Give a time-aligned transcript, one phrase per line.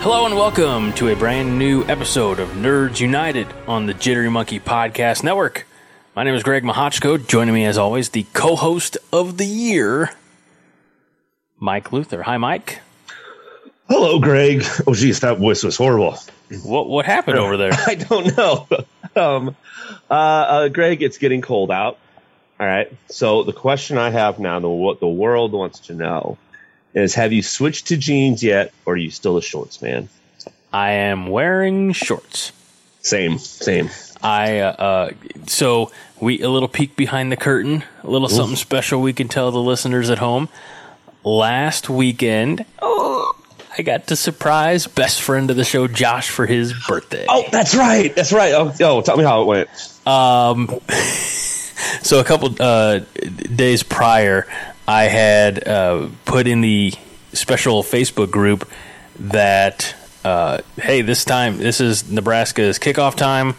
[0.00, 4.60] Hello and welcome to a brand new episode of Nerds United on the Jittery Monkey
[4.60, 5.66] Podcast Network.
[6.14, 7.26] My name is Greg Mahochko.
[7.26, 10.12] Joining me, as always, the co-host of the year,
[11.58, 12.22] Mike Luther.
[12.22, 12.80] Hi, Mike.
[13.88, 14.64] Hello, Greg.
[14.86, 16.16] Oh, geez, that voice was horrible.
[16.62, 17.72] What what happened over there?
[17.86, 18.68] I don't know.
[19.16, 19.56] um,
[20.10, 21.98] uh, uh, Greg, it's getting cold out.
[22.60, 22.92] All right.
[23.08, 26.38] So the question I have now, the what the world wants to know,
[26.98, 30.08] is: Have you switched to jeans yet, or are you still a shorts man?
[30.72, 32.52] I am wearing shorts.
[33.00, 33.90] Same, same.
[34.22, 35.10] I uh, uh,
[35.46, 39.50] so we a little peek behind the curtain, a little something special we can tell
[39.50, 40.48] the listeners at home.
[41.24, 43.34] Last weekend, oh,
[43.76, 47.26] I got to surprise best friend of the show, Josh, for his birthday.
[47.28, 48.14] Oh, that's right.
[48.14, 48.52] That's right.
[48.54, 49.68] Oh, oh tell me how it went.
[52.02, 53.00] So a couple uh,
[53.54, 54.46] days prior,
[54.88, 56.94] I had uh, put in the
[57.34, 58.66] special Facebook group
[59.20, 59.94] that
[60.24, 63.54] uh, hey, this time this is Nebraska's kickoff time.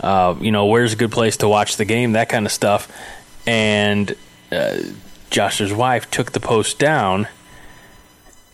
[0.00, 2.12] Uh, you know, where's a good place to watch the game?
[2.12, 2.90] That kind of stuff.
[3.46, 4.16] And
[4.50, 4.78] uh,
[5.28, 7.28] Josh's wife took the post down,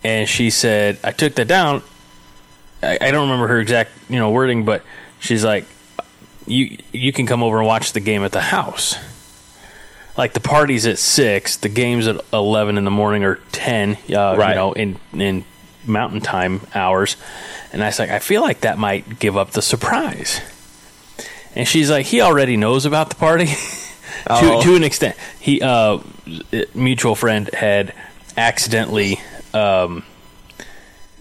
[0.02, 1.84] and she said, "I took that down."
[2.82, 4.82] I, I don't remember her exact you know wording, but
[5.20, 5.64] she's like,
[6.44, 8.96] "You you can come over and watch the game at the house."
[10.20, 13.96] Like the party's at six, the game's at eleven in the morning or ten.
[14.14, 14.50] Uh, Right.
[14.50, 15.44] You know, in in
[15.86, 17.16] mountain time hours,
[17.72, 20.40] and I was like, I feel like that might give up the surprise.
[21.56, 23.46] And she's like, he already knows about the party
[24.28, 24.60] Oh.
[24.60, 25.16] to to an extent.
[25.40, 26.00] He uh,
[26.74, 27.94] mutual friend had
[28.36, 29.20] accidentally
[29.54, 30.04] um,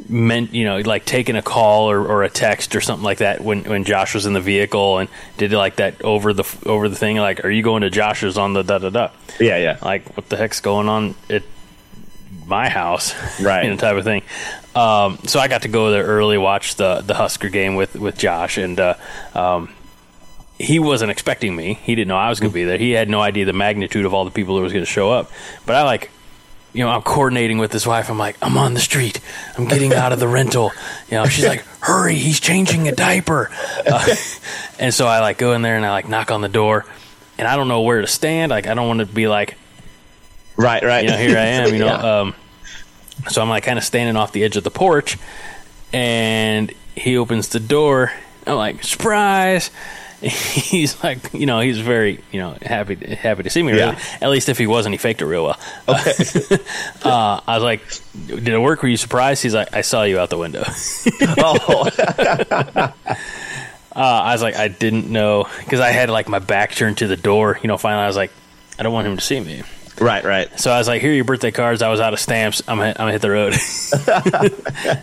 [0.10, 3.42] meant you know like taking a call or, or a text or something like that
[3.42, 6.96] when when Josh was in the vehicle and did like that over the over the
[6.96, 9.10] thing like are you going to Josh's on the da da da
[9.40, 9.78] Yeah, yeah.
[9.82, 11.44] like what the heck's going on at
[12.48, 13.14] my house?
[13.42, 13.66] Right.
[13.66, 14.24] you know type of thing.
[14.76, 18.18] Um, so I got to go there early watch the the Husker game with with
[18.18, 18.94] Josh and uh,
[19.36, 19.74] um,
[20.58, 21.76] he wasn't expecting me.
[21.84, 22.78] He didn't know I was going to be there.
[22.78, 25.10] He had no idea the magnitude of all the people that was going to show
[25.12, 25.32] up.
[25.66, 26.12] But I like
[26.74, 28.10] you know, I'm coordinating with his wife.
[28.10, 29.20] I'm like, I'm on the street.
[29.58, 30.72] I'm getting out of the rental.
[31.10, 33.50] You know, she's like, hurry, he's changing a diaper.
[33.86, 34.16] Uh,
[34.80, 36.86] and so I like go in there and I like knock on the door,
[37.38, 38.52] and I don't know where to stand.
[38.52, 39.56] Like, I don't want to be like,
[40.58, 41.04] Right, right.
[41.06, 41.74] you know, here I am.
[41.74, 42.20] You know, Yeah.
[42.20, 42.36] um,
[43.30, 45.18] so I'm like kind of standing off the edge of the porch,
[45.94, 48.12] and he opens the door.
[48.46, 49.72] I'm like, surprise.
[50.22, 53.78] He's like, you know, he's very, you know, happy happy to see me.
[53.78, 53.92] Yeah.
[53.92, 54.02] Really.
[54.22, 55.60] At least if he wasn't, he faked it real well.
[55.88, 57.82] uh, I was like,
[58.28, 58.84] "Did it work?
[58.84, 60.64] Were you surprised?" He's like, "I saw you out the window."
[61.38, 61.90] oh,
[63.96, 67.08] Uh, I was like, "I didn't know," because I had like my back turned to
[67.08, 67.60] the door.
[67.62, 68.32] You know, finally, I was like,
[68.78, 69.64] "I don't want him to see me."
[70.00, 70.60] right, right.
[70.60, 72.62] So I was like, "Here are your birthday cards." I was out of stamps.
[72.68, 73.54] I'm I'm gonna hit the road,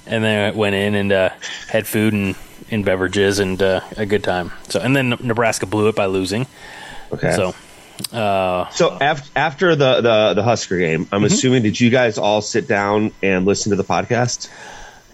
[0.06, 1.30] and then I went in and uh,
[1.68, 2.36] had food and,
[2.70, 4.52] and beverages and uh, a good time.
[4.68, 6.46] So and then Nebraska blew it by losing.
[7.12, 7.32] Okay.
[7.34, 7.54] So
[8.16, 12.42] uh, So after after the the the Husker game, I'm assuming did you guys all
[12.42, 14.48] sit down and listen to the podcast?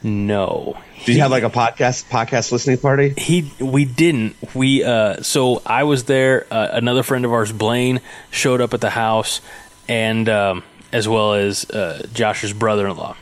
[0.05, 3.15] no, Did you have like a podcast podcast listening party?
[3.17, 8.01] he we didn't we uh so i was there uh, another friend of ours blaine
[8.33, 9.41] showed up at the house
[9.89, 13.17] and um as well as uh josh's brother-in-law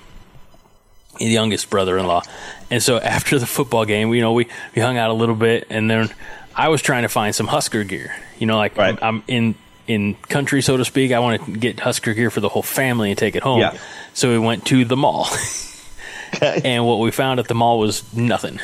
[1.18, 2.22] the youngest brother-in-law
[2.70, 5.66] and so after the football game you know we we hung out a little bit
[5.70, 6.08] and then
[6.54, 8.98] i was trying to find some husker gear you know like Right.
[9.02, 9.54] I'm, I'm in
[9.86, 13.10] in country so to speak i want to get husker gear for the whole family
[13.10, 13.76] and take it home Yeah.
[14.14, 15.28] so we went to the mall
[16.40, 18.60] and what we found at the mall was nothing.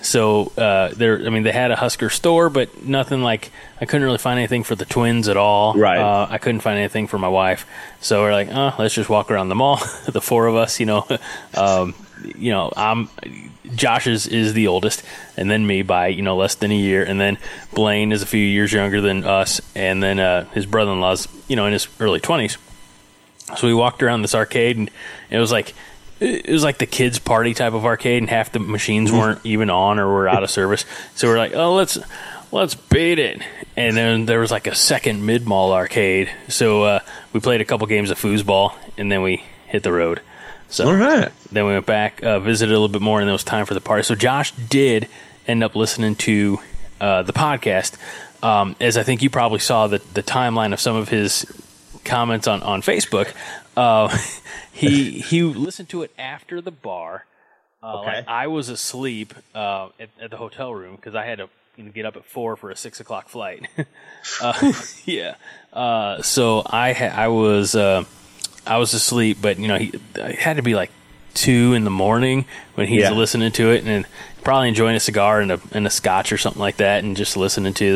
[0.00, 4.04] So uh, there, I mean, they had a Husker store, but nothing like I couldn't
[4.04, 5.72] really find anything for the twins at all.
[5.74, 5.96] Right.
[5.98, 7.66] Uh, I couldn't find anything for my wife,
[8.00, 9.76] so we're like, oh, let's just walk around the mall.
[10.06, 11.06] the four of us, you know,
[11.54, 11.94] um,
[12.36, 13.08] you know, I'm
[13.74, 15.02] Josh is, is the oldest,
[15.36, 17.38] and then me by you know less than a year, and then
[17.72, 21.66] Blaine is a few years younger than us, and then uh, his brother-in-law's you know
[21.66, 22.58] in his early twenties.
[23.56, 24.90] So we walked around this arcade, and
[25.30, 25.74] it was like
[26.20, 29.70] it was like the kids' party type of arcade, and half the machines weren't even
[29.70, 30.84] on or were out of service.
[31.14, 31.98] So we're like, oh, let's
[32.52, 33.42] let's beat it.
[33.76, 36.30] And then there was like a second mid mall arcade.
[36.48, 37.00] So uh,
[37.32, 40.20] we played a couple games of foosball, and then we hit the road.
[40.74, 41.30] So All right.
[41.52, 43.74] then we went back, uh, visited a little bit more, and it was time for
[43.74, 44.02] the party.
[44.02, 45.06] So Josh did
[45.46, 46.58] end up listening to
[47.00, 47.96] uh, the podcast,
[48.42, 51.46] um, as I think you probably saw the, the timeline of some of his
[52.04, 53.32] comments on, on Facebook.
[53.76, 54.08] Uh,
[54.72, 57.24] he he listened to it after the bar.
[57.80, 58.16] Uh, Okay.
[58.16, 61.48] like I was asleep uh, at, at the hotel room because I had to
[61.92, 63.68] get up at four for a six o'clock flight.
[64.42, 64.72] uh,
[65.04, 65.36] yeah,
[65.72, 68.04] uh, so I ha- I was uh,
[68.66, 70.90] I was asleep, but you know he it had to be like
[71.34, 72.44] two in the morning
[72.76, 73.10] when he's Yeah.
[73.10, 74.06] listening to it and
[74.42, 77.36] probably enjoying a cigar and a and a scotch or something like that, and just
[77.36, 77.94] listening to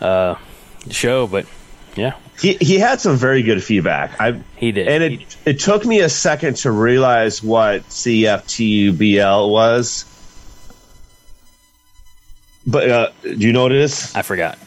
[0.00, 0.34] the uh,
[0.90, 1.26] show.
[1.26, 1.46] But
[1.94, 4.20] yeah, He he had some very good feedback.
[4.20, 4.88] I He did.
[4.88, 10.04] and it it took me a second to realize what CFTUBL was.
[12.66, 14.14] But uh, do you know what it is?
[14.14, 14.58] I forgot.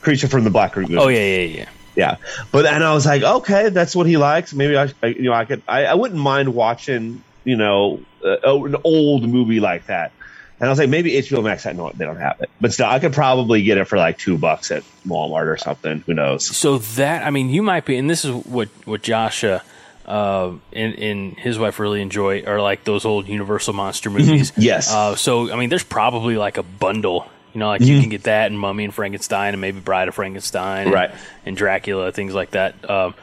[0.00, 0.98] Creature from the Black Lagoon.
[0.98, 1.66] Oh yeah, yeah, yeah.
[1.94, 2.16] Yeah.
[2.50, 4.52] But and I was like, okay, that's what he likes.
[4.54, 8.64] Maybe I, I you know, I could, I, I wouldn't mind watching, you know, uh,
[8.64, 10.12] an old movie like that.
[10.60, 12.86] And I was like, maybe HBO Max, I know they don't have it, but still,
[12.86, 16.04] I could probably get it for like two bucks at Walmart or something.
[16.06, 16.44] Who knows?
[16.44, 19.58] So that I mean, you might be, and this is what what Josh uh,
[20.06, 24.52] uh, and, and his wife really enjoy are like those old Universal monster movies.
[24.56, 24.92] Yes.
[24.92, 27.26] Uh, so I mean, there's probably like a bundle.
[27.54, 30.14] You know, like you can get that and Mummy and Frankenstein and maybe Bride of
[30.14, 31.10] Frankenstein, and, Right.
[31.44, 32.88] And Dracula, things like that.
[32.88, 33.14] Um,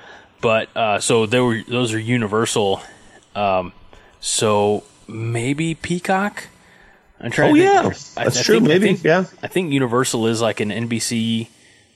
[0.41, 2.81] but uh, so there were those are Universal.
[3.35, 3.73] Um,
[4.19, 6.47] so maybe Peacock.
[7.19, 7.51] I'm trying.
[7.51, 7.81] Oh, to yeah.
[7.89, 7.93] think.
[8.17, 9.25] I- That's I true, think- I maybe, think- yeah.
[9.43, 11.47] I think Universal is like an NBC,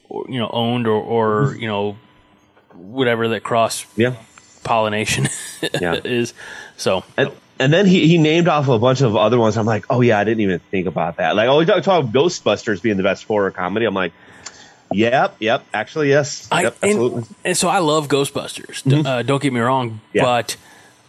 [0.09, 1.97] or, you know, owned or, or you know,
[2.73, 4.15] whatever that cross Yeah.
[4.63, 5.27] pollination
[5.81, 5.99] Yeah.
[6.03, 6.33] is.
[6.77, 7.31] So And,
[7.63, 9.57] and then he, he named off a bunch of other ones.
[9.57, 11.35] I'm like, oh yeah, I didn't even think about that.
[11.35, 13.85] Like, oh, we talk, talk about Ghostbusters being the best horror comedy.
[13.85, 14.13] I'm like,
[14.91, 17.17] yep, yep, actually, yes, I yep, absolutely.
[17.23, 18.83] and, and so I love Ghostbusters.
[18.83, 20.17] D- Uh, don't get me wrong, Mm-hmm.
[20.17, 20.23] Yeah.
[20.23, 20.55] but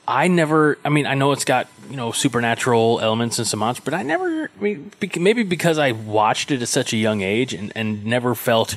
[0.07, 0.79] I never.
[0.85, 4.03] I mean, I know it's got you know supernatural elements and some monsters, but I
[4.03, 4.51] never.
[4.59, 8.35] I mean, maybe because I watched it at such a young age and, and never
[8.35, 8.77] felt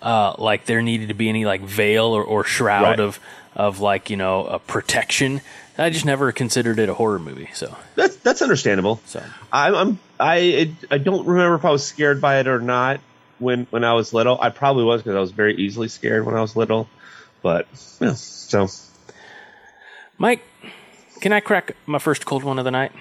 [0.00, 3.00] uh, like there needed to be any like veil or, or shroud Right.
[3.00, 3.18] of
[3.56, 5.40] of like you know a protection.
[5.80, 7.50] I just never considered it a horror movie.
[7.54, 9.00] So That's that's understandable.
[9.06, 9.22] So.
[9.52, 13.00] I'm, I'm I I don't remember if I was scared by it or not
[13.38, 14.38] when when I was little.
[14.40, 16.88] I probably was because I was very easily scared when I was little.
[17.42, 17.66] But
[18.00, 18.68] yeah, so
[20.18, 20.42] Mike,
[21.20, 22.92] can I crack my first cold one of the night?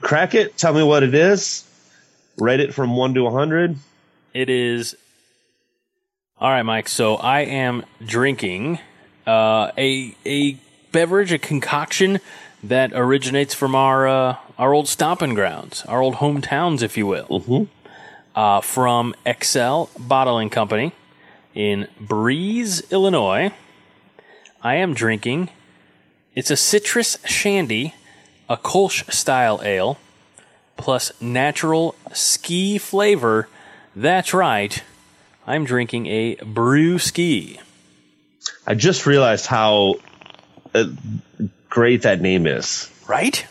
[0.00, 0.56] crack it.
[0.56, 1.64] Tell me what it is.
[2.38, 3.76] Rate it from one to a hundred.
[4.34, 4.96] It is.
[6.38, 6.88] All right, Mike.
[6.88, 8.78] So I am drinking
[9.26, 10.58] uh, a a
[10.96, 12.20] beverage, a concoction
[12.62, 17.28] that originates from our uh, our old stomping grounds, our old hometowns, if you will.
[17.28, 17.64] Mm-hmm.
[18.34, 20.92] Uh, from Excel Bottling Company
[21.54, 23.52] in Breese, Illinois.
[24.62, 25.50] I am drinking.
[26.34, 27.94] It's a citrus shandy,
[28.48, 29.98] a Kolsch style ale,
[30.78, 33.48] plus natural ski flavor.
[33.94, 34.82] That's right.
[35.46, 37.60] I'm drinking a brew ski.
[38.66, 39.96] I just realized how
[40.80, 42.90] uh, great that name is.
[43.08, 43.46] Right?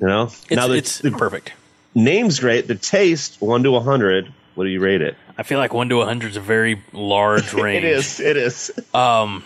[0.00, 1.52] You know, It's, now the, it's the perfect.
[1.94, 2.66] name's great.
[2.66, 4.32] The taste one to a hundred.
[4.54, 5.16] What do you rate it?
[5.36, 7.84] I feel like one to a hundred is a very large range.
[7.84, 8.20] It is.
[8.20, 8.70] It is.
[8.76, 9.40] The All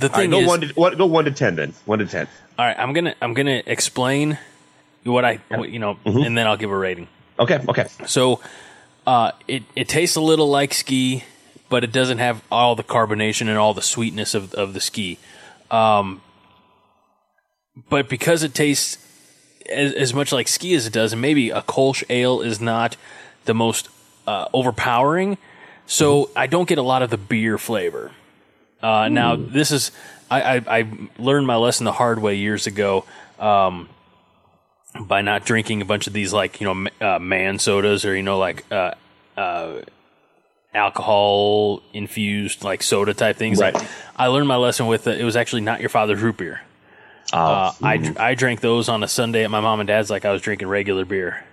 [0.00, 1.72] right, thing go is, one to what, go one to ten then.
[1.84, 2.26] One to ten.
[2.58, 4.38] all right, I'm gonna I'm gonna explain
[5.04, 6.18] what I what, you know, Mm-hmm.
[6.22, 7.08] and then I'll give a rating.
[7.38, 7.60] Okay.
[7.68, 7.86] Okay.
[8.06, 8.40] So,
[9.06, 11.22] uh, it it tastes a little like ski,
[11.68, 15.18] but it doesn't have all the carbonation and all the sweetness of of the ski.
[15.70, 16.20] Um,
[17.88, 18.98] but because it tastes
[19.70, 22.96] as, as much like ski as it does, and maybe a Kolsch ale is not
[23.44, 23.88] the most
[24.26, 25.38] uh, overpowering,
[25.86, 28.12] so I don't get a lot of the beer flavor.
[28.82, 29.90] Uh, now, this is
[30.30, 33.04] I, I, I learned my lesson the hard way years ago
[33.38, 33.88] um,
[35.00, 38.22] by not drinking a bunch of these like you know uh, man sodas or you
[38.22, 38.92] know like uh,
[39.36, 39.80] uh,
[40.74, 43.60] alcohol infused like soda type things.
[43.60, 43.76] Right.
[44.16, 46.60] I learned my lesson with uh, it was actually not your father's root beer.
[47.32, 50.30] Uh, I I drank those on a Sunday at my mom and dad's like I
[50.32, 51.44] was drinking regular beer,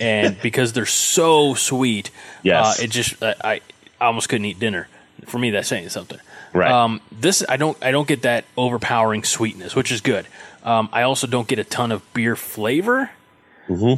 [0.00, 2.10] and because they're so sweet,
[2.42, 2.80] Yes.
[2.80, 3.60] uh, it just I, I
[4.06, 4.88] almost couldn't eat dinner.
[5.26, 6.18] For me, that's saying something.
[6.54, 6.70] Right.
[6.70, 10.26] Um, this I don't I don't get that overpowering sweetness, which is good.
[10.64, 13.10] Um, I also don't get a ton of beer flavor.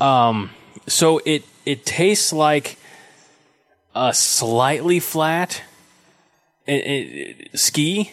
[0.01, 0.51] Um,
[0.89, 2.77] so it it tastes like
[3.95, 5.63] a slightly flat
[6.67, 8.11] eh, eh, ski,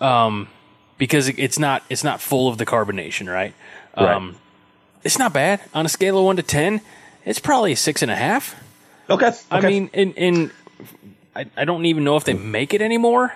[0.00, 0.48] um,
[1.00, 3.54] because it's not it's not full of the carbonation, right?
[3.96, 4.14] Right.
[4.14, 4.36] Um,
[5.02, 6.82] it's not bad on a scale of one to ten.
[7.24, 8.54] It's probably a six and a half.
[9.08, 9.26] Okay.
[9.28, 9.38] okay.
[9.50, 10.50] I mean, in in
[11.34, 13.34] I, I don't even know if they make it anymore,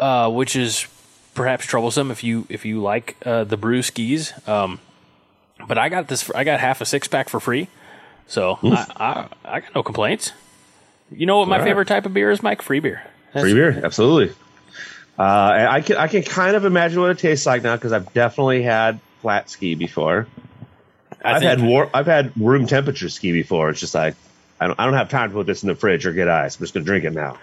[0.00, 0.86] uh, which is
[1.34, 4.32] perhaps troublesome if you if you like uh, the brew skis.
[4.48, 4.80] Um,
[5.68, 6.30] but I got this.
[6.30, 7.68] I got half a six pack for free,
[8.26, 10.32] so I, I I got no complaints.
[11.10, 11.68] You know what my All right.
[11.68, 12.62] favorite type of beer is, Mike?
[12.62, 13.02] Free beer.
[13.34, 14.34] That's- Free beer, absolutely.
[15.18, 17.92] Uh, and I can I can kind of imagine what it tastes like now because
[17.92, 20.26] I've definitely had flat ski before.
[21.24, 23.70] I I've had war, I've had room temperature ski before.
[23.70, 24.14] It's just like
[24.58, 26.56] I don't I don't have time to put this in the fridge or get ice.
[26.56, 27.38] I'm just gonna drink it now.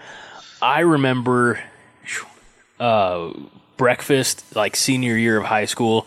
[0.60, 1.60] I remember
[2.78, 3.32] uh,
[3.76, 6.06] breakfast like senior year of high school.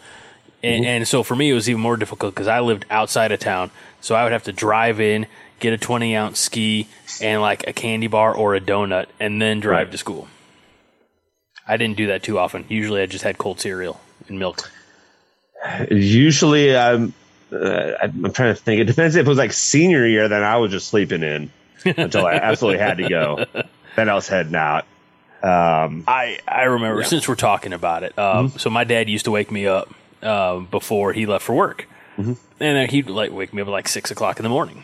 [0.62, 3.40] And, and so for me, it was even more difficult because I lived outside of
[3.40, 3.70] town.
[4.00, 5.28] So I would have to drive in,
[5.60, 6.88] get a 20 ounce ski
[7.22, 9.92] and like a candy bar or a donut, and then drive Right.
[9.92, 10.28] to school.
[11.68, 12.66] I didn't do that too often.
[12.70, 14.70] Usually I just had cold cereal and milk.
[15.90, 17.14] Usually, I'm
[17.52, 18.82] uh, I'm trying to think.
[18.82, 21.52] It depends if it was like senior year, then I was just sleeping in
[21.86, 23.46] until I absolutely had to go.
[23.96, 24.86] Then I was heading out.
[25.44, 28.18] Um, I, I remember since we're talking about it.
[28.18, 29.94] Um, So my dad used to wake me up
[30.24, 33.88] uh, before he left for work, and then he'd like wake me up at like
[33.88, 34.84] six o'clock in the morning.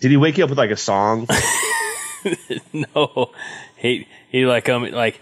[0.00, 1.26] did he wake you up with like a song?
[2.72, 3.32] no,
[3.78, 5.20] he he like um like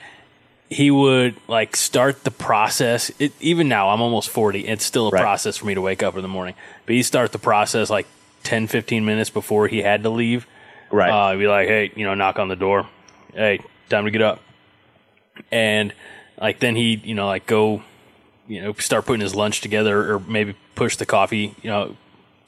[0.69, 3.11] he would like start the process.
[3.21, 4.67] It, even now, I'm almost forty.
[4.67, 5.21] It's still a Right.
[5.23, 6.55] process for me to wake up in the morning.
[6.87, 8.07] But he start the process like
[8.43, 10.47] 10, 15 minutes before he had to leave.
[10.91, 11.11] Right.
[11.11, 12.89] Uh, he'd be like, hey, you know, knock on the door.
[13.33, 14.41] Hey, time to get up.
[15.51, 15.93] And
[16.41, 17.83] like then he'd, you know, like go,
[18.49, 21.97] you know, start putting his lunch together or maybe push the coffee, you know,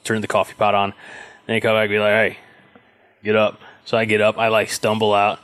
[0.03, 0.93] turn the coffee pot on.
[1.45, 2.37] Then he come back and be like, hey,
[3.23, 3.59] get up.
[3.85, 5.39] So I get up, I like stumble out,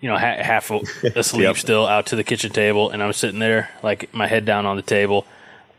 [0.00, 0.70] you know, ha- half
[1.02, 1.56] asleep Yep.
[1.56, 4.76] still out to the kitchen table, and I'm sitting there, like my head down on
[4.76, 5.26] the table.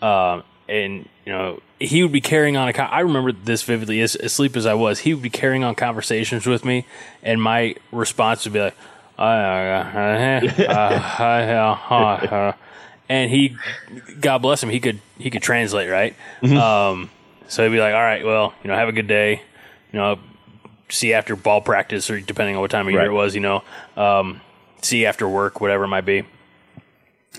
[0.02, 4.02] Um, and, you know, he would be carrying on a con- I remember this vividly,
[4.02, 6.86] as asleep as I was, he would be carrying on conversations with me,
[7.22, 8.76] and my response would be like,
[13.10, 13.56] and he,
[14.20, 16.16] God bless him, he could he could translate, right?
[16.44, 17.10] Um,
[17.48, 19.42] so he'd be like, "All right, well, you know, have a good day,
[19.92, 20.20] you know,
[20.90, 23.10] see after ball practice or depending on what time of year Right.
[23.10, 23.64] it was, you know,
[23.98, 24.42] um,
[24.82, 26.24] see after work, whatever it might be."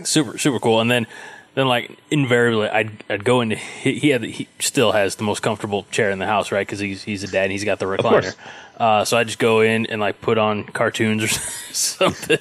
[0.03, 1.07] Super super cool, and then.
[1.55, 5.41] Then, like invariably, I'd, I'd go into he, he had he still has the most
[5.41, 6.67] comfortable chair in the house, right?
[6.67, 8.35] Because he's he's a dad, and he's got the recliner.
[8.77, 11.29] Uh, so I just go in and like put on cartoons or
[11.73, 12.37] something,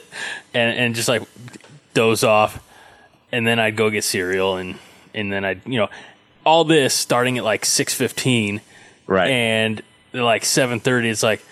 [0.53, 1.21] and and just like
[1.93, 2.61] doze off,
[3.31, 4.75] and then I'd go get cereal, and
[5.13, 5.87] and then I'd you know
[6.45, 8.59] all this starting at like six fifteen,
[9.07, 9.29] right.
[9.31, 9.81] and
[10.23, 11.43] like seven thirty, it's like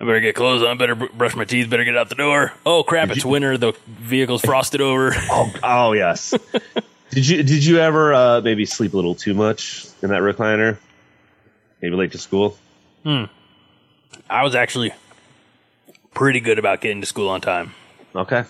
[0.00, 2.52] I better get clothes on, better br- brush my teeth, better get out the door.
[2.64, 5.14] Oh crap, it's winter, the vehicle's frosted over.
[5.62, 6.34] Oh yes.
[7.10, 10.78] did you did you ever uh, maybe sleep a little too much in that recliner?
[11.82, 12.56] Maybe late to school.
[13.04, 13.24] hmm
[14.30, 14.92] I was actually
[16.14, 17.72] pretty good about getting to school on time.
[18.14, 18.44] Okay.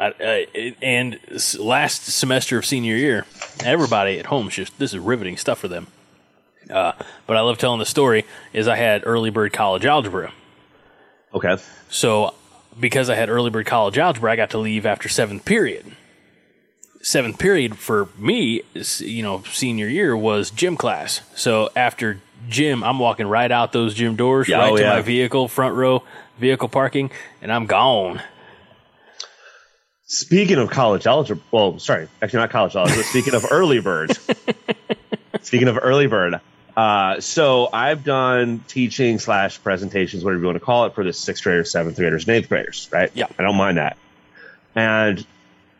[0.00, 1.18] I, I, and
[1.58, 3.26] last semester of senior year,
[3.64, 5.88] everybody at home is just this is riveting stuff for them.
[6.70, 6.92] Uh,
[7.26, 8.24] but I love telling the story.
[8.52, 10.32] Is I had early bird college algebra,
[11.34, 11.56] Okay.
[11.88, 12.34] so
[12.78, 15.86] because I had early bird college algebra, I got to leave after seventh period.
[17.00, 18.62] Seventh period for me,
[18.98, 21.20] you know, senior year was gym class.
[21.36, 24.94] So after gym, I'm walking right out those gym doors, Yeah, right oh, to yeah.
[24.94, 26.02] my vehicle, front row
[26.38, 27.10] vehicle parking,
[27.40, 28.20] and I'm gone.
[30.06, 33.02] Speaking of college algebra, well, sorry, actually not college algebra.
[33.04, 34.16] speaking of early bird,
[35.42, 36.40] speaking of early bird,
[36.78, 41.12] uh, so I've done teaching slash presentations, whatever you want to call it, for the
[41.12, 43.10] sixth graders, seventh graders, and eighth graders, right?
[43.14, 43.26] Yeah.
[43.36, 43.96] I don't mind that.
[44.76, 45.26] And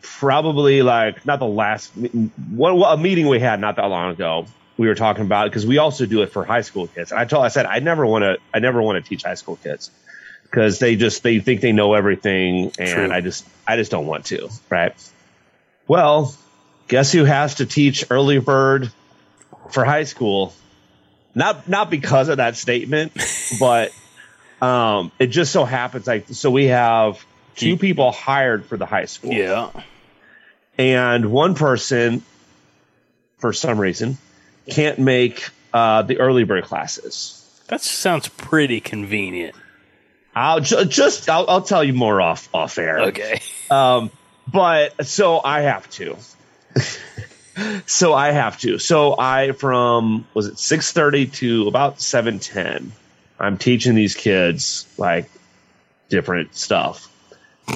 [0.01, 4.45] probably like not the last one, a meeting we had not that long ago.
[4.75, 7.11] We were talking about it because we also do it for high school kids.
[7.11, 9.35] And I told, I said, I never want to, I never want to teach high
[9.35, 9.91] school kids
[10.43, 13.09] because they just they think they know everything, and True.
[13.09, 14.93] I just I just don't want to, right?
[15.87, 16.35] Well,
[16.89, 18.91] guess who has to teach early bird
[19.71, 20.53] for high school?
[21.39, 23.13] Not not because of that statement,
[23.61, 23.93] but
[24.61, 29.05] um, it just so happens like so we have two people hired for the high
[29.05, 29.69] school, Yeah.
[30.77, 32.23] and one person,
[33.37, 34.17] for some reason,
[34.69, 37.35] can't make uh, the early bird classes.
[37.67, 39.55] That sounds pretty convenient.
[40.35, 42.99] I'll ju- just I'll, I'll tell you more off off air.
[42.99, 43.41] Okay.
[43.71, 44.11] Um,
[44.51, 46.17] but so I have to.
[47.85, 48.77] so I have to.
[48.79, 52.91] So I from was it six thirty to about seven ten.
[53.39, 55.29] I'm teaching these kids like
[56.09, 57.07] different stuff,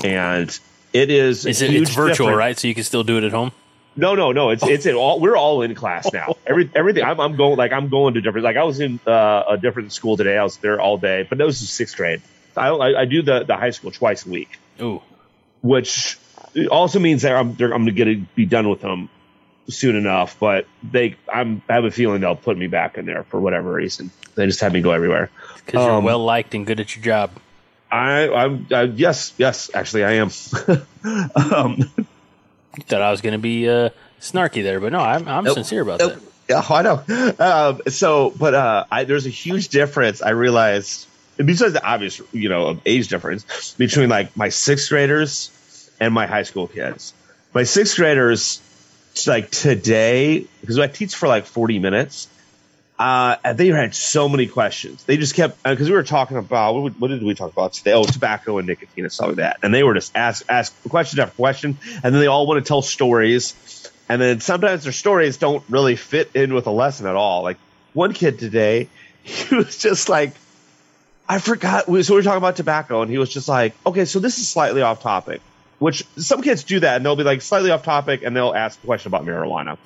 [0.04, 0.58] and
[0.92, 2.38] it is Is it, it's virtual, difference.
[2.38, 2.60] right?
[2.60, 3.52] So you can still do it at home.
[3.96, 4.50] No, no, no.
[4.50, 5.20] It's it's all.
[5.20, 6.36] We're all in class now.
[6.48, 7.04] Every everything.
[7.04, 8.44] I'm, I'm going like I'm going to different.
[8.44, 10.38] Like I was in uh, a different school today.
[10.38, 12.22] I was there all day, but that was sixth grade.
[12.58, 14.60] I, I I do the the high school twice a week.
[14.82, 15.02] Ooh.
[15.62, 16.18] which
[16.72, 19.08] also means that I'm, I'm going to be done with them
[19.70, 20.38] soon enough.
[20.40, 23.72] But they, I'm, I have a feeling they'll put me back in there for whatever
[23.74, 24.12] reason.
[24.36, 25.30] They just have me go everywhere.
[25.66, 27.32] Because you're Um, well liked and good at your job.
[27.92, 30.32] I, I'm, I, yes, yes, actually, I am.
[31.36, 31.92] um,
[32.76, 33.90] You thought I was going to be uh,
[34.20, 35.54] snarky there, but no, I'm, I'm Nope.
[35.56, 36.14] sincere about Nope.
[36.14, 36.22] that.
[36.50, 37.36] Yeah, I know.
[37.40, 40.22] Um, so, but uh, I, there's a huge difference.
[40.22, 45.52] I realized, besides the obvious, you know, age difference between like my sixth graders
[46.02, 47.14] and my high school kids.
[47.54, 48.60] My sixth graders,
[49.28, 52.28] like today, because I teach for like 40 minutes,
[53.00, 55.04] uh, and they had so many questions.
[55.04, 57.94] They just kept because we were talking about what, what did we talk about today?
[57.94, 59.60] Oh, tobacco and nicotine and stuff like that.
[59.64, 62.68] And they were just ask ask question after question, and then they all want to
[62.68, 63.92] tell stories.
[64.10, 67.42] And then sometimes their stories don't really fit in with a lesson at all.
[67.42, 67.58] Like
[67.94, 68.90] one kid today,
[69.24, 70.34] he was just like,
[71.28, 71.86] I forgot.
[71.86, 74.48] So we were talking about tobacco, and he was just like, okay, so this is
[74.48, 75.42] slightly off topic.
[75.80, 78.82] Which some kids do that, and they'll be like slightly off topic, and they'll ask
[78.82, 79.78] a question about marijuana.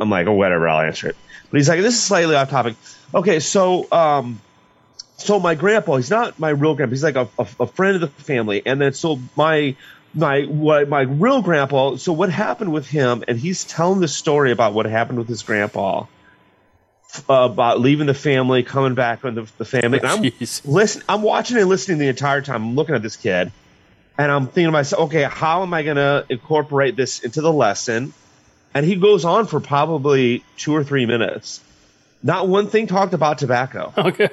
[0.00, 1.16] I'm like, oh, whatever, I'll answer it.
[1.50, 2.74] But he's like, this is slightly off topic.
[3.14, 4.40] Okay, so um,
[5.16, 6.90] so my grandpa, he's not my real grandpa.
[6.92, 8.62] He's like a, a, a friend of the family.
[8.66, 9.76] And then so my
[10.14, 11.96] my what my real grandpa.
[11.96, 13.22] So what happened with him?
[13.28, 16.06] And he's telling the story about what happened with his grandpa.
[17.28, 19.98] uh, About leaving the family, coming back on the, the family.
[19.98, 20.62] And I'm Jeez.
[20.66, 21.02] listen.
[21.08, 22.62] I'm watching and listening the entire time.
[22.62, 23.52] I'm looking at this kid,
[24.18, 27.52] and I'm thinking to myself, okay, how am I going to incorporate this into the
[27.52, 28.12] lesson?
[28.74, 31.60] And he goes on for probably two or three minutes.
[32.22, 33.92] Not one thing talked about tobacco.
[33.98, 34.28] Okay.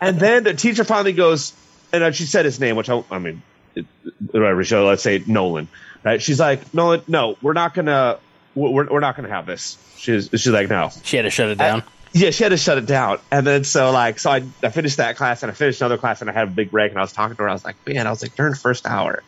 [0.00, 1.52] And then the teacher finally goes,
[1.92, 3.42] and she said his name, which I, I mean,
[3.74, 3.86] it-
[4.30, 4.64] whatever.
[4.64, 5.68] So let's say Nolan,
[6.04, 6.20] right?
[6.20, 8.18] She's like, Nolan, no, we're not gonna,
[8.54, 9.78] we're, we're not gonna have this.
[9.96, 10.90] She's she's like, no.
[11.04, 11.82] She had to shut it down.
[12.12, 13.18] Yeah, she had to shut it down.
[13.30, 16.20] And then so like, so I, I finished that class and I finished another class
[16.20, 17.48] and I had a big break and I was talking to her.
[17.48, 19.22] I was like, man, I was like, during the first hour,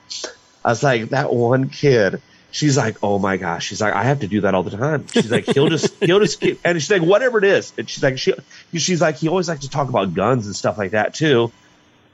[0.65, 2.21] I was like, that one kid.
[2.51, 3.67] She's like, oh my gosh.
[3.67, 5.07] She's like, I have to do that all the time.
[5.09, 7.73] She's like, he'll just, he'll just, keep, and she's like, whatever it is.
[7.79, 8.35] And she's like, she,
[8.75, 11.53] she's like, he always likes to talk about guns and stuff like that too.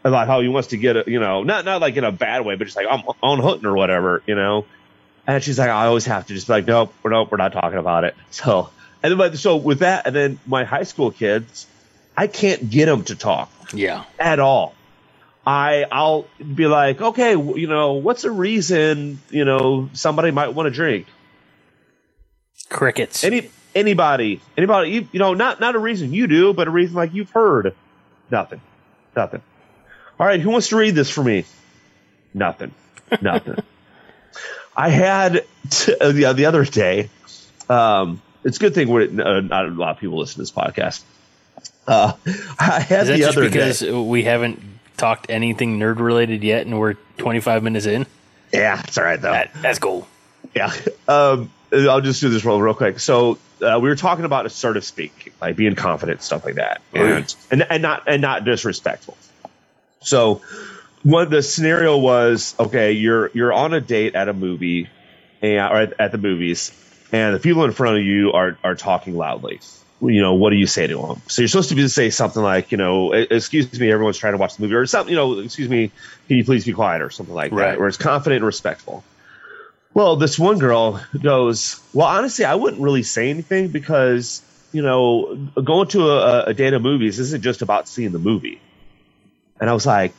[0.04, 2.44] About how he wants to get a, you know, not not like in a bad
[2.44, 4.64] way, but just like I'm on hunting or whatever, you know.
[5.26, 7.52] And she's like, I always have to just be like, nope, we're nope, we're not
[7.52, 8.14] talking about it.
[8.31, 8.70] So,
[9.02, 11.66] and then, but so with that, and then my high school kids,
[12.16, 14.04] I can't get them to talk Yeah.
[14.18, 14.74] at all.
[15.46, 20.66] I I'll be like, okay, you know, what's a reason you know somebody might want
[20.66, 21.06] to drink?
[22.68, 23.24] Crickets.
[23.24, 26.96] Any anybody anybody you, you know not not a reason you do, but a reason
[26.96, 27.74] like you've heard.
[28.30, 28.61] Nothing,
[29.16, 29.40] nothing.
[30.20, 31.44] All right, who wants to read this for me?
[32.34, 32.74] Nothing,
[33.22, 33.56] nothing.
[34.76, 37.08] I had t- uh, the the other day.
[37.70, 40.50] Um, it's a good thing we're uh, not a lot of people listen to this
[40.50, 41.02] podcast.
[41.87, 42.14] Uh,
[42.58, 43.92] I had the just other because day.
[43.92, 44.61] we haven't
[44.96, 48.06] talked anything nerd related yet and we're 25 minutes in?
[48.52, 49.32] Yeah, it's all right though.
[49.32, 50.08] That, that's cool.
[50.54, 50.72] Yeah.
[51.06, 52.98] Um, I'll just do this real, real quick.
[52.98, 57.37] So uh, we were talking about assertive speaking, like being confident, stuff like that, and,
[57.50, 59.18] and and not and not disrespectful.
[60.00, 60.40] So
[61.02, 64.88] what the scenario was, okay, you're you're on a date at a movie,
[65.42, 66.72] and or at, at the movies,
[67.12, 69.61] and the people in front of you are are talking loudly.
[70.01, 71.23] You know, what do you say to them?
[71.27, 74.35] So you're supposed to be say something like, you know, "E- excuse me, everyone's trying
[74.35, 75.11] to watch the movie, or something.
[75.11, 75.90] You know, excuse me,
[76.29, 77.71] can you please be quiet, or something like Right.
[77.71, 79.03] that, where it's confident and respectful.
[79.94, 84.40] Well, this one girl goes, Well, honestly, I wouldn't really say anything because,
[84.71, 88.61] you know, going to a, a date of movies isn't just about seeing the movie.
[89.61, 90.12] And I was like,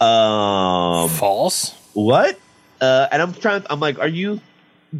[0.00, 1.74] um, False?
[1.94, 2.38] what?
[2.80, 4.40] Uh, and I'm trying, I'm like, Are you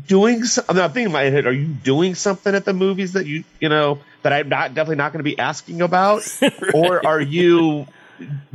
[0.07, 0.79] doing something?
[0.79, 3.69] I'm thinking in my head, Are you doing something at the movies that you, you
[3.69, 6.23] know, that I'm not definitely not going to be asking about?
[6.75, 7.87] Or are you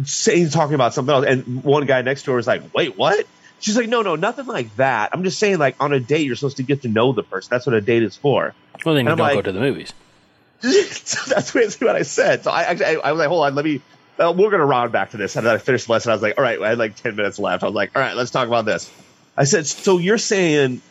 [0.03, 1.25] saying, talking about something else?
[1.25, 3.25] And one guy next door was like, Wait, what?
[3.61, 5.11] She's like, no, no, nothing like that.
[5.13, 7.49] I'm just saying, like, on a date, you're supposed to get to know the person.
[7.51, 8.55] That's what a date is for.
[8.83, 9.93] Well, then you don't go to the movies.
[10.61, 12.43] so that's basically what I said.
[12.43, 13.81] So I actually, I, I was like, hold on, let me,
[14.17, 15.35] uh, we're going to round back to this.
[15.35, 16.09] And then I finished the lesson.
[16.09, 17.61] I was like, all right, I had like 10 minutes left.
[17.63, 18.91] I was like, all right, let's talk about this.
[19.37, 20.81] I said, so you're saying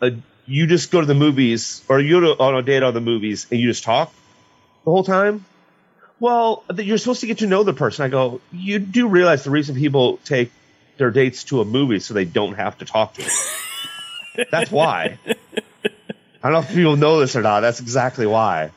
[0.00, 0.10] uh,
[0.46, 3.46] you just go to the movies or you go on a date on the movies
[3.50, 4.12] and you just talk
[4.84, 5.44] the whole time?
[6.18, 8.04] Well, you're supposed to get to know the person.
[8.04, 10.52] I go, you do realize the reason people take
[10.98, 14.46] their dates to a movie so they don't have to talk to them.
[14.50, 15.18] That's why.
[16.42, 17.60] I don't know if people know this or not.
[17.60, 18.70] That's exactly why.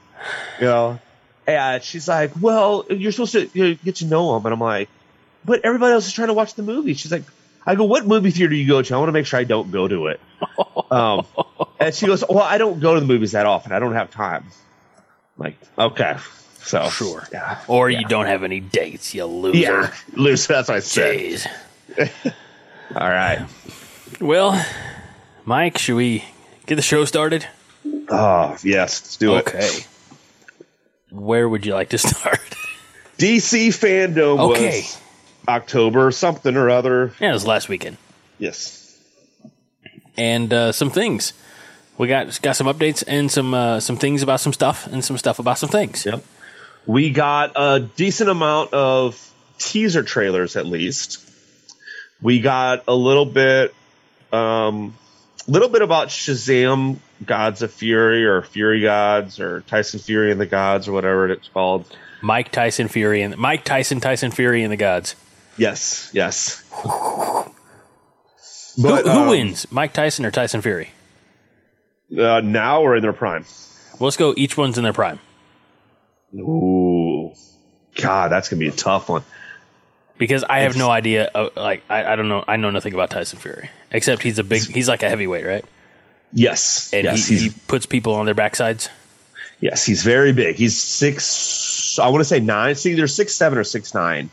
[0.59, 0.99] You know?
[1.45, 4.45] And she's like, well, you're supposed to you know, get to know them.
[4.45, 4.89] And I'm like,
[5.43, 6.93] but everybody else is trying to watch the movie.
[6.93, 7.23] She's like,
[7.65, 8.93] I go, what movie theater do you go to?
[8.93, 10.19] I want to make sure I don't go to it.
[10.91, 11.25] Um,
[11.79, 13.71] and she goes, well, I don't go to the movies that often.
[13.71, 14.45] I don't have time.
[15.37, 16.17] I'm like, okay.
[16.59, 17.27] So, Sure.
[17.31, 17.59] Yeah.
[17.67, 17.99] Or Yeah.
[17.99, 19.57] you don't have any dates, you loser.
[19.57, 19.93] Yeah.
[20.13, 20.47] Loose.
[20.47, 21.49] That's what I said.
[22.95, 23.45] All right.
[24.21, 24.63] Well,
[25.45, 26.23] Mike, should we
[26.65, 27.47] get the show started?
[28.09, 29.47] Oh yes, let's do it.
[29.47, 29.69] Okay.
[31.09, 32.39] Where would you like to start?
[33.17, 34.81] DC fandom Okay.
[34.81, 34.97] was
[35.47, 37.13] October something or other.
[37.19, 37.97] yeah, it was last weekend.
[38.39, 38.97] Yes.
[40.17, 41.33] and uh, some things.
[41.97, 45.17] We got got some updates and some uh, some things about some stuff and some
[45.17, 46.05] stuff about some things.
[46.05, 46.23] Yep.
[46.85, 51.19] We got a decent amount of teaser trailers, at least.
[52.21, 53.73] We got a little bit,
[54.31, 54.95] um,
[55.47, 60.45] little bit about Shazam: Gods of Fury or Fury Gods or Tyson Fury and the
[60.45, 61.85] Gods or whatever it's called.
[62.21, 65.15] Mike Tyson Fury and Mike Tyson Tyson Fury and the Gods.
[65.57, 66.63] Yes, yes.
[68.75, 70.89] Who, But, who um, wins, Mike Tyson or Tyson Fury?
[72.17, 73.45] Uh, now or in their prime?
[73.99, 74.33] Well, let's go.
[74.35, 75.19] Each one's in their prime
[76.35, 77.33] Ooh,
[77.95, 79.23] God, that's gonna be a tough one.
[80.17, 81.29] because I have no idea.
[81.33, 82.43] Uh, like I, I don't know.
[82.47, 84.63] I know nothing about Tyson Fury except he's a big.
[84.63, 85.65] He's like a heavyweight, right?
[86.35, 88.89] Yes, And yes, he, he puts people on their backsides.
[89.59, 90.55] yes, he's very big.
[90.55, 91.99] He's six.
[91.99, 92.71] I want to say nine.
[92.71, 94.31] It's either six seven or six nine.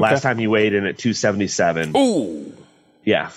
[0.00, 1.96] Last time he weighed in at two seventy seven.
[1.96, 2.52] Ooh,
[3.04, 3.30] Yeah,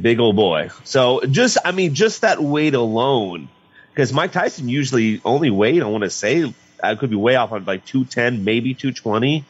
[0.00, 0.70] big old boy.
[0.84, 3.48] So just, I mean, just that weight alone,
[3.92, 5.82] because Mike Tyson usually only weighed.
[5.82, 6.52] I want to say
[6.82, 9.44] I could be way off on like two ten, maybe two twenty.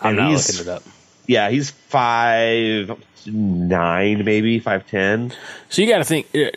[0.00, 0.82] I'm And not he's- looking it up.
[1.28, 2.90] Yeah, he's five
[3.26, 5.32] nine, maybe five ten.
[5.68, 6.28] So you got to think.
[6.34, 6.50] Uh,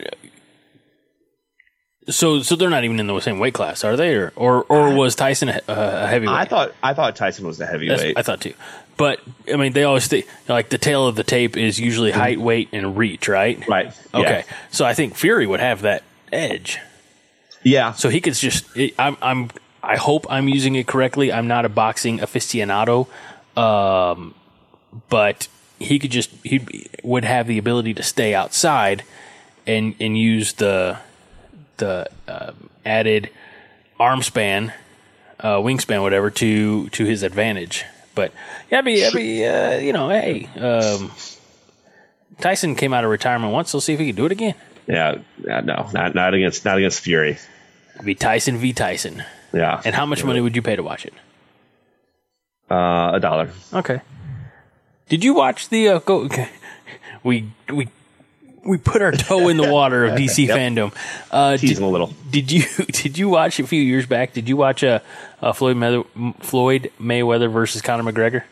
[2.09, 4.15] So, so they're not even in the same weight class, are they?
[4.15, 6.35] Or, or, or was Tyson a, a heavyweight?
[6.35, 8.17] I thought I thought Tyson was the That's- heavyweight.
[8.17, 8.53] I thought too.
[8.97, 12.37] But I mean, they always think like the tale of the tape is usually height,
[12.37, 13.65] weight, and reach, right?
[13.65, 13.93] right.
[14.13, 14.43] Okay.
[14.71, 16.79] So I think Fury would have that edge.
[17.63, 17.93] Yeah.
[17.93, 18.65] So he could just.
[18.97, 19.15] I'm.
[19.21, 19.51] I'm.
[19.81, 21.31] I hope I'm using it correctly.
[21.31, 23.07] I'm not a boxing aficionado,
[23.55, 24.35] um,
[25.07, 25.47] but
[25.79, 26.29] he could just.
[26.43, 29.03] He would have the ability to stay outside,
[29.65, 30.97] and and use the
[31.79, 32.51] the uh,
[32.85, 33.29] added
[33.99, 34.73] arm span,
[35.39, 37.85] uh, wingspan, whatever, to to his advantage.
[38.15, 38.31] But
[38.69, 41.11] yeah, be, that'd be uh, you know, hey, um,
[42.39, 43.73] Tyson came out of retirement once.
[43.73, 44.55] Let's see if he can do it again.
[44.87, 45.15] Yeah.
[45.45, 47.37] yeah no, not not against not against Fury.
[47.95, 49.23] It'd be Tyson v Tyson.
[49.53, 49.81] Yeah.
[49.83, 51.13] And how much money would you pay to watch it?
[52.69, 53.49] uh, a dollar.
[53.73, 54.01] Okay.
[55.07, 56.21] Did you watch the uh, go?
[56.25, 56.49] Okay.
[57.21, 57.89] We we
[58.69, 60.93] we put our toe in the water of DC fandom.
[61.31, 62.13] Uh, did, Teasing a little.
[62.29, 64.31] did you did you watch a few years back?
[64.33, 65.01] Did you watch a,
[65.41, 68.43] uh Floyd Mayweather, Floyd Mayweather versus Conor McGregor?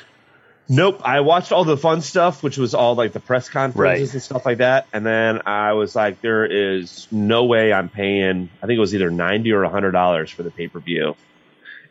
[0.70, 1.00] Nope.
[1.06, 4.14] I watched all the fun stuff, which was all like the press conferences Right.
[4.14, 4.86] and stuff like that.
[4.92, 8.94] And then I was like, there is no way I'm paying, I think it was
[8.94, 11.16] either 90 or $100 for the pay per view.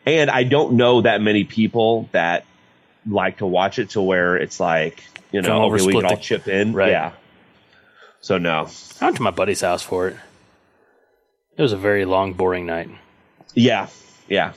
[0.04, 2.44] And I don't know that many people that
[3.08, 6.20] like to watch it to where it's like, you know, okay, we can all the-
[6.20, 6.74] chip in.
[6.74, 6.90] Right.
[6.90, 7.12] Yeah.
[8.26, 8.68] So no.
[9.00, 10.16] I went to my buddy's house for it.
[11.56, 12.90] It was a very long, boring night.
[13.54, 13.86] Yeah,
[14.26, 14.52] yeah.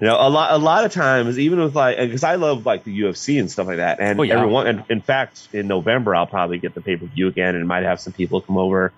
[0.00, 2.84] You know, a lot, a lot of times, even with like, because I love like
[2.84, 4.34] the UFC and stuff like that, and Oh, yeah.
[4.34, 4.68] everyone.
[4.68, 7.82] And in fact, in November, I'll probably get the pay per view again, and might
[7.82, 8.92] have some people come over.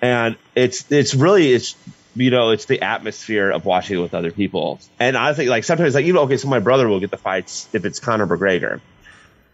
[0.00, 1.76] And it's it's really it's
[2.14, 4.80] you know it's the atmosphere of watching it with other people.
[4.98, 7.18] And I think like sometimes like you know okay, so my brother will get the
[7.18, 8.80] fights if it's Conor McGregor.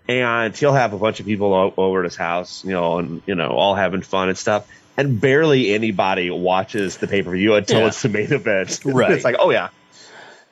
[0.08, 3.22] And he'll have a bunch of people o- over at his house, you know, and
[3.26, 4.66] you know, all having fun and stuff.
[4.96, 7.86] And barely anybody watches the pay per view until Yeah.
[7.86, 8.80] it's the main event.
[8.84, 9.12] Right.
[9.12, 9.68] it's like, oh yeah,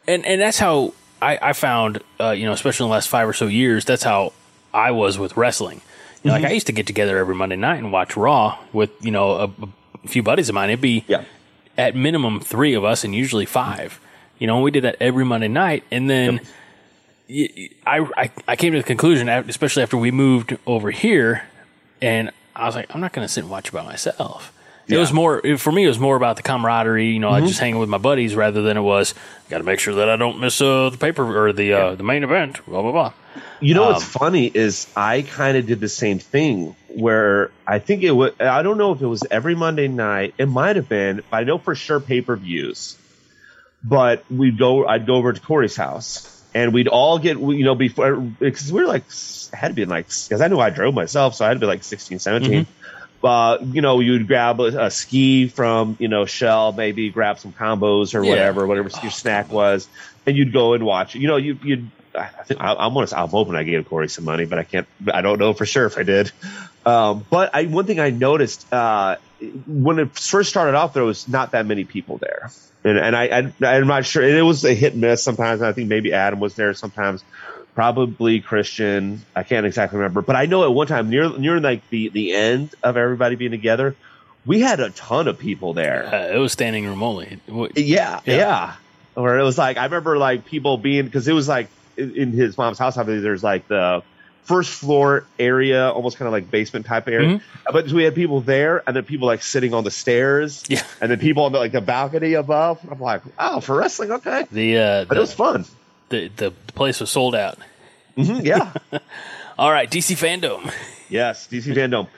[0.07, 3.29] and and that's how I, I found, uh, you know, especially in the last five
[3.29, 4.33] or so years, that's how
[4.73, 5.81] I was with wrestling.
[6.23, 6.43] You know, Mm-hmm.
[6.45, 9.31] Like I used to get together every Monday night and watch Raw with you know
[9.33, 9.45] a,
[10.05, 10.71] a few buddies of mine.
[10.71, 11.25] It'd be yeah,
[11.77, 14.01] at minimum three of us and usually five.
[14.39, 16.49] You know, we did that every Monday night, and then y y
[17.87, 21.45] I, I I came to the conclusion, especially after we moved over here,
[22.03, 24.53] and I was like, I'm not going to sit and watch it by myself.
[24.89, 25.85] It was more for me.
[25.85, 27.11] It was more about the camaraderie.
[27.13, 29.15] You know, I just hanging with my buddies rather than it was
[29.49, 32.03] got to make sure that I don't miss uh, the paper or the uh, the
[32.03, 32.65] main event.
[32.67, 33.13] Blah blah blah.
[33.61, 37.79] You know what's Um, funny is I kind of did the same thing where I
[37.79, 40.35] think it was I don't know if it was every Monday night.
[40.39, 41.23] It might have been.
[41.31, 42.97] But I know for sure pay per views.
[43.85, 44.89] But we'd go.
[44.89, 48.81] I'd go over to Corey's house and we'd all get you know before because we
[48.83, 49.05] were like
[49.53, 51.67] had to be like because I knew I drove myself, so I had to be
[51.67, 52.67] like 16, 17.
[53.23, 57.53] Uh, you know, you'd grab a, a ski from you know Shell, maybe grab some
[57.53, 58.31] combos or Yeah.
[58.31, 59.89] whatever, whatever your snack was,
[60.27, 61.15] and you'd go and watch.
[61.15, 61.91] You know, you you'd.
[62.15, 63.15] I think I, I'm honest.
[63.15, 64.87] I'm hoping I gave Corey some money, but I can't.
[65.13, 66.33] I don't know for sure if I did.
[66.85, 69.17] Um, but I one thing I noticed uh,
[69.67, 72.51] when it first started off, there was not that many people there,
[72.85, 74.23] and and I, I'm not sure.
[74.23, 75.63] It was a hit and miss sometimes.
[75.63, 77.23] I think maybe Adam was there sometimes.
[77.75, 79.23] probably Christian.
[79.37, 82.33] I can't exactly remember, but I know at one time near near like the the
[82.35, 83.95] end of everybody being together,
[84.45, 86.07] we had a ton of people there.
[86.13, 87.39] Uh, it was standing room only.
[87.47, 88.37] What- Yeah, Yeah.
[88.37, 88.75] yeah.
[89.17, 91.69] Or it was like I remember like people being because it was like
[92.01, 92.97] in, his mom's house.
[92.97, 94.03] Believe there's like the
[94.43, 97.29] first floor area, almost kind of like basement type area.
[97.39, 97.73] Mm-hmm.
[97.73, 100.83] But we had people there, and then people like sitting on the stairs, Yeah.
[101.01, 102.81] and then people on the, like the balcony above.
[102.91, 105.65] I'm like, oh, for wrestling, okay, The uh, but it was fun.
[106.09, 107.59] the the place was sold out.
[108.17, 108.73] Mhm, yeah,
[109.59, 110.73] All right, DC fandom.
[111.09, 112.09] yes, DC Fandom.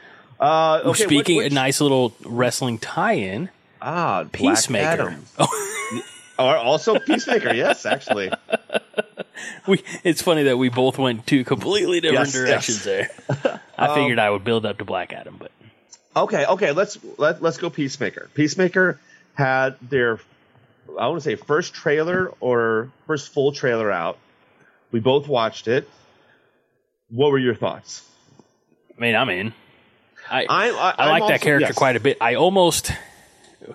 [0.41, 3.49] Uh, okay, Speaking which, a nice little wrestling tie-in.
[3.83, 4.87] ah, Peacemaker.
[4.87, 5.25] Adam.
[6.43, 7.55] Or also Peacemaker.
[7.55, 8.33] yes, actually.
[9.67, 13.11] We it's funny that we both went two completely different Yes, directions there.
[13.79, 15.51] I figured um, I would build up to Black Adam, but
[16.15, 18.29] Okay, okay, let's let, let's go Peacemaker.
[18.35, 19.01] Peacemaker
[19.35, 20.21] had their
[20.99, 24.19] I want to say first trailer or first full trailer out.
[24.91, 25.89] We both watched it.
[27.09, 28.09] What were your thoughts?
[28.97, 29.55] I mean, I'm in.
[30.31, 32.19] I I I, I like that character quite a bit.
[32.21, 32.93] I almost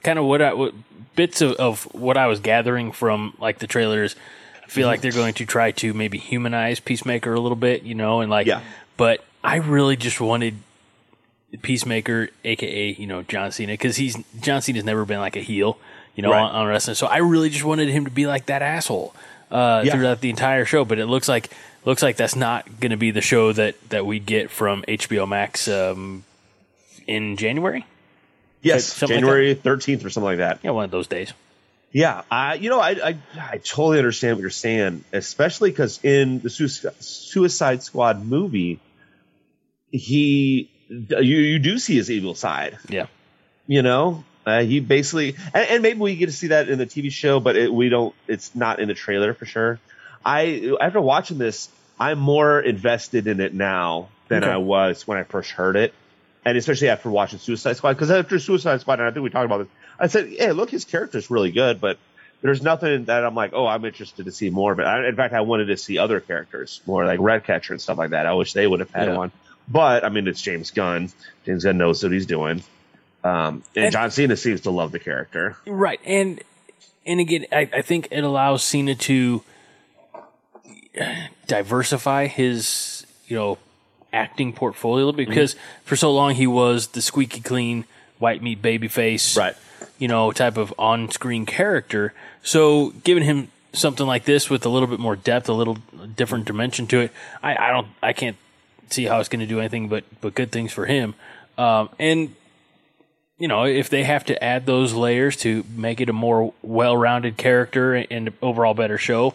[0.04, 0.74] kind of what I what,
[1.18, 4.16] bits of, of what I was gathering from like the trailers.
[4.64, 7.96] I feel like they're going to try to maybe humanize Peacemaker a little bit, you
[7.96, 8.48] know, and like.
[8.48, 8.62] Yeah.
[8.96, 10.56] But I really just wanted
[11.62, 15.78] Peacemaker, aka you know John Cena, because he's John Cena's never been like a heel,
[16.16, 16.42] you know, Right.
[16.42, 16.96] on, on wrestling.
[16.96, 19.16] So I really just wanted him to be like that asshole
[19.50, 19.94] uh, Yeah.
[19.94, 20.84] throughout the entire show.
[20.84, 21.50] But it looks like
[21.86, 25.26] looks like that's not going to be the show that that we get from HBO
[25.28, 26.26] Max um,
[27.08, 27.86] in January.
[28.62, 30.60] Yes, like January thirteenth or something like that.
[30.64, 31.34] Yeah, one of those days.
[31.92, 36.40] Yeah, I you know I I, I totally understand what you're saying, especially because in
[36.40, 38.80] the Suicide, Suicide Squad movie,
[39.92, 42.78] he you you do see his evil side.
[42.90, 43.08] Yeah,
[43.68, 46.86] You know, uh, he basically and, and maybe we get to see that in the
[46.86, 48.14] TV show, but it, we don't.
[48.28, 49.80] It's not in the trailer for sure.
[50.26, 54.52] I after watching this, I'm more invested in it now than Okay.
[54.52, 55.94] I was when I first heard it,
[56.48, 57.94] and especially after watching Suicide Squad.
[57.94, 59.68] Because after Suicide Squad, and I think we talked about this,
[60.00, 61.98] I said, "Hey, look, his character's really good," but
[62.42, 65.16] there's nothing that I'm like, "Oh, I'm interested to see more of it." I, in
[65.16, 68.26] fact, I wanted to see other characters, more like Ratcatcher and stuff like that.
[68.26, 69.18] I wish they would have had Yeah.
[69.18, 69.32] one,
[69.68, 71.10] but I mean, it's James Gunn.
[71.46, 72.64] James Gunn knows what he's doing.
[73.24, 75.58] Um, and, And- John Cena seems to love the character.
[75.66, 76.00] right.
[76.06, 76.42] And
[77.06, 79.44] and again, I, I think it allows Cena to
[81.48, 83.58] diversify his you know
[84.14, 87.86] acting portfolio because for so long he was the squeaky clean
[88.20, 89.56] white meat baby face Right.
[90.00, 94.88] you know type of on-screen character so giving him something like this with a little
[94.88, 95.78] bit more depth a little
[96.16, 97.12] different dimension to it
[97.44, 98.38] i, I don't i can't
[98.90, 101.14] see how it's going to do anything but but good things for him
[101.58, 102.34] um, and
[103.38, 107.38] you know if they have to add those layers to make it a more well-rounded
[107.38, 109.34] character and overall better show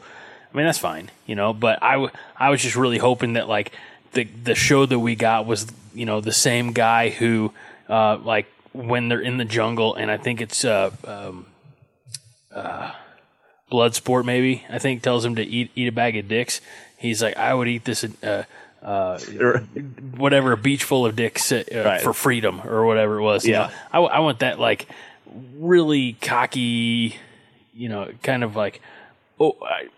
[0.53, 1.55] I mean that's fine, you know.
[1.55, 3.73] But I, w- I was just really hoping that like
[4.13, 7.53] the the show that we got was you know the same guy who
[7.89, 11.47] uh, like when they're in the jungle and I think it's uh, um,
[12.55, 12.93] uh,
[13.71, 16.61] Bloodsport maybe I think tells him to eat eat a bag of dicks.
[16.99, 18.45] He's like I would eat this uh,
[18.83, 19.19] uh,
[20.17, 22.01] whatever a beach full of dicks uh, Right.
[22.01, 23.45] for freedom or whatever it was.
[23.45, 23.59] you Yeah.
[23.59, 23.71] know.
[23.93, 24.89] I, w- I want that like
[25.59, 27.17] really cocky,
[27.75, 28.81] you know, kind of like
[29.41, 29.57] oh.
[29.63, 29.89] I,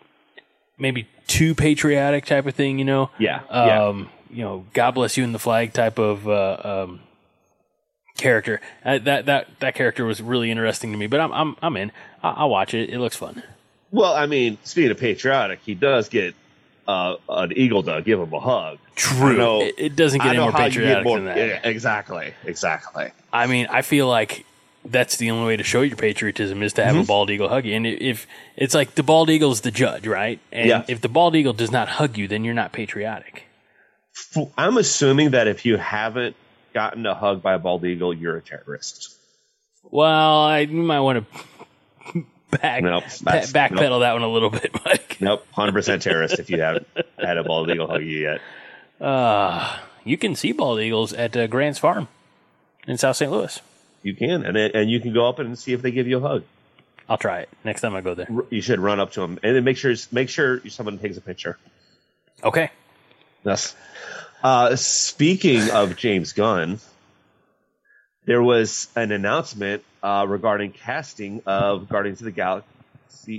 [0.79, 3.11] maybe too patriotic type of thing, you know.
[3.19, 3.85] Yeah, yeah.
[3.87, 7.01] Um, you know, God bless you in the flag type of uh, um,
[8.17, 8.61] character.
[8.85, 11.07] Uh, that that that character was really interesting to me.
[11.07, 11.93] But I'm I'm I'm in.
[12.23, 12.91] I, I'll watch it.
[12.91, 13.43] It looks fun.
[13.91, 16.35] Well, I mean, speaking of patriotic, he does get
[16.89, 18.79] uh, an eagle to give him a hug.
[18.97, 19.37] True.
[19.37, 21.17] Know- It, it doesn't get I any more how you get patriotic more.
[21.19, 21.37] than that.
[21.39, 23.11] Yeah, exactly, exactly.
[23.33, 24.45] I mean, I feel like
[24.85, 27.05] that's the only way to show your patriotism is to have Mm-hmm.
[27.05, 27.75] a bald eagle hug you.
[27.75, 30.39] And if it's like the bald eagle is the judge, right?
[30.53, 30.85] And Yeah.
[30.89, 33.45] if the bald eagle does not hug you, then you're not patriotic.
[34.59, 36.37] I'm assuming that if you haven't
[36.73, 39.11] gotten a hug by a bald eagle, you're a terrorist.
[39.83, 41.27] Well, I might want
[42.13, 44.01] to back Nope, backpedal nope.
[44.03, 45.17] that one a little bit, Mike.
[45.21, 46.39] Nope, hundred percent terrorist.
[46.39, 46.87] if you haven't
[47.19, 48.41] had a bald eagle hug you yet,
[49.01, 52.09] Uh, you can see bald eagles at uh, Grant's Farm
[52.87, 53.31] in South St.
[53.31, 53.61] Louis.
[54.05, 56.21] You can, and and you can go up and see if they give you a
[56.21, 56.45] hug.
[57.09, 58.29] I'll try it next time I go there.
[58.51, 61.21] You should run up to them and then make sure make sure someone takes a
[61.21, 61.59] picture.
[62.43, 62.71] Okay.
[63.45, 63.75] Yes.
[64.43, 66.79] Uh, speaking of James Gunn,
[68.27, 72.31] there was an announcement uh, regarding casting of Guardians of the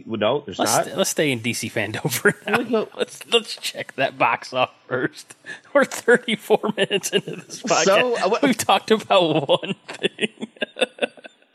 [0.06, 0.98] Well, no, there's Let's not.
[0.98, 2.88] let's stay in DC fandom for now.
[2.98, 5.36] Let's let's check that box off first.
[5.74, 7.84] We're 34 minutes into this podcast.
[7.84, 10.48] So, uh, We've talked about one thing.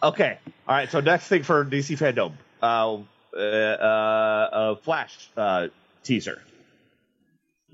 [0.02, 0.38] Okay.
[0.66, 0.90] All right.
[0.90, 3.02] So next thing for DC fandom, uh,
[3.36, 5.68] uh, uh, a Flash uh,
[6.02, 6.40] teaser.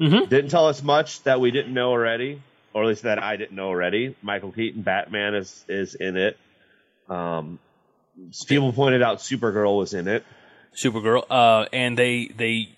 [0.00, 0.28] Mhm.
[0.28, 3.54] Didn't tell us much that we didn't know already, or at least that I didn't
[3.54, 4.16] know already.
[4.22, 6.36] Michael Keaton, Batman is is in it.
[7.08, 7.60] Um,
[8.48, 10.24] people pointed out Supergirl was in it.
[10.76, 11.24] Supergirl.
[11.28, 12.68] Uh, and they they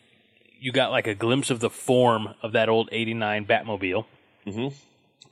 [0.60, 4.06] you got like a glimpse of the form of that old '89 Batmobile.
[4.46, 4.72] Mhm.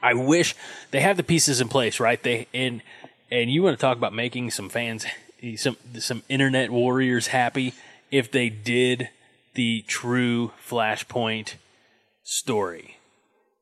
[0.02, 0.55] I wish
[0.90, 2.22] they have the pieces in place, right?
[2.22, 2.83] They and
[3.31, 5.07] and you want to talk about making some fans,
[5.57, 7.72] some some internet warriors happy
[8.11, 9.09] if they did
[9.55, 11.55] the true Flashpoint
[12.22, 12.98] story,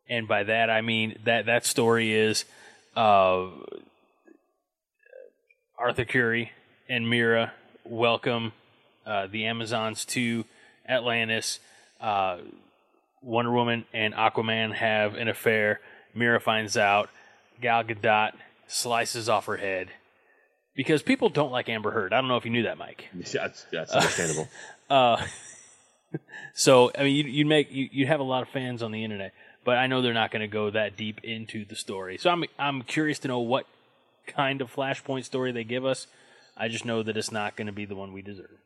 [0.09, 2.45] and by that I mean that that story is
[2.97, 3.47] uh,
[5.79, 6.53] Arthur Curry
[6.89, 7.53] and Mera
[7.85, 8.53] welcome
[9.07, 10.45] uh, the Amazons to
[10.89, 11.61] Atlantis.
[12.01, 12.39] Uh,
[13.23, 15.81] Wonder Woman and Aquaman have an affair.
[16.15, 17.09] Mera finds out.
[17.61, 18.33] Gal Gadot
[18.67, 19.89] slices off her head
[20.75, 22.13] because people don't like Amber Heard.
[22.13, 23.09] I don't know if you knew that, Mike.
[23.15, 24.49] That's that's understandable.
[24.91, 25.27] Uh,
[26.55, 29.03] so I mean, you you make you you have a lot of fans on the
[29.03, 29.33] internet,
[29.65, 32.19] but I know they're not going to go that deep into the story.
[32.19, 33.65] So I'm I'm curious to know what
[34.27, 36.07] kind of Flashpoint story they give us.
[36.55, 38.59] I just know that it's not going to be the one we deserve.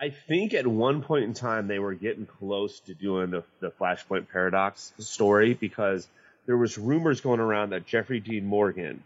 [0.00, 3.70] I think at one point in time they were getting close to doing the, the
[3.70, 6.06] Flashpoint paradox story because
[6.46, 9.02] there was rumors going around that Jeffrey Dean Morgan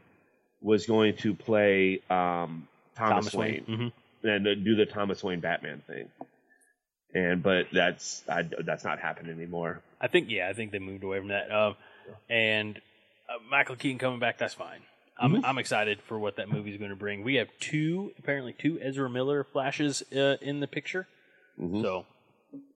[0.61, 3.88] was going to play um, Thomas, Wayne, hmm
[4.24, 6.09] and uh, do the Thomas Wayne Batman thing.
[7.14, 9.81] And but that's I, that's not happening anymore.
[10.00, 11.50] I think yeah, I think they moved away from that.
[11.52, 11.76] Um,
[12.31, 12.81] and
[13.28, 14.81] uh, Michael Keaton coming back, that's fine.
[15.18, 17.22] I'm I'm excited for what that movie's going to bring.
[17.22, 21.07] We have two apparently two Ezra Miller flashes uh, in the picture.
[21.59, 22.07] So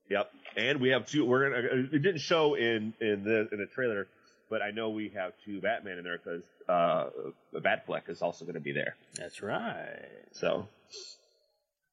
[0.09, 0.31] Yep.
[0.55, 1.25] And we have two.
[1.25, 1.67] We're gonna.
[1.67, 4.07] uh, It didn't show in in the in the trailer,
[4.49, 7.09] but I know we have two Batman in there because uh,
[7.53, 8.95] Batfleck is also going to be there.
[9.15, 10.07] that's right.
[10.31, 10.67] So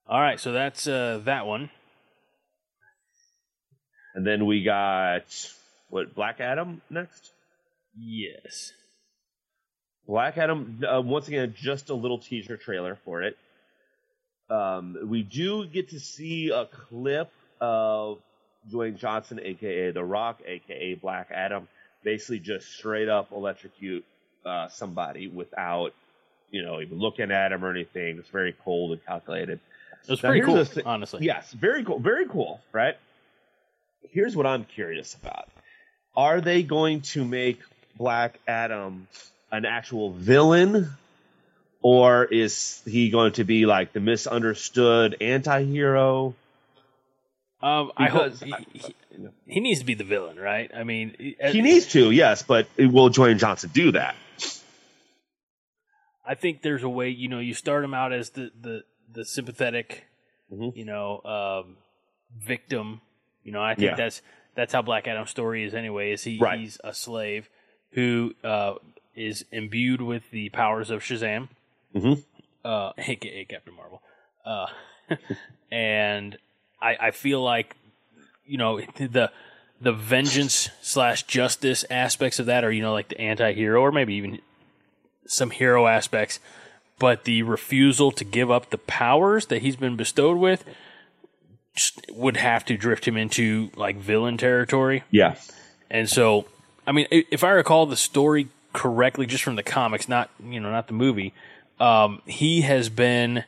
[0.06, 1.70] All right, so that's uh, that one.
[4.14, 5.24] and then we got
[5.88, 7.32] what Black Adam next.
[7.98, 8.72] Yes.
[10.06, 13.36] Black Adam, uh, once again, just a little teaser trailer for it.
[14.50, 18.18] Um, we do get to see a clip of
[18.70, 21.68] Dwayne Johnson, aka The Rock, aka Black Adam,
[22.02, 24.04] basically just straight up electrocute
[24.44, 25.94] uh, somebody without,
[26.50, 28.18] you know, even looking at him or anything.
[28.18, 29.60] It's very cold and calculated.
[30.06, 31.24] It's pretty cool, thi- honestly.
[31.24, 31.98] Yes, very cool.
[31.98, 32.96] Very cool, right?
[34.10, 35.48] Here's what I'm curious about.
[36.14, 37.60] Are they going to make
[37.96, 39.08] Black Adam
[39.56, 40.90] an actual villain?
[41.82, 46.34] Or is he going to be like the misunderstood anti hero?
[47.60, 48.94] Um, I hope he, he,
[49.46, 50.70] he needs to be the villain, right?
[50.74, 54.16] I mean, He needs to, yes, but will Dwayne Johnson do that?
[56.26, 57.10] I think there's a way.
[57.10, 60.04] You know, you start him out as the the the sympathetic,
[60.52, 60.74] Mhm.
[60.76, 61.76] you know, um,
[62.38, 63.00] victim.
[63.42, 63.96] You know, I think Yeah.
[63.96, 64.22] that's
[64.54, 66.12] that's how Black Adam's story is anyway.
[66.12, 66.60] Is he Right.
[66.60, 67.48] he's a slave
[67.90, 68.74] who uh,
[69.16, 71.48] is imbued with the powers of Shazam,
[71.94, 72.22] Mhm.
[72.64, 74.02] uh, aka Captain Marvel,
[74.44, 74.66] uh,
[75.70, 76.36] and
[76.80, 77.76] I, I feel like
[78.46, 79.30] you know the
[79.80, 84.14] the vengeance slash justice aspects of that are you know like the anti-hero or maybe
[84.14, 84.40] even
[85.26, 86.38] some hero aspects
[86.98, 90.64] but the refusal to give up the powers that he's been bestowed with
[92.10, 95.34] would have to drift him into like villain territory Yeah.
[95.90, 96.46] and so
[96.86, 100.70] i mean if i recall the story correctly just from the comics not you know
[100.70, 101.32] not the movie
[101.80, 103.44] um, he has been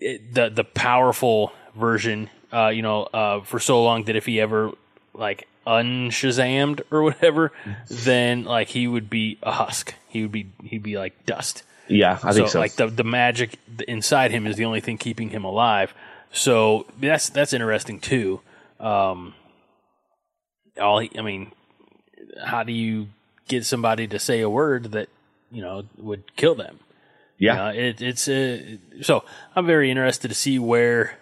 [0.00, 4.40] it, the the powerful version uh, you know uh, for so long that if he
[4.40, 4.72] ever
[5.14, 7.52] like unshazammed or whatever
[7.90, 12.18] then like he would be a husk he would be he'd be like dust Yeah,
[12.22, 12.58] I think so.
[12.58, 15.92] like the the magic inside him is the only thing keeping him alive.
[16.32, 18.40] So that's that's interesting too.
[18.80, 19.34] Um,
[20.80, 21.52] all he, I mean,
[22.44, 23.08] how do you
[23.48, 25.08] get somebody to say a word that
[25.50, 26.78] you know would kill them?
[27.38, 27.70] yeah.
[27.70, 29.24] It, it's uh, so
[29.56, 31.16] I'm very interested to see where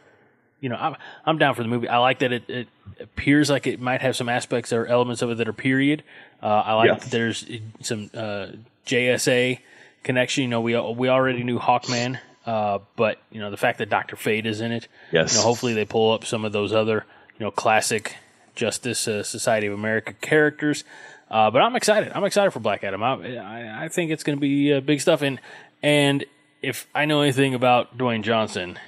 [0.60, 1.88] you know I'm I'm down for the movie.
[1.88, 2.68] I like that it, it
[3.00, 6.02] appears like it might have some aspects or elements of it that are period.
[6.42, 6.94] Uh, I like Yeah.
[6.96, 7.46] that there's
[7.80, 8.46] some uh,
[8.86, 9.58] JSA
[10.02, 10.42] connection.
[10.42, 14.16] You know, we we already knew Hawkman, uh, but you know the fact that Doctor
[14.16, 14.88] Fate is in it.
[15.12, 15.32] Yes.
[15.34, 17.04] You know, hopefully they pull up some of those other
[17.38, 18.16] you know classic
[18.54, 20.82] Justice uh, Society of America characters.
[21.30, 22.12] Uh, but I'm excited.
[22.14, 23.02] I'm excited for Black Adam.
[23.02, 25.22] I, I, I think it's going to be uh, big stuff.
[25.22, 25.40] And
[25.82, 26.24] and
[26.62, 28.78] if I know anything about Dwayne Johnson,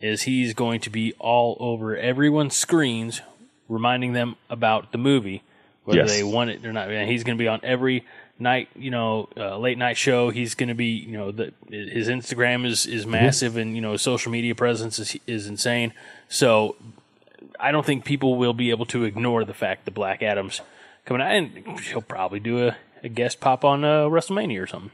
[0.00, 3.22] is he's going to be all over everyone's screens,
[3.68, 5.42] reminding them about the movie,
[5.84, 6.10] whether Yes.
[6.10, 6.90] they want it or not.
[6.90, 8.04] And he's going to be on every
[8.38, 10.30] night, you know, uh, late night show.
[10.30, 13.92] He's going to be, you know, the his Instagram is is massive, and you know,
[13.92, 15.92] his social media presence is is insane.
[16.28, 16.74] So
[17.60, 20.60] I don't think people will be able to ignore the fact that Black Adam's
[21.06, 24.90] coming out, and he'll probably do a, a guest pop on uh, WrestleMania or something.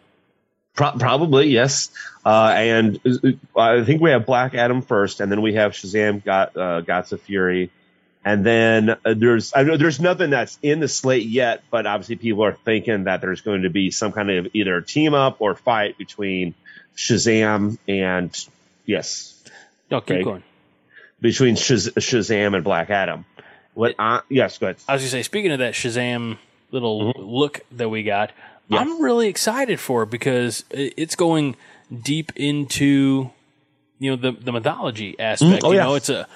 [0.74, 1.90] Pro- probably yes,
[2.24, 6.24] uh, and uh, I think we have Black Adam first, and then we have Shazam,
[6.24, 7.70] got uh, Gods of Fury,
[8.24, 12.16] and then uh, there's I know there's nothing that's in the slate yet, but obviously
[12.16, 15.54] people are thinking that there's going to be some kind of either team up or
[15.56, 16.54] fight between
[16.96, 18.30] Shazam and
[18.86, 19.42] yes,
[19.90, 20.22] No, keep Okay.
[20.24, 20.42] going.
[21.20, 23.26] between Shaz- Shazam and Black Adam.
[23.74, 23.94] What?
[23.98, 24.76] Uh, yes, go ahead.
[24.88, 26.38] I was gonna say, speaking of that Shazam
[26.70, 28.32] little look that we got,
[28.68, 28.80] Yeah.
[28.80, 31.56] I'm really excited for it because it's going
[32.02, 33.30] deep into
[33.98, 35.62] you know the the mythology aspect.
[35.62, 35.84] Mm, oh, you yeah.
[35.84, 36.26] know, it's a, uh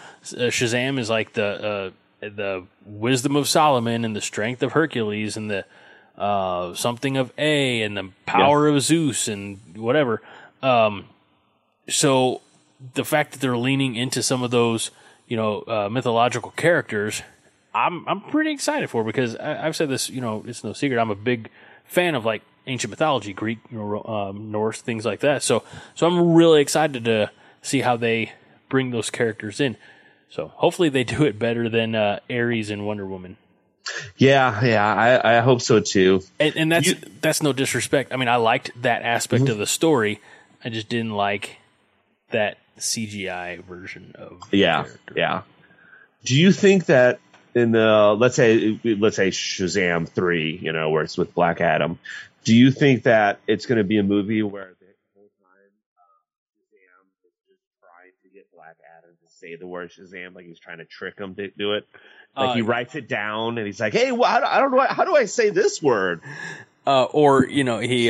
[0.51, 5.51] Shazam is like the uh, the wisdom of Solomon and the strength of Hercules and
[5.51, 5.65] the
[6.17, 10.23] uh, something of A and the power of Zeus and whatever.
[10.63, 11.07] Um,
[11.89, 12.41] so
[12.95, 14.91] the fact that they're leaning into some of those,
[15.29, 17.23] you know, uh, mythological characters,
[17.75, 20.99] I'm I'm pretty excited for because I, I've said this, you know, it's no secret.
[20.99, 21.51] I'm a big
[21.85, 25.43] fan of like ancient mythology, Greek, you know, um, Norse, things like that.
[25.43, 25.63] So
[25.95, 27.31] so I'm really excited to
[27.63, 28.33] see how they
[28.69, 29.77] bring those characters in.
[30.31, 33.37] So hopefully they do it better than uh, Ares and Wonder Woman.
[34.17, 34.85] Yeah, yeah,
[35.23, 36.23] I, I hope so too.
[36.41, 38.13] And, and that's You- that's no disrespect.
[38.13, 40.21] I mean, I liked that aspect of the story.
[40.65, 41.59] I just didn't like
[42.31, 45.15] that CGI version of the Yeah, character.
[45.17, 45.43] yeah.
[46.25, 47.21] Do you think that
[47.55, 51.99] in the let's say let's say Shazam three, you know, where it's with Black Adam,
[52.45, 56.25] do you think that it's going to be a movie where the whole time um,
[56.59, 60.59] Shazam is just trying to get Black Adam to say the word Shazam, like he's
[60.59, 61.87] trying to trick him to do it?
[62.37, 65.05] Like Uh, he writes it down and he's like, "Hey, well, I don't know how
[65.05, 66.21] do I say this word?"
[66.87, 68.09] uh, or you know he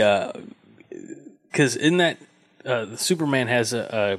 [1.50, 2.18] because in that
[2.64, 4.18] uh, Superman has a,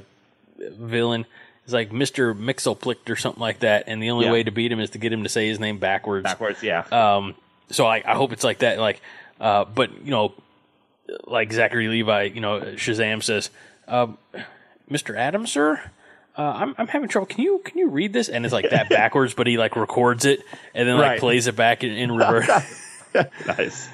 [0.58, 1.26] villain
[1.66, 4.32] is like Mister Mxyzptlk or something like that, and the only Yeah.
[4.32, 6.24] way to beat him is to get him to say his name backwards.
[6.24, 6.80] Backwards, yeah.
[6.90, 7.34] Um,
[7.70, 8.78] so I, I hope it's like that.
[8.78, 9.00] Like,
[9.40, 10.32] uh, but you know,
[11.26, 13.50] like Zachary Levi, you know, Shazam says,
[13.86, 14.18] um,
[14.90, 15.16] "Mr.
[15.16, 15.80] Adams, sir."
[16.36, 17.26] Uh, I'm I'm having trouble.
[17.26, 18.28] Can you can you read this?
[18.28, 20.40] And it's like that backwards, but he like records it
[20.74, 21.20] and then like Right.
[21.20, 22.48] plays it back in, in reverse.
[23.46, 23.88] nice.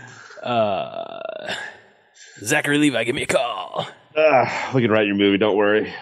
[2.43, 3.87] Zachary Levi, give me a call.
[4.17, 5.39] Uh, we can write your movie.
[5.39, 5.93] Don't worry.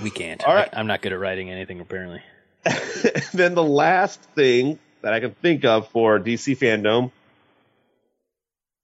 [0.00, 0.42] We can't.
[0.44, 0.68] All right.
[0.72, 2.22] I, am not good at writing anything apparently.
[3.34, 7.10] then the last thing that I can think of for DC fandom,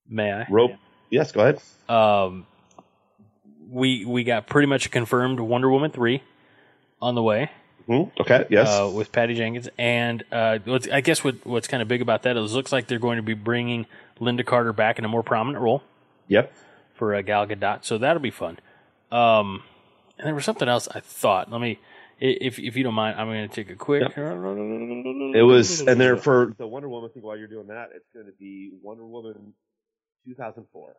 [0.09, 0.47] May I?
[0.51, 0.73] rope.
[1.11, 1.61] Yes, go ahead.
[1.89, 2.47] Um,
[3.71, 6.23] we we got pretty much confirmed Wonder Woman three
[7.01, 7.51] on the way.
[7.89, 8.03] Hmm?
[8.21, 8.45] Okay.
[8.51, 8.69] Yes.
[8.69, 9.69] uh, with Patty Jenkins.
[9.79, 12.71] And uh, what's, I guess what, what's kind of big about that is it looks
[12.71, 13.87] like they're going to be bringing
[14.21, 15.83] Lynda Carter back in a more prominent role
[16.29, 16.53] yep.
[16.97, 17.87] for uh, Gal Gadot.
[17.87, 18.59] So that'll be fun.
[19.11, 19.63] Um,
[20.19, 21.51] and there was something else I thought.
[21.51, 21.79] Let me,
[22.21, 24.03] if if you don't mind, I'm going to take a quick.
[24.17, 27.23] It was, and there for the Wonder Woman thing.
[27.23, 29.55] While you're doing that, it's going to be Wonder Woman
[30.27, 30.97] 2004.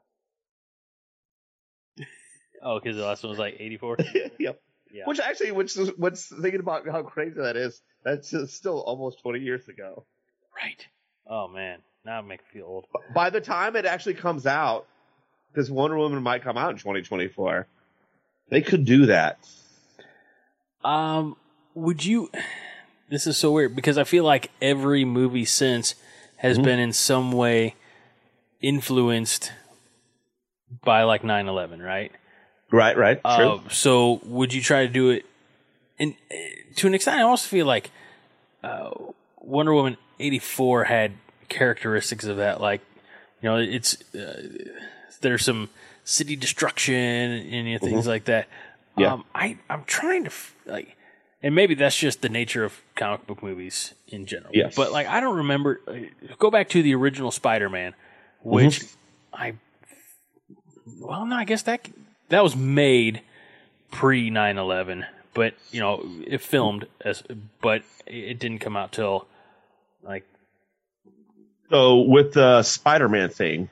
[2.62, 3.98] Oh, because the last one was like 84.
[4.40, 4.62] yep.
[4.92, 5.04] Yeah.
[5.06, 7.82] Which actually, which is, what's thinking about how crazy that is.
[8.04, 10.06] That's still almost 20 years ago.
[10.56, 10.86] right.
[11.28, 12.86] Oh man, now it makes me feel old.
[13.14, 14.88] By the time it actually comes out,
[15.52, 17.68] because Wonder Woman might come out in 2024,
[18.50, 19.38] they could do that.
[20.84, 21.36] Um,
[21.76, 22.30] would you?
[23.10, 25.96] This is so weird because I feel like every movie since
[26.38, 26.64] has Mm-hmm.
[26.66, 27.76] been in some way
[28.62, 29.52] influenced
[30.84, 32.12] by like 9-11, right?
[32.72, 32.96] Right.
[32.98, 33.20] Right.
[33.22, 33.62] True.
[33.66, 35.26] Uh, so would you try to do it?
[36.00, 36.16] And
[36.78, 37.90] to an extent, I also feel like
[38.64, 38.92] uh,
[39.42, 41.14] Wonder Woman eighty four had
[41.50, 42.62] characteristics of that.
[42.62, 42.82] Like,
[43.42, 44.48] you know, it's uh,
[45.22, 45.70] there's some
[46.10, 48.46] city destruction and you know, things like that.
[48.48, 49.02] Mm-hmm.
[49.02, 49.14] Yeah.
[49.14, 50.32] Um, I I'm trying to
[50.66, 50.96] like,
[51.44, 54.52] and maybe that's just the nature of comic book movies in general.
[54.54, 54.76] Yes.
[54.76, 55.80] But like, I don't remember.
[55.88, 57.94] Uh, go back to the original Spider Man,
[58.42, 58.96] which Mm-hmm.
[59.44, 59.54] I
[61.00, 61.88] well, no, I guess that
[62.30, 63.22] that was made
[63.92, 67.24] pre 9/11, but you know, it filmed as,
[67.62, 69.28] but it didn't come out till
[70.04, 70.26] like
[71.70, 73.70] So with the Spider-Man thing,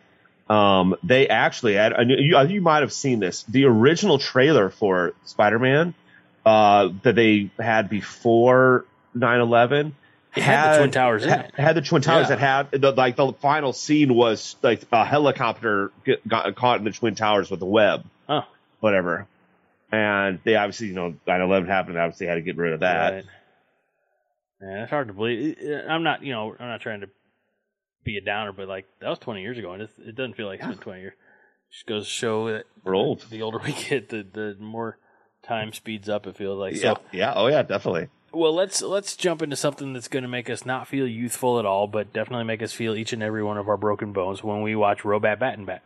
[0.50, 1.94] um, they actually had.
[1.94, 3.44] and You, you might have seen this.
[3.44, 5.94] The original trailer for Spider-Man
[6.46, 8.86] uh, that they had before
[9.16, 9.92] 9/11
[10.36, 11.56] It had the Twin Towers in had, it.
[11.56, 12.36] had the twin towers Yeah.
[12.36, 16.86] that had the, like the final scene was like a helicopter get, got caught in
[16.86, 18.46] the twin towers with a web, oh,
[18.80, 19.28] whatever.
[19.92, 21.98] And they obviously, you know, 9/11 happened.
[21.98, 23.14] Obviously, had to get rid of that.
[23.14, 23.26] right.
[24.62, 25.58] Yeah, it's hard to believe.
[25.88, 27.10] I'm not, you know, I'm not trying to
[28.08, 30.48] be a downer, but like that was 20 years ago, and it, it doesn't feel
[30.48, 31.14] like it's been 20 years.
[31.72, 33.26] Just goes to show that We're old.
[33.30, 34.98] the older we get, the the more
[35.44, 36.26] time speeds up.
[36.26, 37.00] It feels like Yeah, so.
[37.12, 38.08] yeah, oh yeah, definitely.
[38.34, 41.66] Well, let's let's jump into something that's going to make us not feel youthful at
[41.66, 44.62] all, but definitely make us feel each and every one of our broken bones when
[44.62, 45.82] we watch Robat Bat and Bat.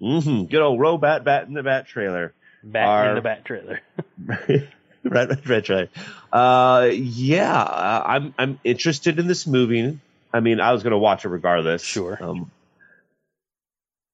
[0.00, 0.44] Mm-hmm.
[0.50, 2.32] Good old Robat Bat and the Bat trailer.
[2.62, 3.80] Bat Our- in the Bat trailer.
[4.26, 4.68] right,
[5.04, 5.90] right, right, right.
[6.32, 7.62] Uh, yeah,
[8.06, 9.98] I'm I'm interested in this movie.
[10.32, 11.82] I mean, I was going to watch it regardless.
[11.82, 12.18] Sure.
[12.20, 12.50] Um,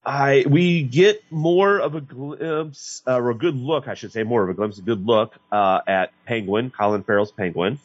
[0.04, 4.22] I we get more of a glimpse, uh, or a good look, I should say,
[4.22, 7.80] more of a glimpse, a good look uh, at Penguin, Colin Farrell's Penguin.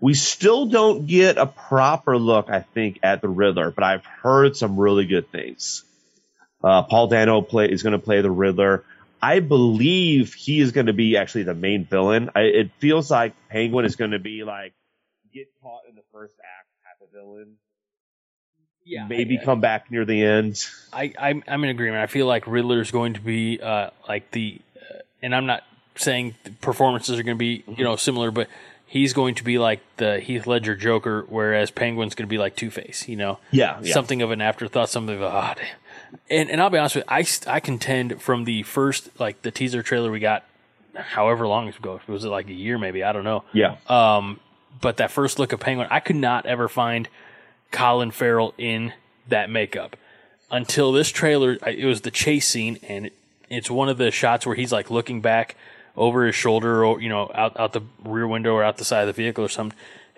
[0.00, 4.56] We still don't get a proper look, I think, at the Riddler, but I've heard
[4.56, 5.84] some really good things.
[6.62, 8.84] Uh, Paul Dano play is going to play the Riddler.
[9.20, 12.30] I believe he is going to be actually the main villain.
[12.34, 14.72] I, it feels like Penguin is going to be like
[15.34, 16.68] get caught in the first act
[17.00, 17.56] of villain.
[18.84, 20.64] Yeah, Maybe come back near the end.
[20.92, 22.02] I, I'm I'm in agreement.
[22.02, 25.62] I feel like Riddler's going to be uh, like the, uh, and I'm not
[25.96, 28.48] saying the performances are going to be you know similar, but
[28.86, 32.56] he's going to be like the Heath Ledger Joker, whereas Penguin's going to be like
[32.56, 33.06] Two Face.
[33.06, 33.92] You know, Yeah, yeah.
[33.92, 35.66] something of an afterthought, something of a ah, damn.
[36.30, 39.50] And and I'll be honest with you, I I contend from the first like the
[39.50, 40.44] teaser trailer we got,
[40.94, 43.44] however long ago was it like a year maybe I don't know.
[43.52, 43.76] Yeah.
[43.86, 44.40] Um,
[44.80, 47.08] but that first look of Penguin, I could not ever find
[47.70, 48.92] Colin Farrell in
[49.28, 49.96] that makeup
[50.50, 51.58] until this trailer.
[51.66, 53.12] It was the chase scene, and it,
[53.48, 55.56] it's one of the shots where he's like looking back
[55.96, 59.00] over his shoulder, or you know, out out the rear window or out the side
[59.00, 59.76] of the vehicle or something,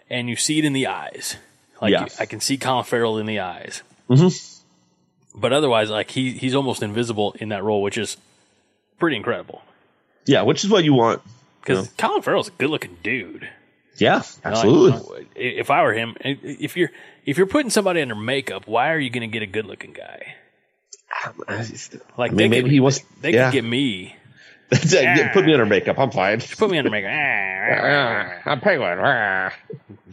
[0.09, 1.37] and you see it in the eyes.
[1.81, 2.07] Like Yeah.
[2.19, 3.83] I can see Colin Farrell in the eyes.
[4.11, 4.61] Mhm.
[5.35, 8.17] But otherwise, like he he's almost invisible in that role, which is
[8.99, 9.63] pretty incredible.
[10.27, 11.23] yeah, which is what you want.
[11.63, 13.49] Because Colin Farrell's a good looking dude.
[13.97, 15.27] Yeah, absolutely.
[15.35, 16.91] if I were him, if you're
[17.27, 19.93] if you're putting somebody under makeup, why are you going to get a good looking
[19.93, 20.35] guy?
[22.17, 23.51] Like I mean, they maybe could, he was- They yeah.
[23.51, 24.17] could get me.
[24.71, 25.99] Put me under makeup.
[25.99, 26.41] I'm fine.
[26.41, 27.11] Put me under makeup.
[28.47, 28.99] I'm Penguin.
[28.99, 29.53] They're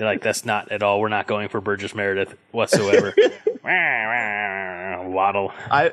[0.08, 1.00] like, that's not at all.
[1.00, 3.14] We're not going for Burgess Meredith whatsoever.
[5.10, 5.52] Waddle.
[5.70, 5.92] I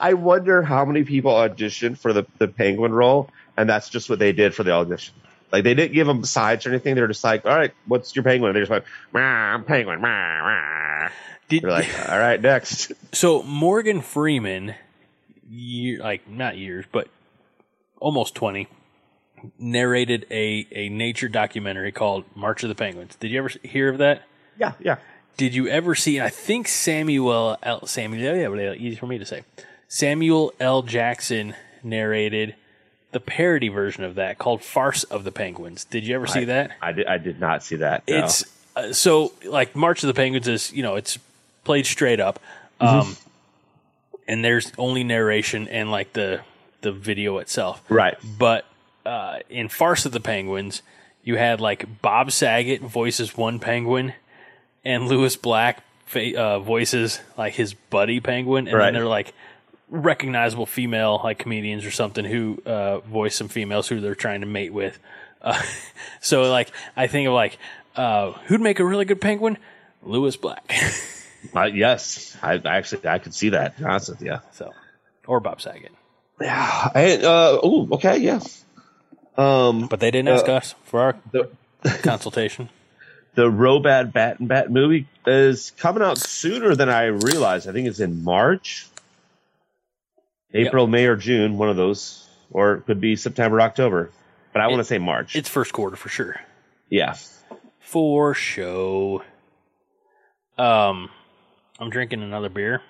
[0.00, 4.18] I wonder how many people auditioned for the, the Penguin role, and that's just what
[4.18, 5.14] they did for the audition.
[5.52, 6.94] Like they didn't give them sides or anything.
[6.94, 8.52] They're just like, all right, what's your penguin?
[8.54, 9.20] They just went, "Meow,
[9.54, 10.00] I'm penguin.
[10.00, 10.08] meow,
[10.44, 11.10] meow."
[11.48, 12.92] Did, They're like, all right, next.
[13.12, 14.74] so Morgan Freeman,
[15.50, 17.08] year, like not years, but
[17.98, 18.68] almost twenty,
[19.58, 23.16] narrated a a nature documentary called March of the Penguins.
[23.16, 24.22] Did you ever hear of that?
[24.58, 24.96] Yeah, yeah.
[25.36, 26.20] Did you ever see?
[26.20, 27.86] I think Samuel L.
[27.86, 29.42] Samuel, yeah, yeah, easy for me to say.
[29.88, 30.82] Samuel L.
[30.82, 32.54] Jackson narrated
[33.12, 36.72] the parody version of that called "Farce of the Penguins." Did you ever see that?
[36.80, 37.06] I did.
[37.06, 38.04] I did not see that.
[38.08, 38.24] no.
[38.24, 38.44] It's
[38.76, 41.18] uh, so like March of the Penguins is you know it's
[41.64, 42.38] played straight up,
[42.80, 43.16] um,
[44.26, 46.40] and there's only narration and like the
[46.82, 47.82] the video itself.
[47.88, 48.16] right.
[48.38, 48.64] But
[49.04, 50.82] uh, in Farce of the Penguins,
[51.24, 54.14] you had like Bob Saget voices one penguin,
[54.84, 58.86] and Lewis Black fa- uh, voices like his buddy penguin, and Right.
[58.86, 59.34] then they're like
[59.90, 64.46] recognizable female like comedians or something who uh, voice some females who they're trying to
[64.46, 64.98] mate with.
[65.42, 65.60] Uh,
[66.20, 67.58] so like I think of like
[67.96, 69.58] uh, who'd make a really good penguin?
[70.02, 70.70] Lewis Black.
[71.56, 73.74] Uh, yes, I, I actually I could see that.
[73.78, 74.36] to be honest with you.
[74.52, 74.74] so
[75.26, 75.90] or Bob Saget,
[76.38, 76.90] Yeah.
[76.94, 78.18] Uh, oh, okay.
[78.18, 78.40] Yeah.
[79.38, 81.48] Um, but they didn't ask Uh, us for our the
[82.02, 82.68] consultation.
[83.36, 87.66] the Robad Bat and Bat movie is coming out sooner than I realized.
[87.66, 88.86] I think it's in March,
[90.52, 91.58] April, May, or June.
[91.58, 94.10] One of those, or it could be September, October.
[94.52, 95.36] But I want to say March.
[95.36, 96.40] It's first quarter for sure.
[96.88, 97.14] yeah.
[97.78, 99.22] for show.
[100.58, 101.10] Um,
[101.78, 102.82] I'm drinking another beer.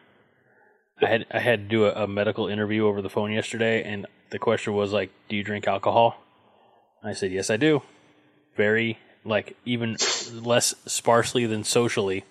[1.02, 4.06] I had I had to do a, a medical interview over the phone yesterday, and
[4.30, 6.20] the question was like, "Do you drink alcohol?"
[7.02, 7.82] I said, "Yes, I do."
[8.56, 9.96] Very like even
[10.32, 12.24] less sparsely than socially.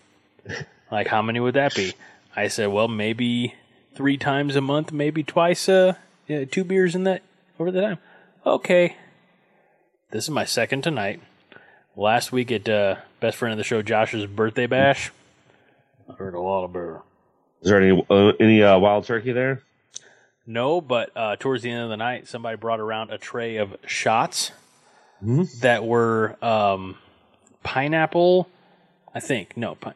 [0.91, 1.93] Like, how many would that be?
[2.36, 3.53] I said, "Well, maybe
[3.95, 5.67] three times a month, maybe twice.
[5.69, 5.93] Uh,
[6.27, 7.21] yeah, two beers in that
[7.59, 7.97] over the time."
[8.45, 8.95] Okay.
[10.11, 11.21] This is my second tonight
[11.95, 15.11] last week at uh, best friend of the show Josh's birthday bash.
[16.09, 17.01] I heard a lot of beer.
[17.61, 19.61] Is there any uh, any uh, wild turkey there?
[20.47, 23.75] No, but uh, towards the end of the night, somebody brought around a tray of
[23.85, 24.51] shots
[25.19, 25.43] Hmm?
[25.61, 26.97] that were um,
[27.61, 28.47] pineapple.
[29.13, 29.93] I think no, pi-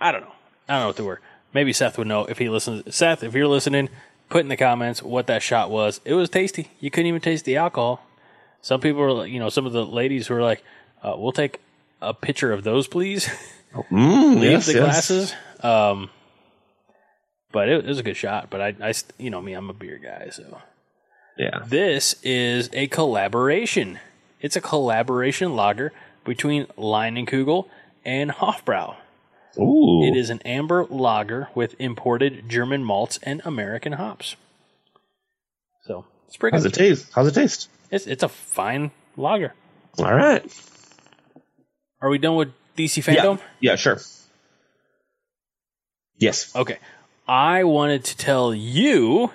[0.00, 0.32] I don't know.
[0.68, 1.20] I don't know what they were.
[1.52, 2.94] Maybe Seth would know if he listens.
[2.94, 3.88] Seth, if you're listening,
[4.28, 6.00] put in the comments what that shot was.
[6.04, 6.70] It was tasty.
[6.80, 8.04] You couldn't even taste the alcohol.
[8.62, 10.62] Some people were, you know, some of the ladies were like,
[11.02, 11.60] uh, "We'll take
[12.00, 13.28] a picture of those, please."
[13.72, 14.80] Mm, leave yes, the yes.
[14.82, 15.34] glasses.
[15.60, 16.10] Um,
[17.52, 18.50] but it, it was a good shot.
[18.50, 20.30] But I, I, you know me, I'm a beer guy.
[20.30, 20.60] So
[21.38, 21.60] Yeah.
[21.66, 24.00] this is a collaboration
[24.40, 25.92] It's a collaboration lager
[26.24, 27.68] between Leinenkugel
[28.04, 28.96] and Hofbrau.
[29.58, 30.02] Ooh.
[30.04, 34.36] It is an amber lager with imported German malts and American hops.
[35.84, 36.72] So it's pretty How's good.
[36.72, 37.06] it taste?
[37.14, 37.68] How's it taste?
[37.90, 39.54] It's, it's a fine lager.
[39.98, 40.44] All right.
[42.00, 43.22] Are we done with DC Yeah.
[43.24, 43.40] fandom?
[43.60, 44.00] Yeah, sure.
[46.18, 46.54] Yes.
[46.54, 46.78] Okay.
[47.26, 49.30] I wanted to tell you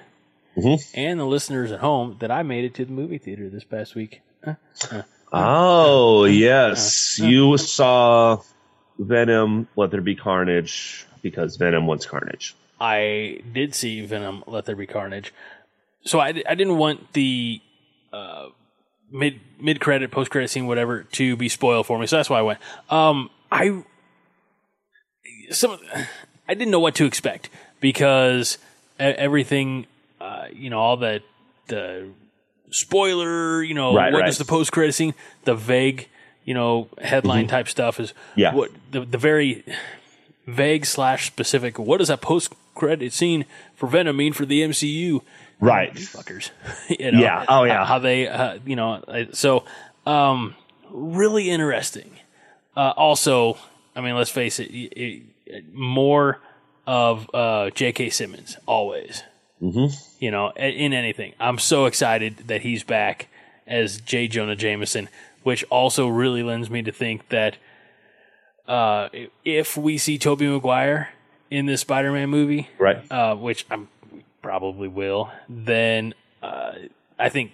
[0.57, 0.79] Mhm.
[0.93, 3.95] and the listeners at home that I made it to the movie theater this past
[3.95, 4.21] week.
[5.33, 7.19] Oh, yes.
[7.23, 8.41] You saw
[8.99, 12.55] Venom, Let There Be Carnage, because Venom wants carnage.
[12.79, 15.33] I did see Venom Let There Be Carnage.
[16.03, 17.61] So I, I didn't want the
[18.13, 18.47] uh,
[19.11, 22.07] mid mid credit, post credit scene, whatever, to be spoiled for me.
[22.07, 22.59] So that's why I went.
[22.89, 23.83] Um, I
[25.51, 25.77] some
[26.47, 28.57] I didn't know what to expect because
[28.99, 29.87] everything,
[30.21, 31.21] uh, you know, all the
[31.67, 32.09] the
[32.69, 34.29] spoiler, you know, Right, what right.
[34.29, 36.07] is the post credit scene, the vague,
[36.45, 38.39] you know, headline type stuff is Mm-hmm.
[38.39, 38.53] Yeah.
[38.53, 39.63] what the the very
[40.47, 41.77] vague slash specific.
[41.79, 45.21] What does that post credit scene for Venom mean for the MCU?
[45.59, 45.93] Right.
[45.93, 46.51] fuckers.
[46.99, 47.45] you know, Yeah.
[47.47, 47.79] Oh, yeah.
[47.79, 49.63] How, how they, uh, you know, so
[50.05, 50.53] um,
[50.91, 52.11] really interesting.
[52.75, 53.57] Uh, also,
[53.95, 56.39] I mean, let's face it, it, it more
[56.85, 58.09] of uh, J.K.
[58.09, 59.23] Simmons always.
[59.61, 59.95] Mm-hmm.
[60.19, 61.33] You know, in anything.
[61.39, 63.29] I'm so excited that he's back
[63.65, 64.27] as J.
[64.27, 65.07] Jonah Jameson,
[65.45, 67.57] which also really lends me to think that
[68.67, 69.09] uh,
[69.43, 71.09] if we see Tobey Maguire
[71.51, 72.99] in this Spider-Man movie, Right.
[73.11, 73.87] uh, which I'm
[74.41, 76.71] probably will, then uh,
[77.19, 77.51] I think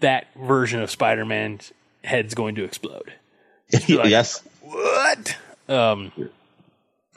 [0.00, 3.12] that version of Spider-Man's head's going to explode.
[3.72, 4.42] like- yes.
[4.60, 5.36] What?
[5.68, 6.10] Um.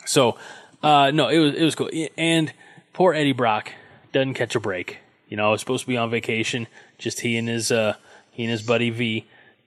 [0.06, 0.38] So,
[0.84, 2.54] uh, no, it was it was cool, and
[2.94, 3.72] poor Eddie Brock
[4.14, 5.00] doesn't catch a break.
[5.30, 6.68] You know, I was supposed to be on vacation,
[7.00, 7.96] just he and his uh
[8.32, 9.26] he and his buddy V,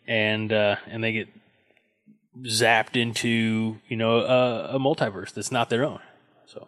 [0.08, 1.28] and uh, and they get
[2.42, 6.00] zapped into you know uh, a multiverse that's not their own.
[6.46, 6.66] So,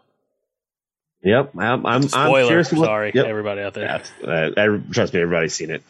[1.22, 1.52] Yep.
[1.58, 3.26] I'm, I'm, I'm curious sorry, Yep.
[3.26, 4.02] everybody out there.
[4.22, 5.82] Uh, I, trust me, everybody's seen it.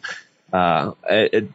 [0.51, 1.49] Uh, it,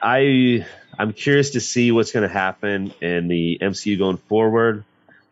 [0.00, 0.64] I
[0.98, 4.84] I'm curious to see what's going to happen in the MCU going forward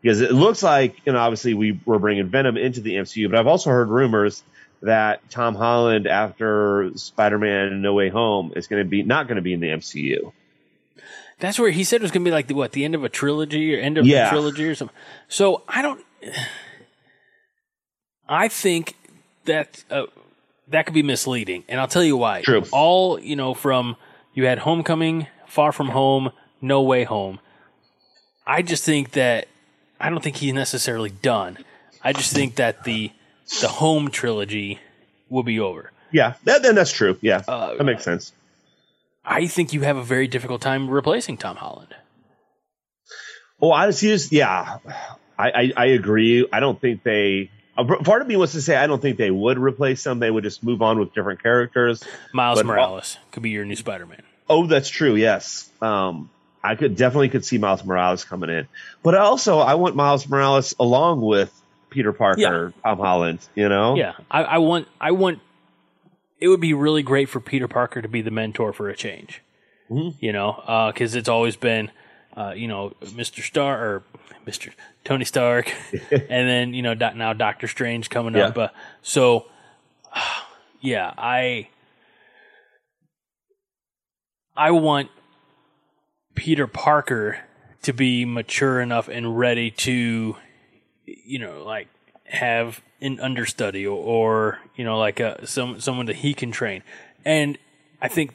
[0.02, 3.38] because it looks like you know obviously we we're bringing Venom into the MCU, but
[3.38, 4.42] I've also heard rumors
[4.84, 9.42] that Tom Holland after Spider-Man No Way Home is going to be not going to
[9.42, 10.32] be in the MCU.
[11.40, 13.02] That's where he said it was going to be like the, what the end of
[13.02, 14.28] a trilogy or end of Yeah.
[14.28, 14.96] a trilogy or something.
[15.28, 16.00] So I don't.
[18.28, 18.96] I think
[19.44, 20.04] that uh,
[20.68, 22.42] that could be misleading, and I'll tell you why.
[22.42, 22.64] True.
[22.72, 23.96] All you know from
[24.32, 26.30] you had Homecoming, Far From Home,
[26.62, 27.40] No Way Home.
[28.46, 29.48] I just think that
[30.00, 31.58] I don't think he's necessarily done.
[32.02, 33.10] I just think that the
[33.60, 34.78] the Home trilogy
[35.28, 35.90] will be over.
[36.10, 37.18] Yeah, that, then that's true.
[37.20, 38.32] Yeah, Uh, that makes sense.
[39.24, 41.94] I think you have a very difficult time replacing Tom Holland.
[43.58, 44.78] Well, I just use yeah,
[45.38, 46.46] I, I I agree.
[46.52, 47.50] I don't think they.
[47.76, 50.20] Part of me wants to say I don't think they would replace them.
[50.20, 52.02] They would just move on with different characters.
[52.32, 54.22] Miles But- Morales could be your new Spider-Man.
[54.48, 55.16] Oh, that's true.
[55.16, 56.30] Yes, um,
[56.62, 58.68] I could definitely could see Miles Morales coming in,
[59.02, 61.50] but also I want Miles Morales along with
[61.94, 63.38] Peter Parker, Tom Holland.
[63.54, 64.88] You know, Yeah, I, I want.
[65.00, 65.38] I want.
[66.40, 69.40] It would be really great for Peter Parker to be the mentor for a change.
[70.18, 71.90] You know, because it's always been,
[72.36, 74.02] uh, you know, Mister Star or
[74.44, 74.72] Mister
[75.04, 75.72] Tony Stark,
[76.10, 78.46] and then you know doc- now Doctor Strange coming Yeah.
[78.48, 78.58] up.
[78.58, 78.68] Uh,
[79.02, 79.46] so,
[80.80, 81.68] yeah, I.
[84.56, 85.10] I want
[86.34, 87.38] Peter Parker
[87.82, 90.36] to be mature enough and ready to,
[91.06, 91.88] you know, like
[92.24, 96.82] have an understudy or, or you know, like a some someone that he can train.
[97.24, 97.58] And
[98.00, 98.34] I think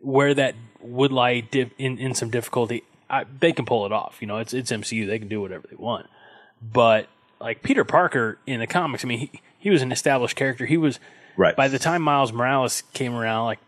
[0.00, 4.18] where that would lie dif- in in some difficulty, I, they can pull it off.
[4.20, 6.06] You know, it's it's MCU; they can do whatever they want.
[6.60, 7.08] But
[7.40, 10.66] like Peter Parker in the comics, I mean, he he was an established character.
[10.66, 10.98] He was
[11.36, 11.56] right.
[11.56, 13.58] by the time Miles Morales came around, like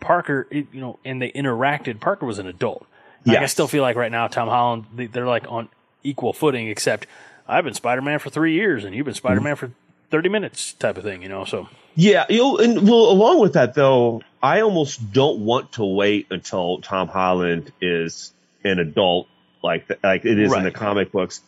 [0.00, 2.86] Parker, it, you know, and they interacted, Parker was an adult.
[3.24, 5.68] Like, I still feel like right now, Tom Holland, they're like on
[6.02, 7.06] equal footing, except
[7.46, 9.70] I've been Spider Man for three years and you've been Spider Man for
[10.10, 11.44] 30 minutes type of thing, you know?
[11.44, 16.80] So, Yeah, and well, along with that though, I almost don't want to wait until
[16.80, 18.32] Tom Holland is
[18.64, 19.28] an adult,
[19.62, 21.40] like th- like it is in the comic books.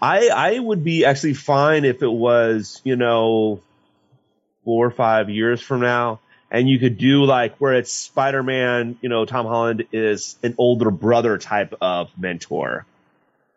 [0.00, 3.60] I I would be actually fine if it was you know
[4.64, 8.98] four or five years from now, and you could do like where it's Spider Man,
[9.00, 12.86] you know, Tom Holland is an older brother type of mentor.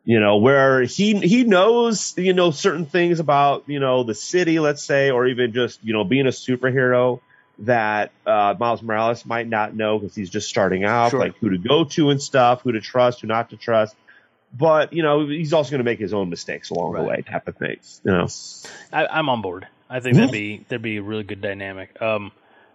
[0.06, 4.60] You know, where he he knows, you know, certain things about, you know, the city,
[4.60, 7.20] let's say, or even just, you know, being a superhero.
[7.60, 11.20] that uh, Miles Morales might not know because he's just starting out, Sure.
[11.22, 13.96] like who to go to and stuff, who to trust, who not to trust.
[14.54, 17.48] But you know, he's also going to make his own mistakes along the way, type
[17.48, 18.02] of things.
[18.04, 18.28] You know,
[18.94, 19.68] I, I'm on board.
[19.90, 22.00] I think that'd be that'd be a really good dynamic.
[22.02, 22.32] Um,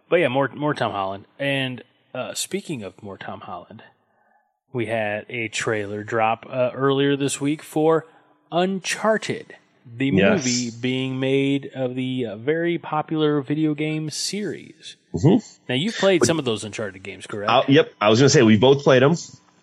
[0.08, 1.26] but yeah, more more Tom Holland.
[1.38, 1.82] And
[2.14, 3.82] uh, speaking of more Tom Holland,
[4.72, 8.06] we had a trailer drop uh, earlier this week for
[8.52, 9.56] Uncharted,
[9.96, 10.44] the Yes.
[10.44, 14.96] movie being made of the uh, very popular video game series.
[15.14, 15.42] Mhm.
[15.68, 17.68] Now you've played some of those Uncharted games, correct?
[17.68, 17.92] Yep.
[18.00, 19.16] I was going to say we both played them.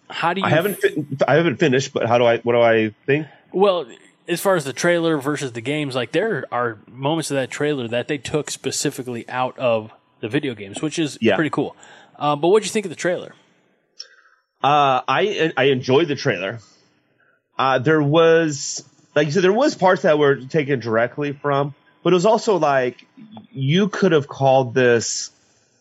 [0.09, 0.47] How do you?
[0.47, 2.37] I haven't fi- I haven't finished, but how do I?
[2.39, 3.27] What do I think?
[3.51, 3.85] Well,
[4.27, 7.87] as far as the trailer versus the games, like there are moments of that trailer
[7.89, 9.91] that they took specifically out of
[10.21, 11.35] the video games, which is Yeah.
[11.35, 11.75] pretty cool.
[12.17, 13.35] Uh, but what do you think of the trailer?
[14.63, 16.59] Uh, I I enjoyed the trailer.
[17.57, 18.83] Uh, there was,
[19.15, 22.57] like you said, there was parts that were taken directly from, but it was also
[22.57, 23.05] like
[23.51, 25.31] you could have called this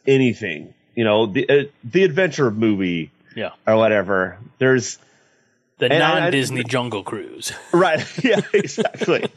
[0.06, 0.72] anything.
[0.94, 4.38] You know, the uh, the adventure movie Yeah, or whatever.
[4.58, 4.98] There's
[5.78, 7.52] the non-Disney Jungle Cruise.
[7.72, 9.30] right, yeah, exactly.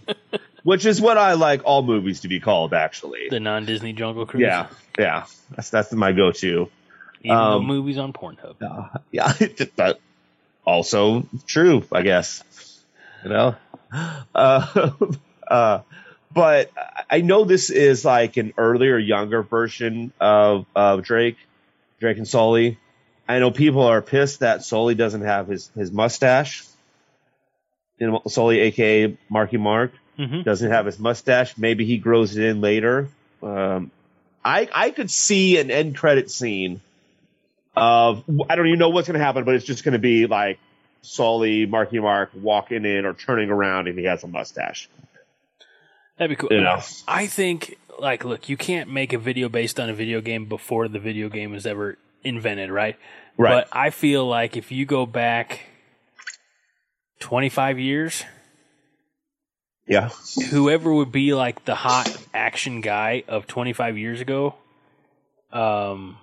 [0.63, 3.27] Which is what I like all movies to be called, actually.
[3.29, 4.41] the non-Disney Jungle Cruise.
[4.41, 4.67] Yeah,
[4.97, 5.25] yeah,
[5.55, 6.69] that's that's my go-to.
[7.21, 8.55] Even the um, movies on Pornhub.
[9.11, 9.33] yeah,
[9.75, 9.99] but
[10.65, 12.43] also true, I guess.
[13.23, 13.55] You know,
[14.35, 14.91] uh,
[15.47, 15.79] uh,
[16.33, 16.71] but
[17.09, 21.37] I know this is like an earlier, younger version of of Drake,
[21.99, 22.77] Drake and Sully.
[23.27, 26.65] I know people are pissed that Sully doesn't have his his mustache.
[27.99, 30.45] You know, Sully, aka Marky Mark, Mhm.
[30.45, 31.57] doesn't have his mustache.
[31.57, 33.09] Maybe he grows it in later.
[33.43, 33.91] Um,
[34.43, 36.79] I I could see an end credit scene
[37.75, 40.27] of I don't even know what's going to happen, but it's just going to be
[40.27, 40.59] like
[41.01, 44.89] Sully, Marky Mark walking in or turning around, and he has a mustache.
[46.17, 46.49] That'd be cool.
[46.51, 46.81] You know.
[47.07, 50.89] I think, like, look, you can't make a video based on a video game before
[50.89, 52.97] the video game was ever invented, right?
[53.37, 53.51] Right.
[53.51, 55.61] But I feel like if you go back
[57.21, 58.25] 25 years,
[59.87, 60.09] Yeah,
[60.51, 64.55] whoever would be like the hot action guy of 25 years ago,
[65.53, 66.17] um,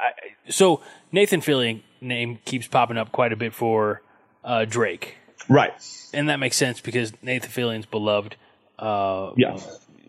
[0.00, 0.80] I, so
[1.12, 4.00] Nathan Fillion name keeps popping up quite a bit for
[4.44, 5.16] uh, Drake,
[5.48, 5.72] right.
[6.14, 8.36] and that makes sense because Nathan Fillion's beloved.
[8.78, 9.58] Uh, Yeah,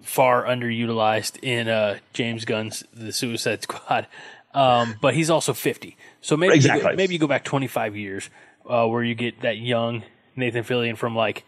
[0.01, 4.07] far underutilized in uh, James Gunn's The Suicide Squad.
[4.53, 5.95] Um, but he's also 50.
[6.19, 8.29] So maybe you go, maybe you go back 25 years
[8.69, 10.03] uh, where you get that young
[10.35, 11.45] Nathan Fillion from like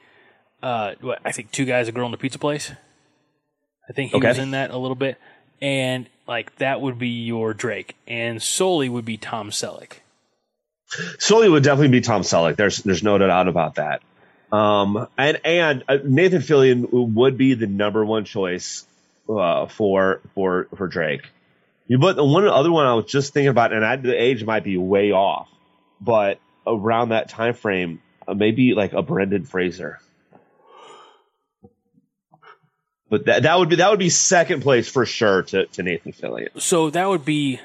[0.62, 2.72] uh, what I think two guys, a girl, in the pizza place.
[3.90, 4.30] I think he Okay.
[4.30, 5.18] was in that a little bit,
[5.62, 9.94] and like that would be your Drake, and Sully would be Tom Selleck.
[11.20, 12.56] Sully would definitely be Tom Selleck.
[12.56, 14.02] There's there's no doubt about that.
[14.52, 18.86] Um, and and uh, Nathan Fillion would be the number one choice
[19.28, 21.24] uh, for for for Drake.
[21.90, 24.64] But the one other one I was just thinking about, and I, the age might
[24.64, 25.50] be way off,
[26.00, 30.00] but around that time frame, uh, maybe like a Brendan Fraser.
[33.14, 36.14] But that that would be that would be second place for sure to, to Nathan
[36.14, 36.60] Fillion.
[36.60, 37.60] So that would be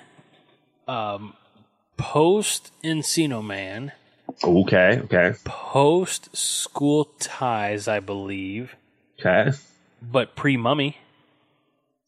[0.87, 1.33] um,
[1.97, 3.93] post Encino Man.
[4.45, 8.77] Okay, okay, post school ties, I believe,
[9.19, 9.57] okay.
[10.03, 10.99] but pre mummy.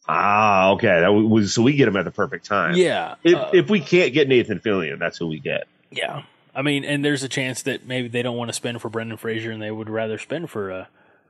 [0.07, 1.01] Ah, okay.
[1.01, 2.75] That was so we get him at the perfect time.
[2.77, 3.15] Yeah.
[3.25, 5.67] If, uh, if we can't get Nathan Fillion, that's who we get.
[5.91, 6.25] yeah.
[6.55, 9.17] I mean, and there's a chance that maybe they don't want to spend for Brendan
[9.17, 10.87] Fraser and they would rather spend for uh,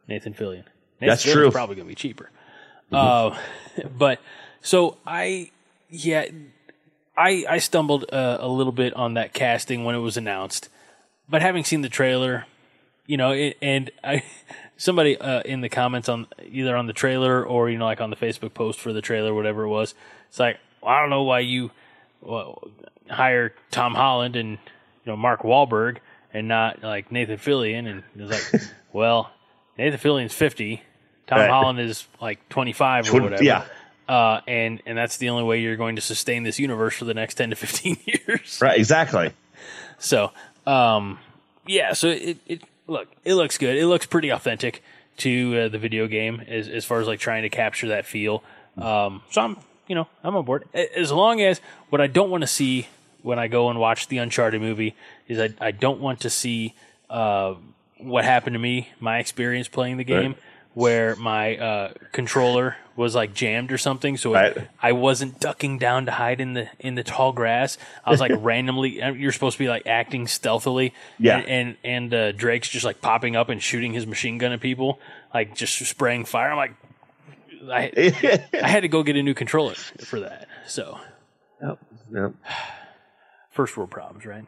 [0.09, 0.65] Nathan Fillion.
[1.09, 1.47] That's true.
[1.47, 1.53] Mm-hmm.
[1.53, 2.31] probably going to be cheaper.
[2.93, 3.37] Uh,
[3.99, 4.21] but
[4.61, 5.51] so I,
[5.89, 6.27] yeah,
[7.17, 10.69] I I stumbled uh, a little bit on that casting when it was announced,
[11.29, 12.47] but having seen the trailer,
[13.07, 14.23] you know, it, and I
[14.77, 18.11] somebody uh, in the comments on either on the trailer or you know like on
[18.11, 19.95] the Facebook post for the trailer, whatever it was,
[20.29, 21.71] it's like well, I don't know why you
[22.21, 22.63] well,
[23.09, 24.59] hire Tom Holland and you
[25.07, 25.99] know Mark Wahlberg
[26.33, 29.31] and not like Nathan Fillion, and it's like, well,
[29.77, 30.83] Nathan Fillion's fifty,
[31.31, 31.49] Tom Right.
[31.51, 33.65] Holland is like twenty five or Twen- whatever, yeah.
[34.09, 37.15] uh, and and that's the only way you're going to sustain this universe for the
[37.15, 38.59] next ten to fifteen years.
[38.61, 39.33] Right, exactly.
[39.99, 40.33] So,
[40.67, 41.19] um,
[41.67, 41.93] yeah.
[41.95, 43.77] So it, it look it looks good.
[43.79, 44.83] It looks pretty authentic
[45.19, 48.43] to uh, the video game as as far as like trying to capture that feel.
[48.77, 49.57] Um, so I'm
[49.87, 51.61] you know I'm on board as long as
[51.91, 52.89] what I don't want to see
[53.23, 54.95] when I go and watch the Uncharted movie
[55.29, 56.75] is I I don't want to see
[57.11, 57.55] uh,
[57.99, 60.33] what happened to me, my experience playing the game.
[60.33, 60.39] Right.
[60.75, 64.69] Where my uh, controller was like jammed or something, so Right.
[64.81, 67.77] I wasn't ducking down to hide in the in the tall grass.
[68.05, 69.03] I was like randomly.
[69.03, 70.95] You're supposed to be like acting stealthily.
[71.19, 71.39] Yeah.
[71.39, 74.61] And and, and uh, Drake's just like popping up and shooting his machine gun at
[74.61, 75.01] people,
[75.35, 76.53] like just spraying fire.
[76.53, 76.75] I'm like,
[77.69, 80.47] I I had to go get a new controller for that.
[80.67, 81.01] So
[81.63, 81.79] Yep,
[82.15, 82.33] yep.
[83.51, 84.45] first world problems, right?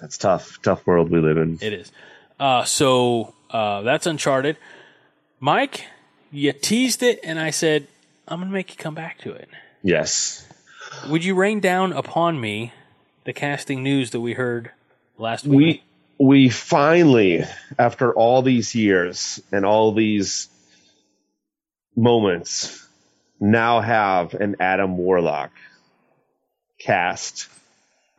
[0.00, 0.58] That's tough.
[0.62, 1.58] Tough world we live in.
[1.60, 1.92] It is.
[2.38, 4.56] Uh, so uh, that's Uncharted.
[5.44, 5.86] Mike,
[6.30, 7.88] you teased it, and I said
[8.28, 9.48] I'm going to make you come back to it.
[9.82, 10.46] Yes.
[11.08, 12.72] Would you rain down upon me
[13.24, 14.70] the casting news that we heard
[15.18, 15.82] last week?
[16.18, 17.42] We we finally,
[17.76, 20.48] after all these years and all these
[21.96, 22.86] moments,
[23.40, 25.50] now have an Adam Warlock
[26.78, 27.48] cast.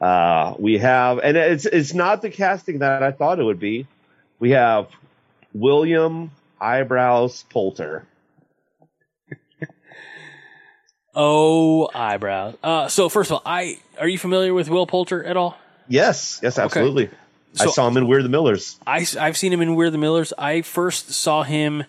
[0.01, 3.88] Uh, we have, and it's it's not the casting that I thought it would be.
[4.39, 4.89] We have
[5.53, 6.32] William
[6.64, 8.05] Eyebrows Poulter.
[11.16, 12.55] Oh, eyebrows.
[12.64, 15.57] Uh, so first of all, I are you familiar with Will Poulter at all?
[15.88, 17.09] Yes, yes, absolutely.
[17.59, 18.80] I So- saw him in We're the Millers.
[18.88, 20.34] I, have seen him in We're the Millers.
[20.39, 21.84] I first saw him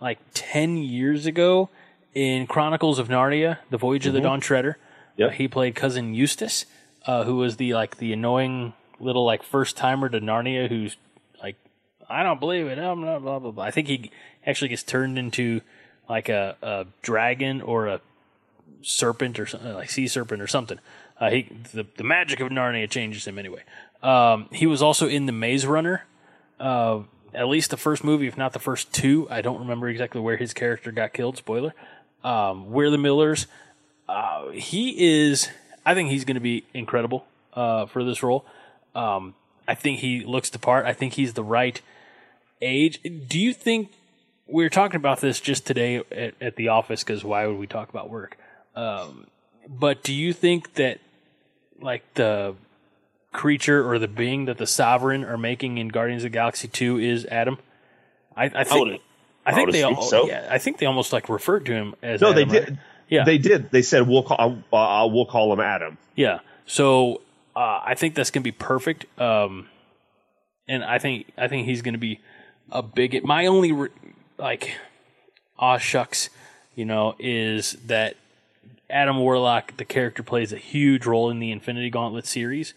[0.00, 1.68] like 10 years ago
[2.14, 4.78] in Chronicles of Narnia, The Voyage of the Dawn Treader.
[5.16, 5.28] Yep.
[5.28, 6.64] Uh, he played cousin Eustace,
[7.04, 10.96] uh, who was the like the annoying little like first timer to Narnia who's
[12.10, 12.78] I don't believe it.
[12.78, 13.64] I'm not blah blah blah.
[13.64, 14.10] I think he
[14.44, 15.60] actually gets turned into
[16.08, 18.00] like a, a dragon or a
[18.82, 20.78] serpent or something like sea serpent or something.
[21.18, 23.62] Uh, he the, the magic of Narnia changes him anyway.
[24.02, 26.04] Um, he was also in the Maze Runner,
[26.58, 27.00] uh,
[27.34, 29.28] at least the first movie, if not the first two.
[29.30, 31.36] I don't remember exactly where his character got killed.
[31.36, 31.74] Spoiler.
[32.24, 33.46] Um, We're the Millers.
[34.08, 35.48] Uh, he is.
[35.86, 38.44] I think he's going to be incredible uh, for this role.
[38.94, 39.34] Um,
[39.68, 40.84] I think he looks the part.
[40.86, 41.80] I think he's the right
[42.62, 43.00] age.
[43.28, 43.90] Do you think
[44.46, 47.02] we were talking about this just today at, at the office?
[47.04, 48.36] Because why would we talk about work?
[48.74, 49.26] Um,
[49.68, 50.98] but do you think that
[51.80, 52.54] like the
[53.32, 56.98] creature or the being that the sovereign are making in Guardians of the Galaxy Two
[56.98, 57.58] is Adam?
[58.36, 58.86] I, I think.
[58.86, 59.00] would-
[59.46, 59.80] I think they.
[60.02, 60.26] so.
[60.28, 62.20] Yeah, I think they almost like referred to him as.
[62.20, 62.66] No, they Adam, right?
[62.66, 62.78] did.
[63.08, 63.70] Yeah, They did.
[63.70, 64.58] They said we'll call.
[64.70, 65.96] Uh, we'll call him Adam.
[66.14, 66.40] Yeah.
[66.66, 67.22] So
[67.56, 69.06] uh, I think that's going to be perfect.
[69.18, 69.66] Um,
[70.68, 72.20] and I think I think he's going to be
[72.72, 73.22] a big.
[73.24, 73.88] My only re-
[74.38, 74.76] like,
[75.58, 76.30] aw shucks,
[76.74, 78.16] you know, is that
[78.88, 82.74] Adam Warlock, the character, plays a huge role in the Infinity Gauntlet series,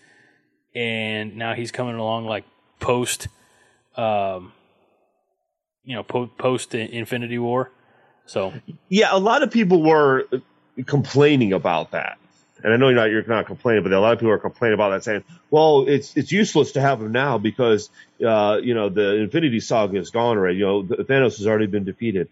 [0.75, 2.45] and now he's coming along like
[2.79, 3.27] post,
[3.95, 4.53] um,
[5.83, 7.71] you know, po- post Infinity War.
[8.25, 8.53] So
[8.89, 10.27] Yeah, a lot of people were
[10.85, 12.17] complaining about that.
[12.63, 14.75] And I know you're not you're not complaining, but a lot of people are complaining
[14.75, 17.89] about that, saying, "Well, it's it's useless to have him now because
[18.25, 20.59] uh, you know the Infinity Saga is gone already.
[20.59, 22.29] You know Thanos has already been defeated."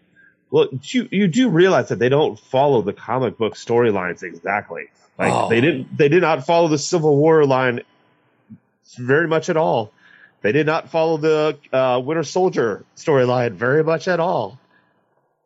[0.49, 4.85] Well, you you do realize that they don't follow the comic book storylines exactly.
[5.17, 5.49] Like Oh.
[5.49, 7.81] they didn't they did not follow the Civil War line
[8.97, 9.91] very much at all.
[10.41, 14.57] They did not follow the uh, Winter Soldier storyline very much at all.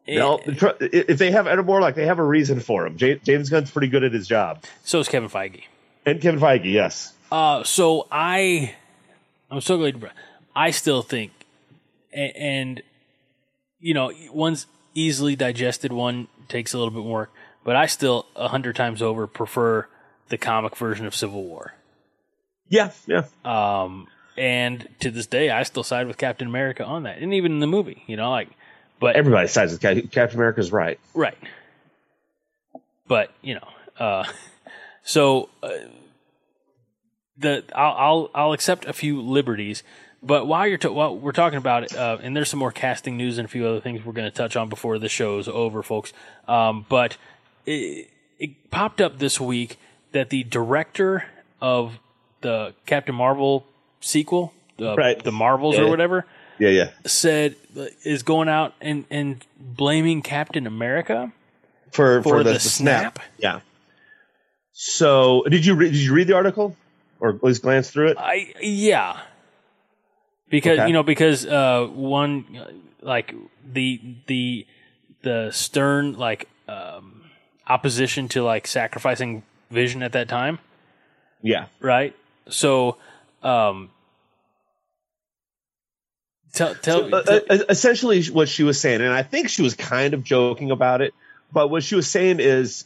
[0.07, 2.95] No, if they have Adam Warlock, they have a reason for him.
[2.99, 5.63] Ja- James Gunn's pretty good at his job, so is Kevin Feige.
[6.05, 7.13] and Kevin Feige, yes.
[7.31, 8.75] Uh, so I,
[9.49, 10.11] I'm so glad.
[10.55, 11.31] I still think,
[12.13, 12.83] and, and
[13.79, 17.31] you know, one's easily digested, one takes a little bit more work,
[17.63, 19.87] but I still a hundred times over prefer
[20.29, 21.73] the comic version of Civil War.
[22.69, 23.25] Yeah, yeah.
[23.43, 27.53] Um, and to this day, I still side with Captain America on that, and even
[27.53, 28.49] in the movie, you know, like,
[29.05, 30.99] but Everybody sides with Cap- Captain America's right.
[31.13, 31.37] Right.
[33.07, 33.67] But you know,
[33.99, 34.25] uh,
[35.03, 35.69] so uh,
[37.37, 39.83] the I'll, I'll I'll accept a few liberties.
[40.23, 43.15] But while you're ta- while we're talking about it, uh, and there's some more casting
[43.15, 45.83] news and a few other things we're going to touch on before the show's over,
[45.83, 46.13] folks.
[46.47, 47.17] Um, but
[47.67, 49.77] it, it popped up this week
[50.13, 51.25] that the director
[51.61, 51.99] of
[52.41, 53.67] the Captain Marvel
[53.99, 55.23] sequel, the, Right.
[55.23, 55.83] the Marvels Yeah.
[55.83, 56.25] or whatever,
[56.59, 56.89] Yeah, yeah.
[57.05, 57.55] said
[58.03, 61.33] is going out and, and blaming Captain America
[61.91, 63.19] For For the, the snap?
[63.37, 63.59] Yeah.
[64.73, 66.75] So, did you re- did you read the article,
[67.19, 68.17] or at least glance through it?
[68.19, 69.21] I yeah,
[70.49, 70.87] because Okay.
[70.87, 73.33] you know because uh, one like
[73.65, 74.67] the the
[75.21, 77.23] the stern like um,
[77.67, 80.59] opposition to like sacrificing Vision at that time,
[81.41, 81.65] Yeah.
[81.79, 82.15] right?
[82.49, 82.97] So,
[83.41, 83.89] um,
[86.55, 89.75] tell tell, Uh, tell- uh, essentially, what she was saying, and I think she was
[89.75, 91.13] kind of joking about it,
[91.53, 92.85] but what she was saying is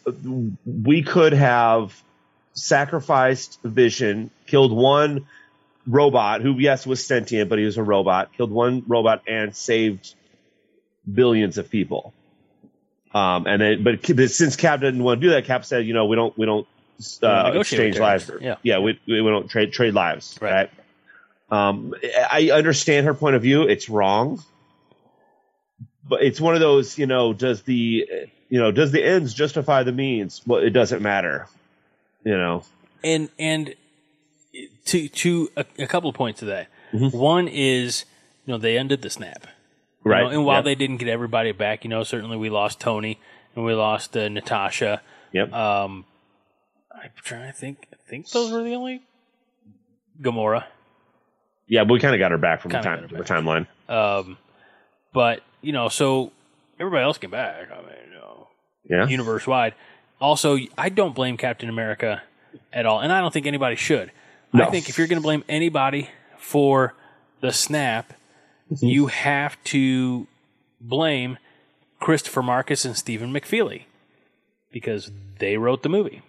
[0.65, 2.01] we could have
[2.53, 5.25] sacrificed Vision, killed one
[5.87, 10.13] robot who, yes, was sentient, but he was a robot, killed one robot and saved
[11.11, 12.13] billions of people.
[13.13, 15.93] Um, and then, but, but since Cap didn't want to do that, Cap said, you
[15.93, 16.67] know, we don't, we don't
[17.23, 18.29] uh, exchange lives.
[18.41, 18.55] Yeah.
[18.61, 20.51] yeah, we, we don't trade trade lives, Right.
[20.51, 20.69] right?
[21.51, 21.93] Um,
[22.31, 23.63] I understand her point of view.
[23.63, 24.43] It's wrong,
[26.07, 28.07] but it's one of those, you know, does the
[28.49, 30.41] you know does the ends justify the means?
[30.45, 31.47] Well, it doesn't matter,
[32.23, 32.63] you know.
[33.03, 33.73] and and
[34.85, 36.67] to to a, a couple of points to that.
[36.91, 38.05] One is
[38.45, 39.45] you know they undid the snap,
[40.03, 40.23] Right.
[40.23, 40.65] know, and while Yep.
[40.65, 43.19] they didn't get everybody back, you know certainly we lost Tony
[43.55, 45.01] and we lost uh, Natasha.
[45.33, 45.53] Yep.
[45.53, 46.05] Um,
[46.91, 47.87] I'm trying to think.
[47.93, 49.01] I think those were the only
[50.21, 50.65] Gamora.
[51.69, 53.67] Yeah, but we kind of got her back from the time the timeline.
[53.87, 54.37] Um,
[55.13, 56.31] but you know, so
[56.79, 57.69] everybody else came back.
[57.71, 58.47] I mean, you know,
[58.89, 59.07] Yeah.
[59.07, 59.75] universe wide.
[60.19, 62.21] Also, I don't blame Captain America
[62.73, 64.11] at all, and I don't think anybody should.
[64.53, 66.09] I think if you're going to blame anybody
[66.39, 66.95] for
[67.39, 68.13] the snap,
[68.81, 70.25] you have to
[70.81, 71.37] blame
[71.99, 73.83] Christopher Markus and Stephen McFeely
[74.71, 76.21] because they wrote the movie.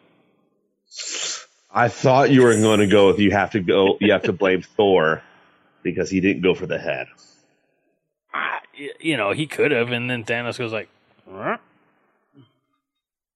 [1.73, 4.33] I thought you were going to go with you have to go you have to
[4.33, 5.23] blame Thor
[5.83, 7.09] because he didn't go for the head.
[8.99, 10.89] You know, he could have, and then Thanos goes like?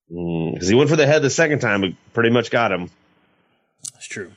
[0.09, 2.91] Because he went for the head the second time, but pretty much got him.
[3.93, 4.33] "That's true."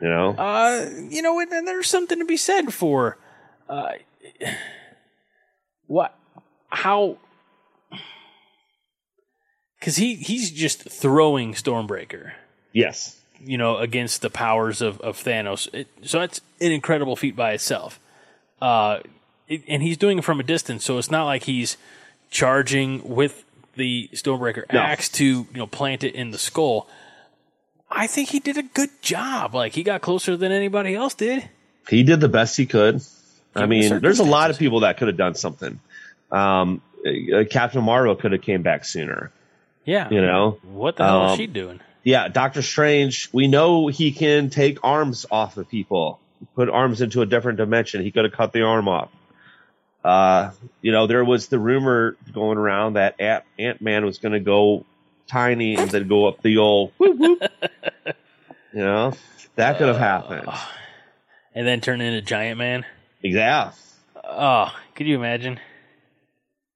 [0.00, 0.30] You know.
[0.30, 3.16] Uh, you know, and, and there's something to be said for
[3.68, 3.92] uh,
[5.86, 6.14] what,
[6.68, 7.18] how,
[9.78, 12.32] because he he's just throwing Stormbreaker,
[12.72, 13.18] yes.
[13.46, 15.72] You know, against the powers of of Thanos.
[15.74, 17.98] It, so that's an incredible feat by itself.
[18.60, 19.00] Uh,
[19.48, 21.76] it, and he's doing it from a distance, so it's not like he's
[22.30, 23.44] charging with
[23.76, 24.80] the Stormbreaker No.
[24.80, 26.88] axe to you know plant it in the skull.
[27.90, 29.54] I think he did a good job.
[29.54, 31.48] Like he got closer than anybody else did.
[31.88, 33.02] He did the best he could.
[33.54, 35.78] I mean, there's a lot of people that could have done something.
[36.32, 39.30] Um, uh, Captain Marvel could have came back sooner.
[39.84, 40.08] Yeah.
[40.10, 40.58] You know.
[40.62, 41.80] What the hell Um, is she doing?
[42.04, 43.30] Yeah, Doctor Strange.
[43.32, 46.20] We know he can take arms off of people,
[46.54, 48.02] put arms into a different dimension.
[48.02, 49.10] He could have cut the arm off.
[50.04, 50.50] Uh,
[50.82, 54.84] you know, there was the rumor going around that Ant Man was going to go
[55.26, 56.92] tiny and then go up the old.
[56.98, 57.42] Whoop, whoop.
[58.72, 59.14] you know,
[59.56, 60.46] that could have happened.
[61.54, 62.84] And then turn into Giant Man.
[63.22, 63.72] Yeah,
[64.36, 65.60] Oh, could you imagine?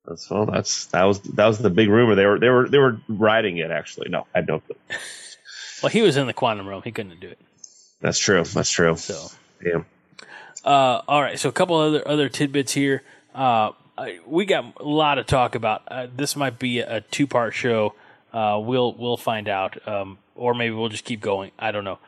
[0.09, 0.46] That's well.
[0.46, 2.14] That's that was that was the big rumor.
[2.14, 4.09] They were they were they were riding it actually.
[4.09, 4.62] No, I don't.
[5.80, 6.82] Well, he was in the quantum realm.
[6.82, 7.38] He couldn't do it.
[8.00, 8.42] That's true.
[8.42, 8.96] That's true.
[8.96, 9.28] So,
[9.64, 9.82] yeah.
[10.64, 11.38] uh, all right.
[11.38, 13.02] So, a couple other other tidbits here.
[13.34, 13.70] Uh,
[14.26, 15.82] we got a lot of talk about.
[15.88, 17.94] Uh, this might be a two part show.
[18.32, 21.50] Uh, we'll we'll find out, um, or maybe we'll just keep going.
[21.59, 21.98] I don't know.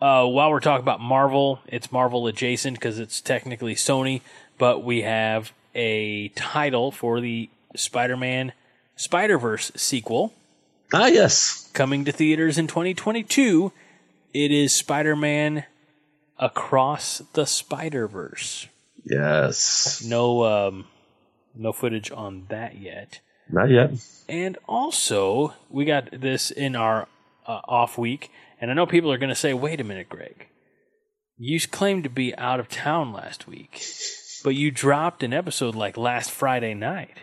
[0.00, 4.22] Uh, while we're talking about Marvel, it's Marvel adjacent because it's technically Sony,
[4.58, 8.52] but we have a title for the Spider-Man
[8.96, 10.32] Spider-Verse sequel.
[10.92, 11.70] Ah, yes.
[11.72, 13.72] coming to theaters in 2022.
[14.34, 15.64] It is Spider Man
[16.38, 18.66] Across the Spider Verse.
[19.04, 20.02] Yes.
[20.04, 20.86] No, um,
[21.54, 23.20] no footage on that yet.
[23.48, 23.90] Not yet.
[24.28, 27.08] And also, we got this in our
[27.46, 30.46] uh, off week, and I know people are going to say, "Wait a minute, Greg,
[31.36, 33.82] you claimed to be out of town last week,
[34.42, 37.18] but you dropped an episode like last Friday night."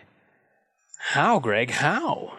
[0.98, 1.70] How, Greg?
[1.70, 2.38] How?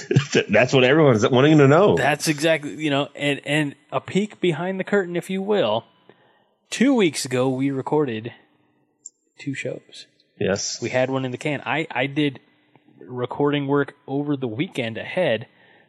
[0.48, 1.96] That's what everyone's wanting to know.
[1.96, 5.84] That's exactly you know, and and a peek behind the curtain, if you will.
[6.70, 8.32] Two weeks ago, we recorded
[9.38, 10.06] two shows.
[10.40, 10.80] yes.
[10.80, 11.60] We had one in the can.
[11.66, 12.40] I I did
[13.00, 15.46] recording work over the weekend ahead,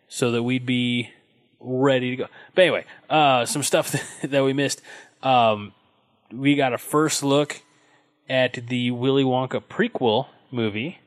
[0.07, 1.11] so that we'd be
[1.59, 2.25] ready to go.
[2.55, 4.81] But anyway, uh, some stuff that we missed.
[5.21, 5.73] Um,
[6.31, 7.61] we got a first look
[8.29, 10.99] at the Willy Wonka prequel movie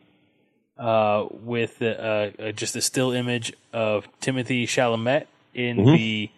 [0.78, 6.30] uh, with uh, uh, just a still image of Timothée Chalamet in the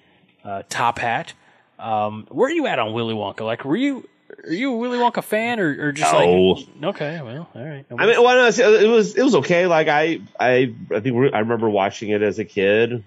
[0.45, 1.33] uh, top hat.
[1.79, 3.41] Um, where are you at on Willy Wonka?
[3.41, 4.09] Like, were you
[4.45, 6.19] are you a Willy Wonka fan or, or just No.
[6.19, 7.85] like okay, well, all right.
[7.91, 9.67] I mean, well, no, it was it was okay.
[9.67, 13.03] Like I I I think I remember watching it as a kid.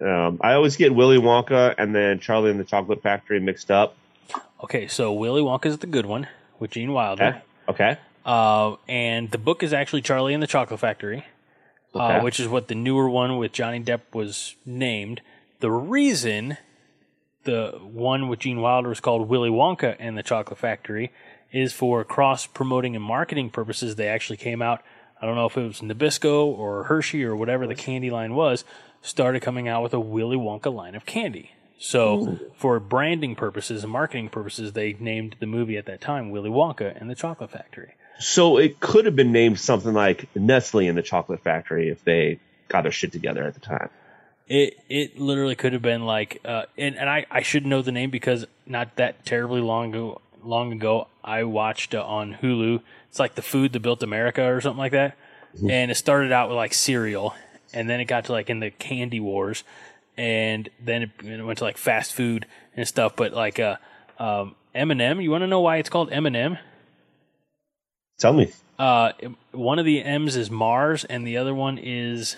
[0.00, 3.96] Um, I always get Willy Wonka and then Charlie and the Chocolate Factory mixed up.
[4.62, 6.28] okay, so Willy Wonka is the good one
[6.58, 7.92] with Gene Wilder, Okay.
[7.92, 7.98] Okay.
[8.24, 11.24] uh, and the book is actually Charlie and the Chocolate Factory,
[11.94, 12.24] uh, Okay.
[12.24, 15.20] which is what the newer one with Johnny Depp was named.
[15.60, 16.56] The reason
[17.44, 21.10] the one with Gene Wilder is called Willy Wonka and the Chocolate Factory
[21.50, 23.96] is for cross promoting and marketing purposes.
[23.96, 24.82] They actually came out.
[25.20, 28.64] I don't know if it was Nabisco or Hershey or whatever the candy line was,
[29.00, 31.52] started coming out with a Willy Wonka line of candy.
[31.78, 36.50] So, for branding purposes and marketing purposes, they named the movie at that time Willy
[36.50, 37.94] Wonka and the Chocolate Factory.
[38.18, 42.40] So it could have been named something like Nestle and the Chocolate Factory if they
[42.66, 43.90] got their shit together at the time.
[44.48, 47.92] It it literally could have been like, uh, and and I I should know the
[47.92, 51.08] name because not that terribly long ago long ago.
[51.22, 52.80] I watched uh, on Hulu.
[53.08, 55.16] It's like the food that built America or something like that.
[55.68, 57.34] And it started out with like cereal,
[57.72, 59.64] and then it got to like in the candy wars,
[60.18, 62.44] and then it, went to like fast food
[62.76, 63.16] and stuff.
[63.16, 63.76] But like uh,
[64.18, 66.58] um, M&M, you want to know why it's called M&M?
[68.18, 69.12] Tell me, Uh,
[69.52, 72.36] one of the M's is Mars, and the other one is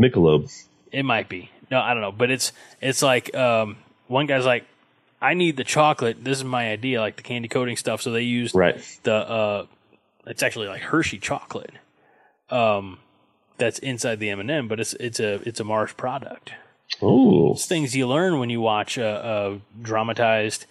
[0.00, 0.50] Michelob.
[0.92, 1.50] it might be.
[1.70, 2.12] No, I don't know.
[2.12, 4.64] But it's it's like um, one guy's like,
[5.20, 6.22] I need the chocolate.
[6.24, 8.00] This is my idea, like the candy coating stuff.
[8.00, 8.76] So they used Right.
[9.02, 9.66] the uh,
[10.26, 11.72] it's actually like Hershey chocolate.
[12.48, 12.98] Um,
[13.58, 16.52] that's inside the M and m but it's it's a it's a Mars product.
[17.02, 17.52] Ooh.
[17.52, 20.66] It's things you learn when you watch uh, uh, dramatized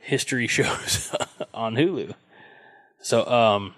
[0.00, 1.14] history shows
[1.54, 2.14] on Hulu.
[3.00, 3.74] So, um,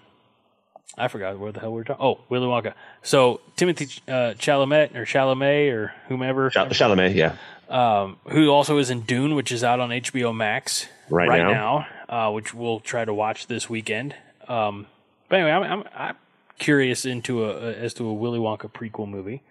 [0.97, 2.05] I forgot where the hell we are talking.
[2.05, 2.75] Oh, Willy Wonka.
[3.03, 7.35] So Timothée uh, Chalamet or Chalamet or whomever, Chal- Chalamet, yeah.
[7.69, 12.31] um, who also is in Dune, which is out on HBO Max Right now, uh,
[12.31, 14.15] which we'll try to watch this weekend.
[14.49, 14.87] Um,
[15.29, 16.17] but anyway, I'm, I'm, I'm
[16.59, 19.43] curious into a as to a Willy Wonka prequel movie.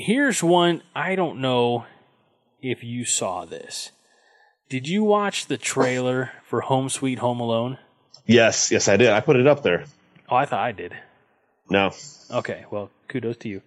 [0.00, 1.84] Here's one I don't know
[2.62, 3.90] if you saw this.
[4.68, 7.78] Did you watch the trailer for Home Sweet Home Alone?
[8.24, 9.08] Yes, yes, I did.
[9.10, 9.86] I put it up there.
[10.28, 10.94] Oh, I thought I did.
[11.68, 11.90] No.
[12.30, 13.60] Okay, well, kudos to you.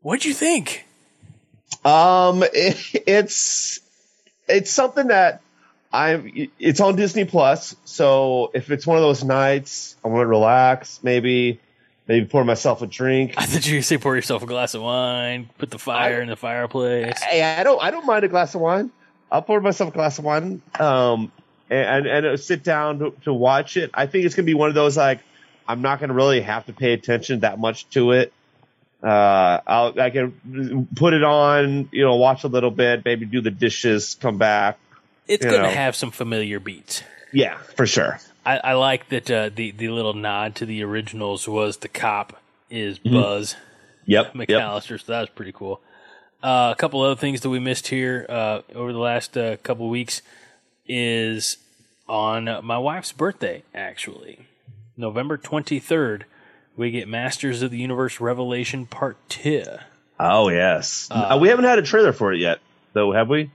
[0.00, 0.86] What'd you think?
[1.82, 3.80] Um, it, it's
[4.46, 5.40] it's something that
[5.90, 6.30] I'm.
[6.58, 11.00] It's on Disney Plus, so if it's one of those nights, I want to relax,
[11.02, 11.58] maybe,
[12.08, 13.34] maybe pour myself a drink.
[13.36, 16.28] I thought you say pour yourself a glass of wine, put the fire I- in
[16.28, 17.20] the fireplace.
[17.22, 17.80] Hey, I don't.
[17.82, 18.90] I don't mind a glass of wine.
[19.30, 20.62] I'll pour myself a glass of wine.
[20.80, 21.30] Um,
[21.70, 23.90] and and, and sit down to, to watch it.
[23.94, 25.20] I think it's gonna be one of those like
[25.68, 28.32] I'm not gonna really have to pay attention that much to it.
[29.02, 33.40] Uh, I'll I can put it on, you know, watch a little bit, maybe do
[33.40, 34.78] the dishes, come back.
[35.28, 37.02] It's going to have some familiar beats.
[37.32, 38.18] Yeah, for sure.
[38.48, 42.40] I, I like that uh, the the little nod to the originals was the cop
[42.70, 43.14] is Mm-hmm.
[43.14, 43.56] Buzz
[44.06, 44.34] Yep.
[44.34, 44.48] Yep.
[44.48, 45.82] McAllister, so that was pretty cool.
[46.42, 49.86] Uh, a couple other things that we missed here uh, over the last uh, couple
[49.90, 50.22] weeks
[50.86, 51.58] is
[52.08, 53.62] on my wife's birthday.
[53.74, 54.46] Actually,
[54.96, 56.24] November twenty third,
[56.74, 59.64] we get Masters of the Universe Revelation Part Two.
[60.18, 61.08] Oh yes.
[61.10, 62.60] Uh, we haven't had a trailer for it yet,
[62.94, 63.50] though, have we?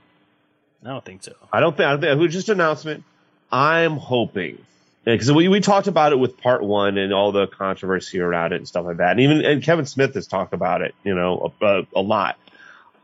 [0.84, 1.34] I don't think so.
[1.52, 1.86] I don't think.
[1.88, 2.12] I don't think.
[2.12, 3.02] It was just an announcement.
[3.50, 4.58] I'm hoping
[5.04, 8.56] because we we talked about it with part one and all the controversy around it
[8.56, 11.52] and stuff like that, and even and Kevin Smith has talked about it, you know,
[11.60, 12.38] a, a lot.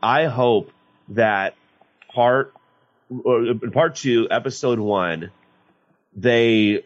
[0.01, 0.71] I hope
[1.09, 1.55] that
[2.13, 2.53] part
[3.23, 5.31] or part two, episode one,
[6.15, 6.83] they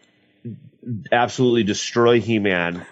[1.10, 2.84] absolutely destroy He Man.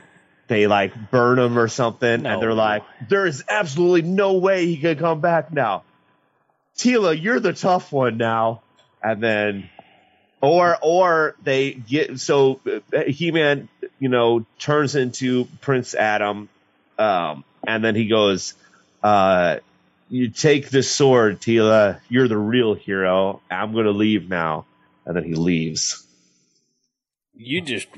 [0.47, 2.31] They like burn him or something, No.
[2.31, 5.85] and they're like, "There is absolutely no way he can come back now."
[6.77, 8.63] Teela, you're the tough one now.
[9.03, 9.71] And then,
[10.45, 12.61] or, or they get, so
[13.07, 13.69] He Man,
[13.99, 16.49] you know, turns into Prince Adam.
[16.99, 18.55] Um, and then he goes,
[19.03, 19.57] uh,
[20.11, 21.99] you take this sword, Teela.
[22.09, 23.41] You're the real hero.
[23.51, 24.67] I'm going to leave now.
[25.07, 26.07] And then he leaves.
[27.35, 27.89] You just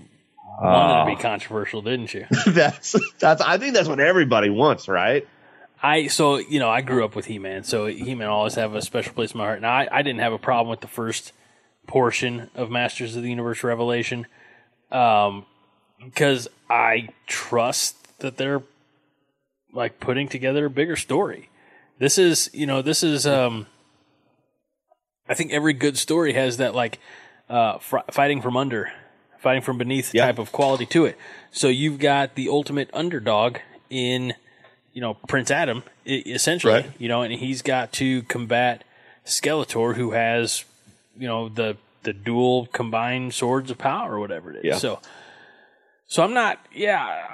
[0.60, 1.04] wanted to Oh.
[1.06, 2.26] be controversial, didn't you?
[2.46, 5.26] that's, that's, I think that's what everybody wants, right?
[5.82, 8.74] I so you know I grew up with He Man, so He Man always have
[8.74, 9.60] a special place in my heart.
[9.60, 11.34] Now I, I didn't have a problem with the first
[11.86, 14.26] portion of Masters of the Universe Revelation,
[14.90, 15.46] um,
[16.04, 18.62] because I trust that they're
[19.72, 21.48] like putting together a bigger story.
[21.98, 23.66] This is you know this is um,
[25.28, 26.98] I think every good story has that like
[27.48, 28.92] uh, fr- fighting from under,
[29.38, 30.26] fighting from beneath Yeah.
[30.26, 31.16] type of quality to it.
[31.50, 33.58] So you've got the ultimate underdog
[33.90, 34.34] in
[34.92, 36.90] you know Prince Adam essentially, Right.
[36.98, 38.84] you know, and he's got to combat
[39.24, 40.64] Skeletor, who has
[41.18, 41.76] you know the
[42.06, 44.64] the dual combined swords of power or whatever it is.
[44.64, 44.78] Yeah.
[44.78, 45.00] So,
[46.06, 47.26] so I'm not, yeah.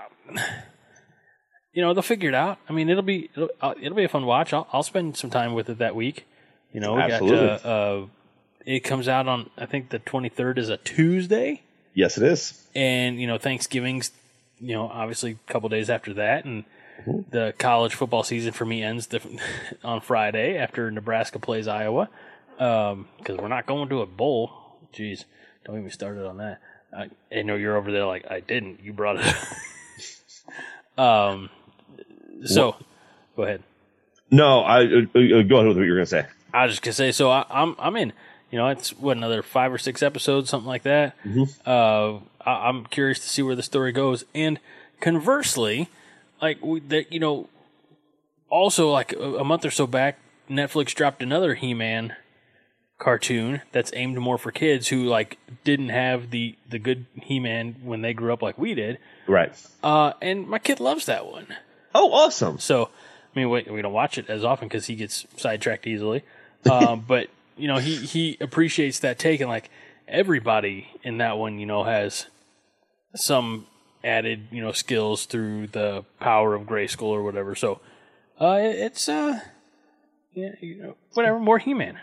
[1.75, 2.59] You know, they'll figure it out.
[2.69, 4.53] I mean, it'll be it'll, uh, it'll be a fun watch.
[4.53, 6.27] I'll, I'll spend some time with it that week.
[6.73, 7.47] You know, we Absolutely.
[7.47, 8.07] got uh, uh,
[8.65, 11.63] it comes out on I think the 23rd is a Tuesday
[11.95, 12.67] Yes, it is.
[12.75, 14.11] and you know Thanksgiving's
[14.59, 16.65] you know obviously a couple days after that, and
[17.31, 19.21] the college football season for me ends the,
[19.85, 22.09] on Friday after Nebraska plays Iowa
[22.57, 24.53] because we're not going to a bowl.
[24.93, 25.25] Jeez,
[25.65, 26.61] don't even started on that.
[26.97, 28.83] I, I know you're over there like I didn't.
[28.83, 29.35] You brought it.
[30.99, 31.51] um,
[32.45, 32.77] so
[33.37, 33.63] go ahead.
[34.31, 36.27] No, I, uh, uh, go ahead with what you're going to say.
[36.55, 38.13] I was just gonna say, so I, I'm I'm in.
[38.51, 41.17] You know, it's what another five or six episodes, something like that.
[41.67, 44.25] Uh, I, I'm curious to see where the story goes.
[44.35, 44.61] And
[45.01, 45.89] conversely,
[46.43, 47.49] like we, that, you know,
[48.51, 50.19] also like a, a month or so back,
[50.51, 52.15] Netflix dropped another He-Man
[53.03, 58.01] cartoon that's aimed more for kids who like didn't have the the good He-Man when
[58.01, 58.99] they grew up like we did.
[59.27, 59.53] Right.
[59.83, 61.49] Uh, and my kid loves that one.
[61.95, 62.59] Oh, awesome.
[62.61, 62.87] So,
[63.35, 66.23] I mean, we, we don't watch it as often because he gets sidetracked easily.
[66.71, 69.69] Um, but you know, he he appreciates that take, and like
[70.07, 72.27] everybody in that one, you know, has
[73.17, 73.67] some
[74.05, 77.55] added you know skills through the power of Grayskull or whatever.
[77.57, 77.81] So,
[78.41, 79.41] uh, it- it's uh,
[80.35, 81.99] yeah, you know, whatever, more He-Man.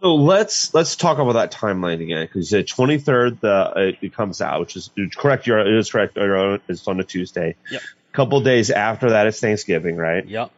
[0.00, 4.14] So let's let's talk about that timeline again because the twenty third the it, it
[4.14, 5.46] comes out, which is correct.
[5.46, 6.16] You're it is correct.
[6.16, 7.56] you're- It's on a Tuesday.
[7.70, 7.82] Yep.
[7.82, 10.24] A couple days after that is Thanksgiving, right?
[10.26, 10.52] Yep.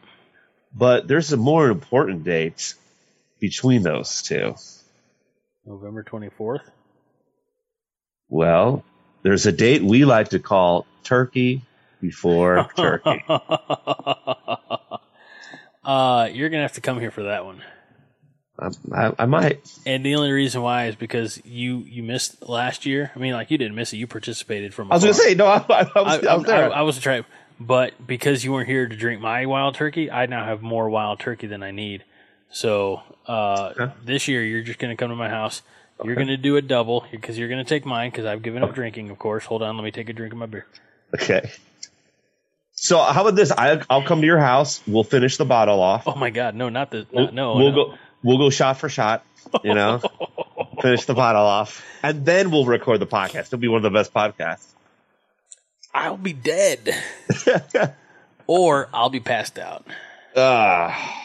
[0.75, 2.75] But there's some more important dates
[3.39, 4.53] between those two.
[5.65, 6.69] November twenty fourth.
[8.29, 8.83] Well,
[9.23, 11.63] there's a date we like to call Turkey
[11.99, 13.23] before Turkey.
[15.83, 17.61] uh, you're gonna have to come here for that one.
[18.61, 19.59] I, I, might.
[19.85, 23.11] And the only reason why is because you you missed last year.
[23.15, 24.91] I mean, like you didn't miss it; you participated from.
[24.91, 25.47] I was gonna say no.
[25.47, 26.71] I, I, was, I, was there.
[26.71, 27.23] I, was a try,
[27.59, 31.19] but because you weren't here to drink my wild turkey, I now have more wild
[31.19, 32.03] turkey than I need.
[32.51, 33.93] So uh, Okay.
[34.03, 35.61] this year, you're just going to come to my house.
[36.03, 38.63] You're going to do a double because you're going to take mine because I've given
[38.63, 39.11] up drinking.
[39.11, 40.65] Of course, hold on, let me take a drink of my beer.
[41.15, 41.51] okay.
[42.73, 43.51] So how about this?
[43.51, 44.81] I, I'll come to your house.
[44.87, 46.07] We'll finish the bottle off.
[46.07, 47.55] Oh my God, no, not the not, no.
[47.55, 47.85] we'll no.
[47.85, 47.97] go.
[48.23, 49.25] We'll go shot for shot.
[49.63, 49.99] You know,
[50.81, 53.47] finish the bottle off, and then we'll record the podcast.
[53.47, 54.67] It'll be one of the best podcasts.
[55.93, 56.95] I'll be dead,
[58.47, 59.85] or I'll be passed out.
[60.37, 61.17] Ah,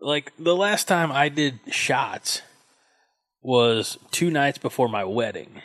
[0.00, 2.42] Like the last time I did shots
[3.42, 5.60] was two nights before my wedding.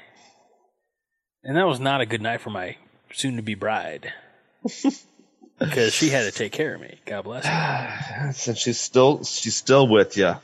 [1.43, 2.75] And that was not a good night for my
[3.13, 4.11] soon to be bride.
[5.61, 6.99] because she had to take care of me.
[7.05, 8.31] God bless her.
[8.33, 10.35] since she's still she's still with you.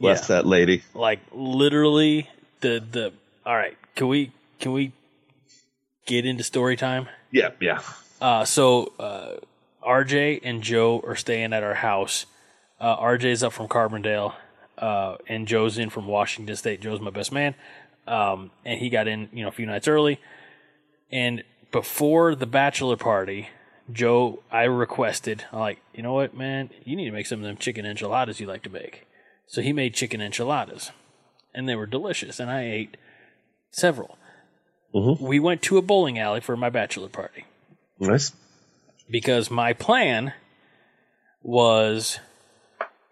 [0.00, 0.36] Bless Yeah.
[0.36, 0.82] that lady.
[0.94, 2.28] Like literally
[2.60, 3.12] the the
[3.46, 4.30] all right, can we
[4.60, 4.92] can we
[6.06, 7.08] get into story time?
[7.30, 7.80] Yeah, yeah.
[8.20, 9.32] Uh, so uh,
[9.86, 12.26] RJ and Joe are staying at our house.
[12.80, 14.34] Uh, RJ's up from Carbondale,
[14.78, 16.80] uh, and Joe's in from Washington State.
[16.80, 17.54] Joe's my best man,
[18.06, 20.20] um, and he got in, you know, a few nights early.
[21.10, 23.48] And before the bachelor party,
[23.92, 27.44] Joe, I requested, I'm like, you know what, man, you need to make some of
[27.44, 29.06] them chicken enchiladas you like to make.
[29.46, 30.90] So he made chicken enchiladas,
[31.54, 32.96] and they were delicious, and I ate
[33.70, 34.16] several.
[34.94, 35.24] Mm-hmm.
[35.24, 37.44] We went to a bowling alley for my bachelor party
[37.98, 38.32] Nice.
[39.10, 40.32] because my plan
[41.42, 42.20] was,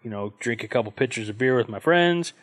[0.01, 2.33] you know, drink a couple pitchers of beer with my friends,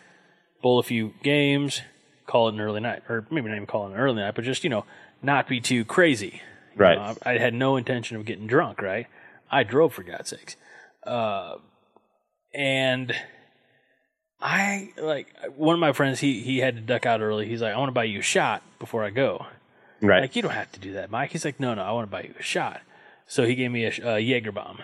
[0.62, 1.80] bowl a few games,
[2.26, 4.44] call it an early night, or maybe not even call it an early night, but
[4.44, 4.84] just you know,
[5.20, 6.42] not be too crazy.
[6.80, 6.98] Right.
[6.98, 8.82] know, I, had no intention of getting drunk.
[8.82, 9.06] Right?
[9.50, 10.56] I drove for God's sakes,
[11.04, 11.56] uh,
[12.54, 13.14] and
[14.40, 16.20] I like one of my friends.
[16.20, 17.46] He he had to duck out early.
[17.46, 19.46] He's like, I want to buy you a shot before I go.
[20.00, 20.22] Right.
[20.22, 21.30] Like, you don't have to do that, Mike.
[21.32, 22.80] He's like, no, no, I want to buy you a shot.
[23.26, 24.78] So he gave me a, a Jaeger bomb.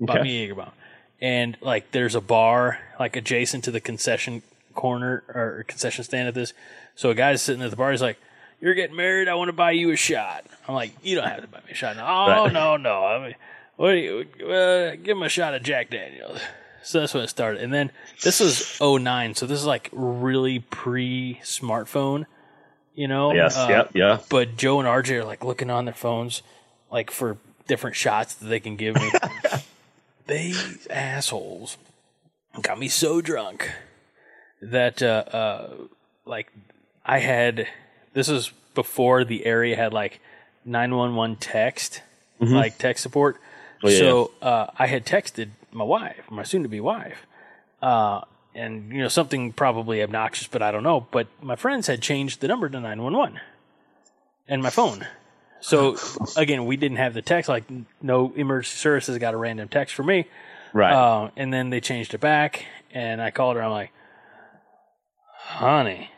[0.00, 0.22] Bought Okay.
[0.24, 0.72] me a Jaeger bomb.
[1.20, 4.42] And, like, there's a bar, like, adjacent to the concession
[4.74, 6.54] corner or concession stand at this.
[6.94, 7.90] So a guy's sitting at the bar.
[7.90, 8.16] He's like,
[8.60, 9.28] you're getting married.
[9.28, 10.44] I want to buy you a shot.
[10.66, 11.96] I'm like, you don't have to buy me a shot.
[11.96, 12.52] No, Right.
[12.52, 13.04] no, no.
[13.04, 13.34] I mean,
[13.76, 16.40] what do you, uh, give him a shot of Jack Daniels.
[16.82, 17.62] So that's when it started.
[17.62, 17.90] And then
[18.22, 19.34] this was 09.
[19.34, 22.26] So this is like really pre smartphone,
[22.94, 23.32] you know?
[23.34, 23.56] yes.
[23.56, 23.90] Uh, yep.
[23.94, 24.18] Yeah.
[24.30, 26.42] but Joe and RJ are like looking on their phones,
[26.90, 27.36] like for
[27.66, 29.10] different shots that they can give me.
[30.26, 31.76] These assholes
[32.62, 33.70] got me so drunk
[34.60, 35.74] that, uh, uh,
[36.26, 36.52] like,
[37.04, 37.66] I had
[38.18, 40.18] this was before the area had like
[40.64, 42.02] 911 text,
[42.40, 43.36] like text support.
[43.36, 43.86] Mm-hmm.
[43.86, 47.26] Oh, yeah, so uh, I had texted my wife, my soon to be wife,
[47.80, 48.22] uh,
[48.56, 51.06] and you know something probably obnoxious, but I don't know.
[51.12, 53.40] But my friends had changed the number to nine one one,
[54.48, 55.06] and my phone.
[55.60, 55.96] So
[56.36, 57.48] again, we didn't have the text.
[57.48, 57.70] Like
[58.02, 60.26] no emergency services got a random text for me.
[60.72, 60.92] Right.
[60.92, 63.62] Uh, and then they changed it back, and I called her.
[63.62, 63.92] I'm like,
[65.36, 66.10] honey,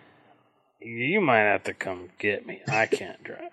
[0.81, 2.62] you might have to come get me.
[2.69, 3.52] I can't drive.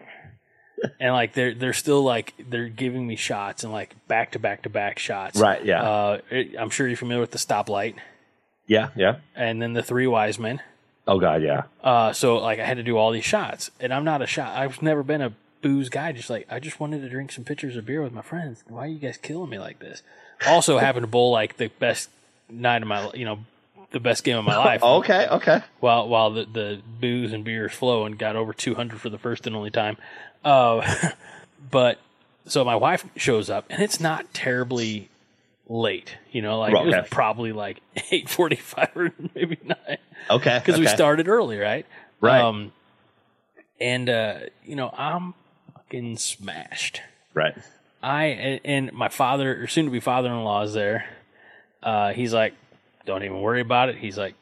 [1.00, 4.64] and like they're they're still like they're giving me shots and like back to back
[4.64, 5.40] to back shots.
[5.40, 5.82] Right, yeah.
[5.82, 6.20] Uh,
[6.60, 7.96] I'm sure you're familiar with the stoplight,
[8.68, 8.90] yeah.
[8.96, 9.18] Yeah.
[9.36, 10.62] and then the three wise men.
[11.08, 11.42] Oh God.
[11.42, 11.64] Yeah.
[11.82, 14.56] Uh, so like I had to do all these shots, and I'm not a shot.
[14.56, 16.12] I've never been a booze guy.
[16.12, 18.64] Just like I just wanted to drink some pitchers of beer with my friends.
[18.68, 20.04] Why are you guys killing me like this?
[20.46, 22.10] Also happened to bowl like the best
[22.50, 23.40] night of my, you know,
[23.92, 24.84] the best game of my life.
[24.84, 25.28] Okay.
[25.28, 25.62] Okay.
[25.80, 29.48] While while the the booze and beers flow and got over 200 for the first
[29.48, 29.98] and only time.
[30.44, 31.12] Uh,
[31.72, 32.00] but
[32.46, 35.10] so my wife shows up, and it's not terribly
[35.68, 36.16] late.
[36.32, 37.82] You know, like it was probably like
[38.12, 39.98] eight forty-five or maybe nine
[40.30, 40.62] Okay.
[40.64, 41.86] because we started early, right?
[42.22, 42.42] Right.
[42.42, 42.72] Um,
[43.80, 45.34] and uh, you know, I'm
[45.74, 47.02] fucking smashed.
[47.34, 47.56] Right.
[48.02, 51.06] I and, and my father, or soon to be father-in-law, is there.
[51.84, 52.54] Uh, he's like,
[53.08, 54.36] "Don't even worry about it." He's like,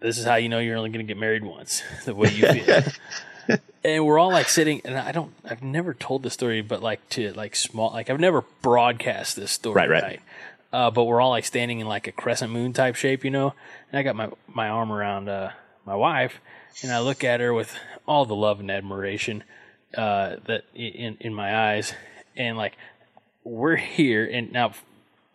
[0.00, 2.46] "This is how you know you're only going to get married once, the way you
[2.46, 2.82] feel."
[3.84, 7.08] and we're all like sitting, and I don't, I've never told this story, but like
[7.10, 10.20] to like small, like I've never broadcast this story, Right, right.
[10.70, 13.54] Uh, but we're all like standing in like a crescent moon type shape, you know.
[13.90, 15.52] And I got my my arm around uh,
[15.86, 16.40] my wife,
[16.82, 17.74] and I look at her with
[18.06, 19.44] all the love and admiration
[19.96, 21.94] uh, that in in my eyes,
[22.36, 22.76] and like
[23.44, 24.72] we're here, and now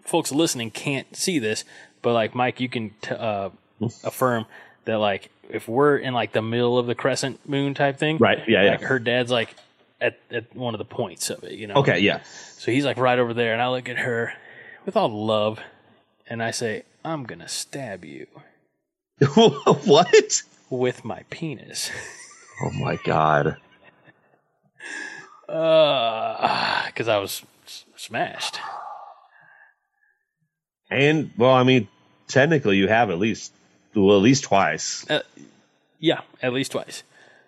[0.04, 1.64] folks listening can't see this,
[2.04, 3.50] but like Mike, you can t- uh,
[4.04, 4.46] affirm
[4.86, 8.40] that like if we're in like the middle of the crescent moon type thing, Right,
[8.48, 8.72] yeah, yeah.
[8.72, 9.56] like her dad's like
[10.00, 11.76] at at one of the points of it, you know.
[11.76, 12.00] Okay.
[12.00, 12.22] Yeah.
[12.24, 14.34] So he's like right over there, and I look at her
[14.86, 15.60] with all the love,
[16.30, 18.28] and I say, "I'm gonna stab you
[19.36, 20.42] what?
[20.70, 21.90] with my penis."
[22.64, 23.58] Oh my god.
[25.48, 28.60] because I was s- smashed.
[30.90, 31.88] And well, I mean,
[32.28, 33.54] technically, you have at least
[33.96, 35.06] well, at least twice.
[36.00, 37.04] Yeah, at least twice.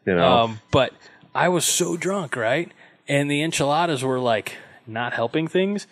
[0.05, 0.37] You know.
[0.37, 0.93] Um, but
[1.33, 2.71] I was so drunk, right?
[3.07, 4.57] And the enchiladas were like
[4.87, 5.87] not helping things.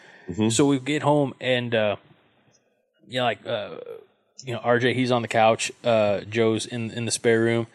[0.49, 1.95] So we get home and uh,
[3.09, 3.75] yeah, like uh,
[4.45, 7.67] you know, RJ he's on the couch, uh, Joe's in in the spare room,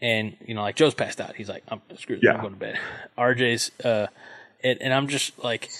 [0.00, 1.34] and you know, like Joe's passed out.
[1.34, 2.22] He's like, I'm screwed.
[2.22, 2.34] Yeah.
[2.34, 2.78] I'm going to bed.
[3.18, 4.06] RJ's uh,
[4.62, 5.70] and, and I'm just like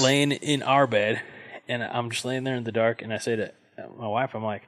[0.00, 1.22] laying in our bed,
[1.68, 3.52] and I'm just laying there in the dark, and I say to
[3.98, 4.62] my wife, I'm like,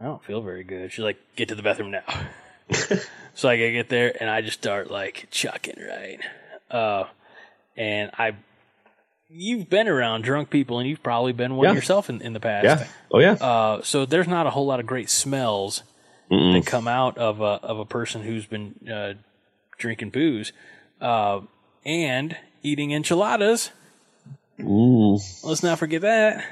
[0.00, 0.92] I don't feel very good.
[0.92, 2.02] She's like, get to the bathroom now.
[3.34, 6.18] So like I get there and I just start like chucking right,
[6.70, 7.04] uh,
[7.78, 8.34] and I,
[9.30, 11.72] you've been around drunk people and you've probably been one Yeah.
[11.74, 12.64] yourself in, in the past.
[12.66, 12.86] yeah.
[13.10, 13.32] Oh yeah.
[13.32, 15.82] Uh, so there's not a whole lot of great smells
[16.28, 19.14] that come out of a of a person who's been uh,
[19.78, 20.52] drinking booze,
[21.00, 21.40] uh,
[21.86, 23.70] and eating enchiladas.
[24.60, 25.18] Ooh.
[25.42, 26.44] Let's not forget that.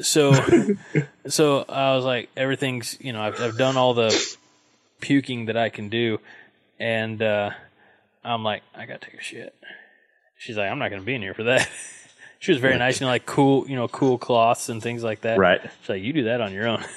[0.00, 0.32] So,
[1.26, 4.36] so I was like, everything's you know, I've, I've done all the
[5.00, 6.18] puking that I can do,
[6.78, 7.50] and uh,
[8.24, 9.54] I'm like, I gotta take a shit.
[10.38, 11.68] She's like, I'm not gonna be in here for that.
[12.38, 15.22] she was very nice, you know, like cool, you know, cool cloths and things like
[15.22, 15.38] that.
[15.38, 15.60] Right.
[15.80, 16.84] She's like, you do that on your own.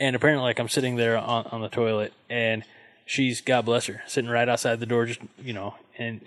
[0.00, 2.64] And apparently, like I'm sitting there on, on the toilet, and
[3.06, 6.20] she's God bless her, sitting right outside the door, just you know, and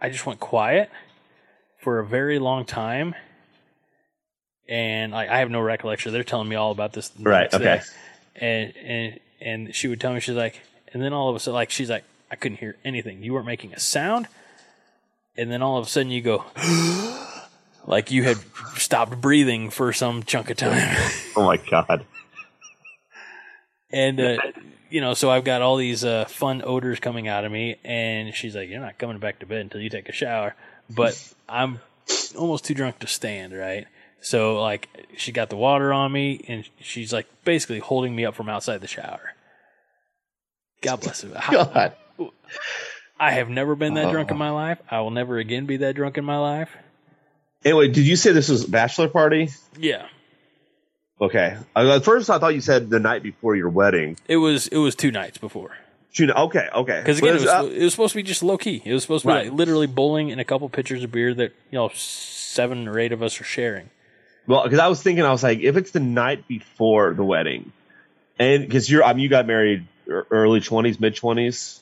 [0.00, 0.90] I just went quiet
[1.80, 3.14] for a very long time,
[4.68, 6.12] and like I have no recollection.
[6.12, 7.10] They're telling me all about this.
[7.18, 7.64] Right, okay.
[7.64, 7.80] day.
[8.36, 10.60] And and and she would tell me she's like,
[10.92, 13.22] and then all of a sudden, like she's like, I couldn't hear anything.
[13.22, 14.28] You weren't making a sound,
[15.36, 16.44] and then all of a sudden you go.
[17.86, 18.36] Like you had
[18.76, 20.94] stopped breathing for some chunk of time.
[21.36, 22.04] Oh my god.
[23.90, 24.36] And uh,
[24.90, 28.34] you know, so I've got all these uh, fun odors coming out of me, and
[28.34, 30.54] she's like, "You're not coming back to bed until you take a shower."
[30.90, 31.16] But
[31.48, 31.80] I'm
[32.36, 33.86] almost too drunk to stand, right?
[34.20, 38.34] So like, she got the water on me, and she's like basically holding me up
[38.34, 39.32] from outside the shower.
[40.82, 41.28] God bless her.
[41.50, 41.94] God.
[43.20, 44.78] I have never been that drunk in my life.
[44.90, 46.70] I will never again be that drunk in my life.
[47.64, 49.50] Anyway, did you say this was a bachelor party?
[49.78, 50.06] Yeah,
[51.20, 51.56] Okay.
[51.74, 54.16] Uh, At first, I thought you said the night before your wedding.
[54.28, 54.68] it was.
[54.68, 55.76] It was two nights before.
[56.12, 56.68] June- Okay.
[56.72, 57.00] Okay.
[57.00, 58.80] Because again, it was, uh, it was supposed to be just low key.
[58.84, 59.44] It was supposed to be Right.
[59.48, 63.10] like literally bowling and a couple pitchers of beer that you know seven or eight
[63.12, 63.90] of us are sharing.
[64.48, 67.70] Well, because I was thinking, I was like, if it's the night before the wedding,
[68.38, 71.80] and because you're, I mean, you got married early twenties, mid twenties.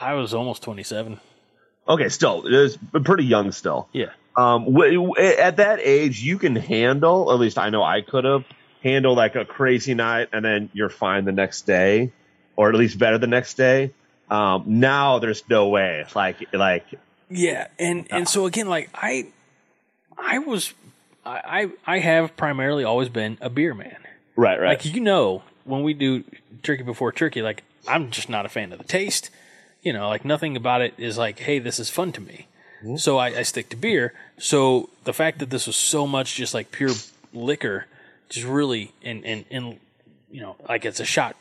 [0.00, 1.20] I was almost twenty seven.
[1.88, 3.88] Okay, still, it's pretty young still.
[3.92, 7.32] Yeah, Um, w- w- at that age, you can handle.
[7.32, 8.44] At least I know I could have
[8.82, 12.12] handled like a crazy night, and then you're fine the next day,
[12.56, 13.92] or at least better the next day.
[14.30, 16.04] Um, now there's no way.
[16.14, 16.84] Like, like,
[17.30, 19.28] yeah, and and so again, like I,
[20.18, 20.74] I was,
[21.24, 23.96] I I I have primarily always been a beer man.
[24.36, 24.68] right, right.
[24.68, 26.24] Like you know, when we do
[26.62, 29.30] turkey before turkey, like I'm just not a fan of the taste.
[29.82, 32.46] You know, like nothing about it is like, hey, this is fun to me.
[32.96, 34.12] So I, I stick to beer.
[34.38, 36.92] So the fact that this was so much just like pure
[37.32, 37.86] liquor,
[38.28, 39.78] just really and and and
[40.30, 41.36] you know, like it's a shot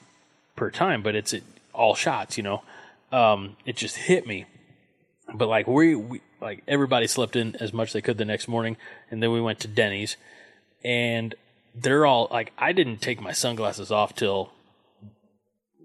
[0.55, 1.35] per time, but it's
[1.73, 2.37] all shots.
[2.37, 2.63] You know,
[3.11, 4.45] um, it just hit me.
[5.33, 8.47] But like we, we like everybody slept in as much as they could the next
[8.47, 8.77] morning,
[9.11, 10.17] and then we went to Denny's,
[10.83, 11.33] and
[11.75, 14.51] they're all like I didn't take my sunglasses off till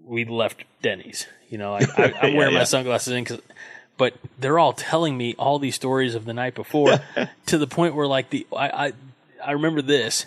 [0.05, 1.27] we left Denny's.
[1.49, 2.59] You know, like I, I'm Yeah, wearing yeah.
[2.59, 3.41] my sunglasses in because
[3.97, 6.99] but they're all telling me all these stories of the night before
[7.45, 8.93] to the point where like the I, I
[9.45, 10.25] I remember this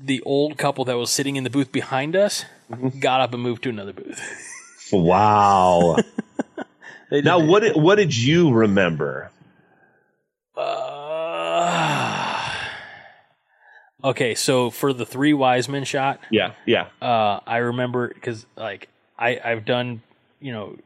[0.00, 2.98] the old couple that was sitting in the booth behind us Mm-hmm.
[3.00, 4.20] got up and moved to another booth.
[4.92, 5.96] Wow.
[7.10, 9.30] Now, what did, what did you remember?
[10.58, 12.52] Uh,
[14.04, 16.88] okay, so for the three wise men shot, Yeah, yeah.
[17.00, 20.02] uh, I remember because like I I've done
[20.40, 20.76] you know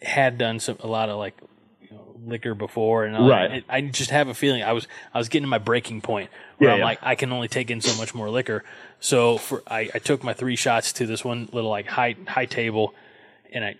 [0.00, 1.36] had done some a lot of like
[1.80, 3.50] you know, liquor before and all that.
[3.50, 3.64] Right.
[3.68, 6.68] I just have a feeling I was I was getting to my breaking point where
[6.70, 6.84] Yeah, I'm yeah.
[6.86, 8.64] like I can only take in so much more liquor.
[9.00, 12.46] So for I, I took my three shots to this one little like high high
[12.46, 12.94] table,
[13.52, 13.74] and I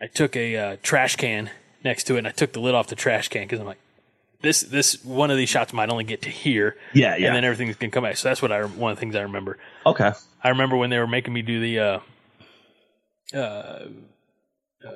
[0.00, 1.50] I took a uh, trash can
[1.84, 3.78] next to it and I took the lid off the trash can because I'm like.
[4.44, 7.26] This this one of these shots might only get to here, Yeah, yeah.
[7.28, 8.16] and then everything's gonna come back.
[8.18, 9.58] So that's what I one of the things I remember.
[9.84, 10.12] Okay.
[10.42, 11.98] I remember when they were making me do the uh,
[13.34, 13.86] uh,
[14.86, 14.88] uh,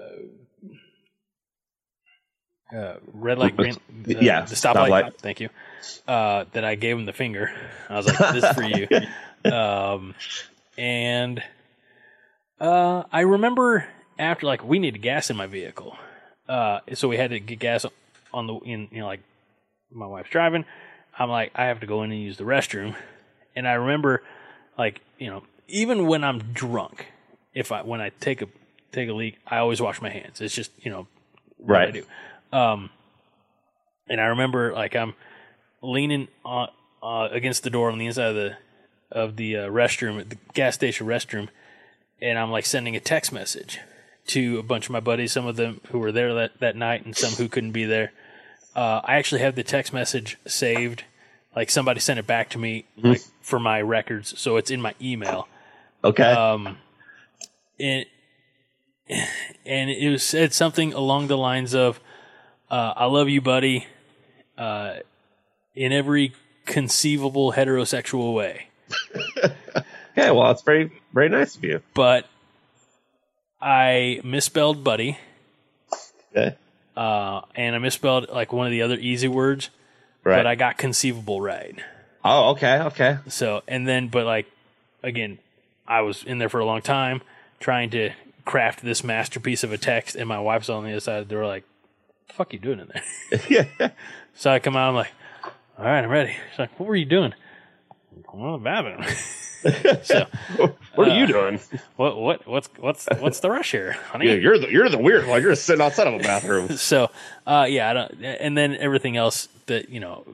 [2.76, 4.88] uh, red light, green, uh, Yeah, the stoplight.
[4.90, 5.14] stoplight.
[5.18, 5.48] Thank you.
[6.06, 7.50] Uh, that I gave him the finger.
[7.88, 8.86] I was like, "This is for you."
[9.44, 10.16] Um,
[10.76, 11.40] and
[12.60, 13.86] uh, I remember
[14.18, 15.96] after like we needed gas in my vehicle,
[16.48, 17.86] uh, so we had to get gas
[18.34, 19.20] on the in you know like
[19.92, 20.64] my wife's driving.
[21.18, 22.94] I'm like, I have to go in and use the restroom,
[23.56, 24.22] and I remember
[24.76, 27.06] like you know even when I'm drunk,
[27.54, 28.48] if I when I take a
[28.92, 30.40] take a leak, I always wash my hands.
[30.40, 31.06] It's just you know
[31.56, 32.04] what I do.
[32.52, 32.90] Um,
[34.08, 35.14] and I remember like I'm
[35.82, 36.68] leaning on,
[37.02, 38.56] uh, against the door on the inside of the
[39.10, 41.48] of the uh, restroom, the gas station restroom,
[42.20, 43.78] and I'm like sending a text message
[44.28, 47.04] to a bunch of my buddies, some of them who were there that, that night,
[47.04, 48.12] and some who couldn't be there.
[48.78, 51.02] Uh, I actually have the text message saved.
[51.56, 54.94] Like somebody sent it back to me like, for my records, so it's in my
[55.02, 55.48] email.
[56.04, 56.22] Okay.
[56.22, 56.78] Um,
[57.80, 58.06] and
[59.66, 61.98] and it was said something along the lines of,
[62.70, 63.88] uh, "I love you, buddy,"
[64.56, 64.98] uh,
[65.74, 66.34] in every
[66.64, 68.68] conceivable heterosexual way.
[70.16, 70.30] okay.
[70.30, 71.82] Well, it's very very nice of you.
[71.94, 72.28] But
[73.60, 75.18] I misspelled buddy,
[76.30, 76.56] Okay.
[76.98, 79.70] Uh, and I misspelled like one of the other easy words,
[80.24, 80.36] Right.
[80.38, 81.78] but I got conceivable right.
[82.24, 82.78] oh, okay.
[82.80, 83.18] Okay.
[83.28, 84.46] So, and then, but like,
[85.02, 85.38] again,
[85.86, 87.22] I was in there for a long time
[87.60, 88.10] trying to
[88.44, 91.28] craft this masterpiece of a text, and my wife's on the other side.
[91.28, 91.64] They were like,
[92.28, 93.90] "The fuck you doing in there?" yeah.
[94.34, 94.88] so I come out.
[94.88, 95.12] I'm like,
[95.78, 97.32] "All right, I'm ready." She's like, "What were you doing?"
[98.32, 99.04] I'm on the bathroom.
[100.02, 100.26] So,
[100.94, 101.60] What are you doing?
[101.96, 104.26] what, what, what's, what's, what's the rush here, honey?
[104.28, 105.42] Yeah, you're the you're the weird one.
[105.42, 106.68] You're sitting outside of a bathroom.
[106.76, 107.10] so
[107.46, 110.24] uh, yeah, I don't, and then everything else that you know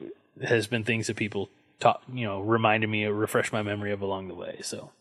[0.43, 1.49] has been things that people
[1.79, 4.59] taught, you know, reminded me, or refreshed my memory of along the way.
[4.63, 4.91] So,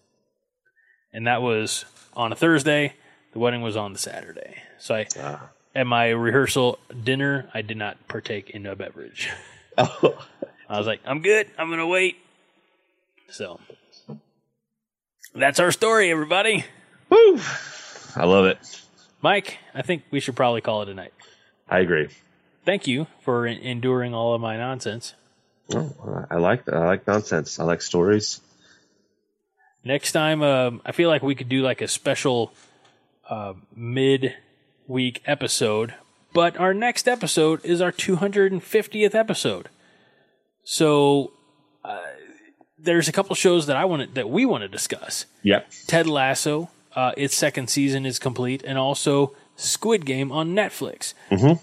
[1.13, 1.85] and that was
[2.15, 2.95] on a Thursday.
[3.33, 4.57] The wedding was on the Saturday.
[4.79, 5.49] So I, Ah.
[5.75, 9.29] at my rehearsal dinner, I did not partake in a beverage.
[9.77, 10.25] Oh,
[10.69, 11.49] I was like, I'm good.
[11.59, 12.17] I'm gonna wait.
[13.29, 13.59] So
[15.35, 16.65] that's our story, everybody.
[17.11, 17.41] woo!
[18.17, 18.59] I love it.
[19.23, 21.13] Mike, I think we should probably call it a night.
[21.69, 22.09] I agree.
[22.65, 25.15] Thank you for en- enduring all of my nonsense.
[25.75, 27.59] Oh, I like I like nonsense.
[27.59, 28.41] I like stories.
[29.83, 32.53] Next time, um, I feel like we could do like a special
[33.29, 35.95] uh, mid-week episode.
[36.33, 39.69] But our next episode is our 250th episode.
[40.65, 41.33] So
[41.85, 42.01] uh,
[42.85, 45.27] there's a couple shows that I want that we want to discuss.
[45.43, 45.71] Yep.
[45.87, 51.15] Ted Lasso, uh, its second season is complete, and also Squid Game on Netflix.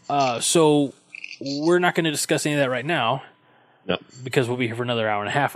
[0.10, 0.93] Uh, so
[1.39, 3.23] we're not going to discuss any of that right now
[3.88, 4.02] Yep.
[4.23, 5.56] because we'll be here for another hour and a half.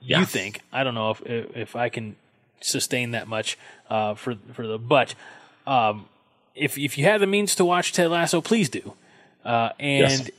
[0.00, 0.20] Yeah.
[0.20, 0.60] You think?
[0.72, 1.22] I don't know if
[1.56, 2.16] if I can
[2.60, 3.58] sustain that much
[3.90, 5.14] uh, for for the but
[5.66, 6.06] um,
[6.54, 8.94] if if you have the means to watch Ted Lasso, please do.
[9.44, 10.30] Uh, and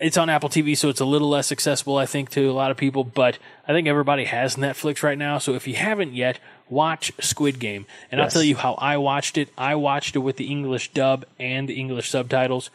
[0.00, 2.70] it's on Apple TV, so it's a little less accessible, I think, to a lot
[2.70, 3.02] of people.
[3.04, 6.38] But I think everybody has Netflix right now, so if you haven't yet,
[6.68, 7.86] watch Squid Game.
[8.10, 9.48] And I'll tell you how I watched it.
[9.58, 12.70] I watched it with the English dub and the English subtitles.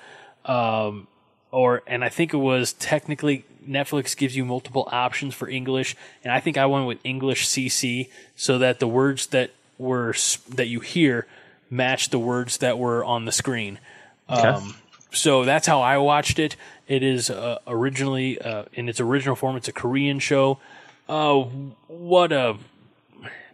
[0.46, 1.08] Um,
[1.52, 6.34] or and I think it was technically Netflix gives you multiple options for English, and
[6.34, 10.14] I think I went with English CC so that the words that were
[10.50, 11.26] that you hear
[11.70, 13.80] match the words that were on the screen.
[14.28, 14.76] Um,
[15.14, 16.56] so that's how I watched it.
[16.88, 19.56] It is uh, originally uh, in its original form.
[19.56, 20.60] It's a Korean show.
[21.08, 21.46] Oh,
[21.88, 22.58] what a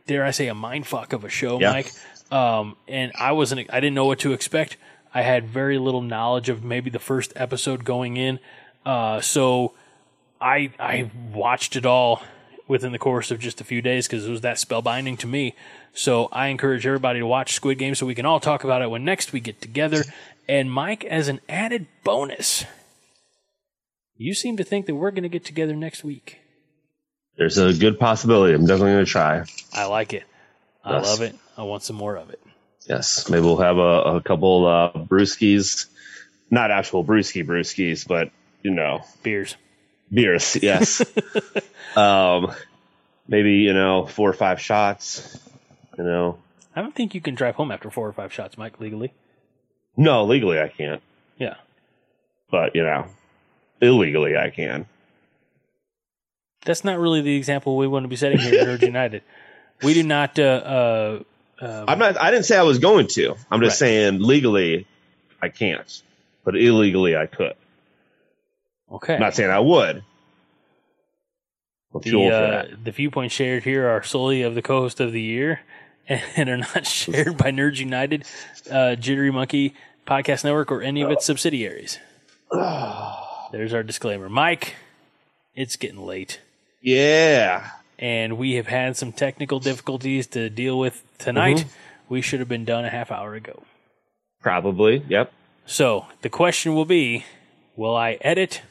[0.07, 1.71] dare I say a mind fuck of a show, Yeah.
[1.71, 1.91] Mike.
[2.31, 3.71] Um, and I wasn't.
[3.73, 4.77] I didn't know what to expect.
[5.13, 8.39] I had very little knowledge of maybe the first episode going in.
[8.85, 9.73] Uh, so
[10.39, 12.21] I I watched it all
[12.67, 15.55] within the course of just a few days because it was that spellbinding to me.
[15.93, 18.91] So I encourage everybody to watch Squid Game so we can all talk about it
[18.91, 20.03] when next we get together.
[20.49, 22.65] And Mike, as an added bonus,
[24.17, 26.39] you seem to think that we're going to get together next week.
[27.37, 28.55] There's a good possibility.
[28.55, 29.43] I'm definitely going to try.
[29.71, 30.23] I like it.
[30.83, 31.05] I Yes.
[31.05, 31.35] love it.
[31.55, 32.41] I want some more of it.
[32.87, 35.85] Yes, maybe we'll have a, a couple uh, brewskis,
[36.49, 38.31] not actual brewski brewskis, but
[38.63, 39.55] you know, Beers.
[40.11, 40.57] beers.
[40.59, 41.05] Yes.
[41.95, 42.51] um,
[43.27, 45.37] maybe you know four or five shots.
[45.95, 46.39] You know,
[46.75, 49.13] I don't think you can drive home after four or five shots, Mike, legally.
[49.99, 51.01] No, legally I can't,
[51.37, 51.55] Yeah.
[52.49, 53.05] but you know,
[53.81, 54.85] illegally I can.
[56.65, 59.21] That's not really the example we want to be setting here at Nerds United.
[59.83, 60.37] We do not.
[60.39, 61.19] Uh, uh,
[61.61, 62.19] um, I'm not.
[62.19, 63.35] I didn't say I was going to.
[63.51, 63.87] I'm just Right.
[63.89, 64.87] saying legally
[65.41, 66.01] I can't,
[66.43, 67.53] but illegally I could.
[68.91, 69.15] okay.
[69.15, 70.03] I'm not saying I would.
[71.93, 75.61] The, uh, the viewpoints shared here are solely of the co-host of the year
[76.07, 78.25] and are not shared by Nerds United,
[78.69, 79.73] uh, Jittery Monkey
[80.09, 81.99] Podcast Network, or any of its subsidiaries.
[83.51, 84.27] There's our disclaimer.
[84.29, 84.75] Mike,
[85.55, 86.41] it's getting late.
[86.81, 87.69] Yeah.
[87.97, 91.57] and we have had some technical difficulties to deal with tonight.
[91.57, 92.13] Mm-hmm.
[92.13, 93.63] We should have been done a half hour ago.
[94.41, 95.03] Probably.
[95.09, 95.31] Yep.
[95.65, 97.25] So the question will be
[97.75, 98.61] will I edit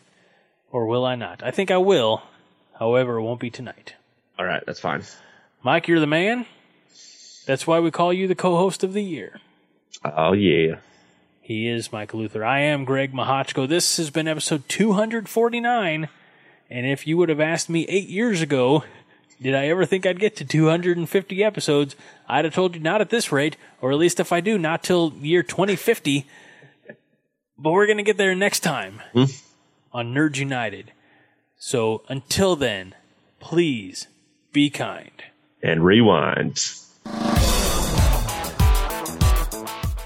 [0.73, 1.43] or will I not?
[1.44, 2.23] I think I will.
[2.78, 3.94] However, it won't be tonight.
[4.39, 4.62] All right.
[4.66, 5.02] That's fine.
[5.62, 6.47] Mike, you're the man.
[7.47, 9.40] That's why we call you the co host of the year.
[10.05, 10.77] Oh yeah.
[11.48, 12.44] He is Mike Luther.
[12.44, 13.66] I am Greg Mahochko.
[13.66, 16.10] This has been episode 249.
[16.68, 18.84] And if you would have asked me eight years ago,
[19.40, 21.96] did I ever think I'd get to 250 episodes?
[22.28, 24.82] I'd have told you not at this rate, or at least if I do, not
[24.82, 26.26] till year 2050.
[27.56, 29.24] But we're going to get there next time hmm?
[29.90, 30.92] on Nerds United.
[31.56, 32.94] So until then,
[33.40, 34.06] please
[34.52, 35.22] be kind.
[35.62, 36.60] And rewind.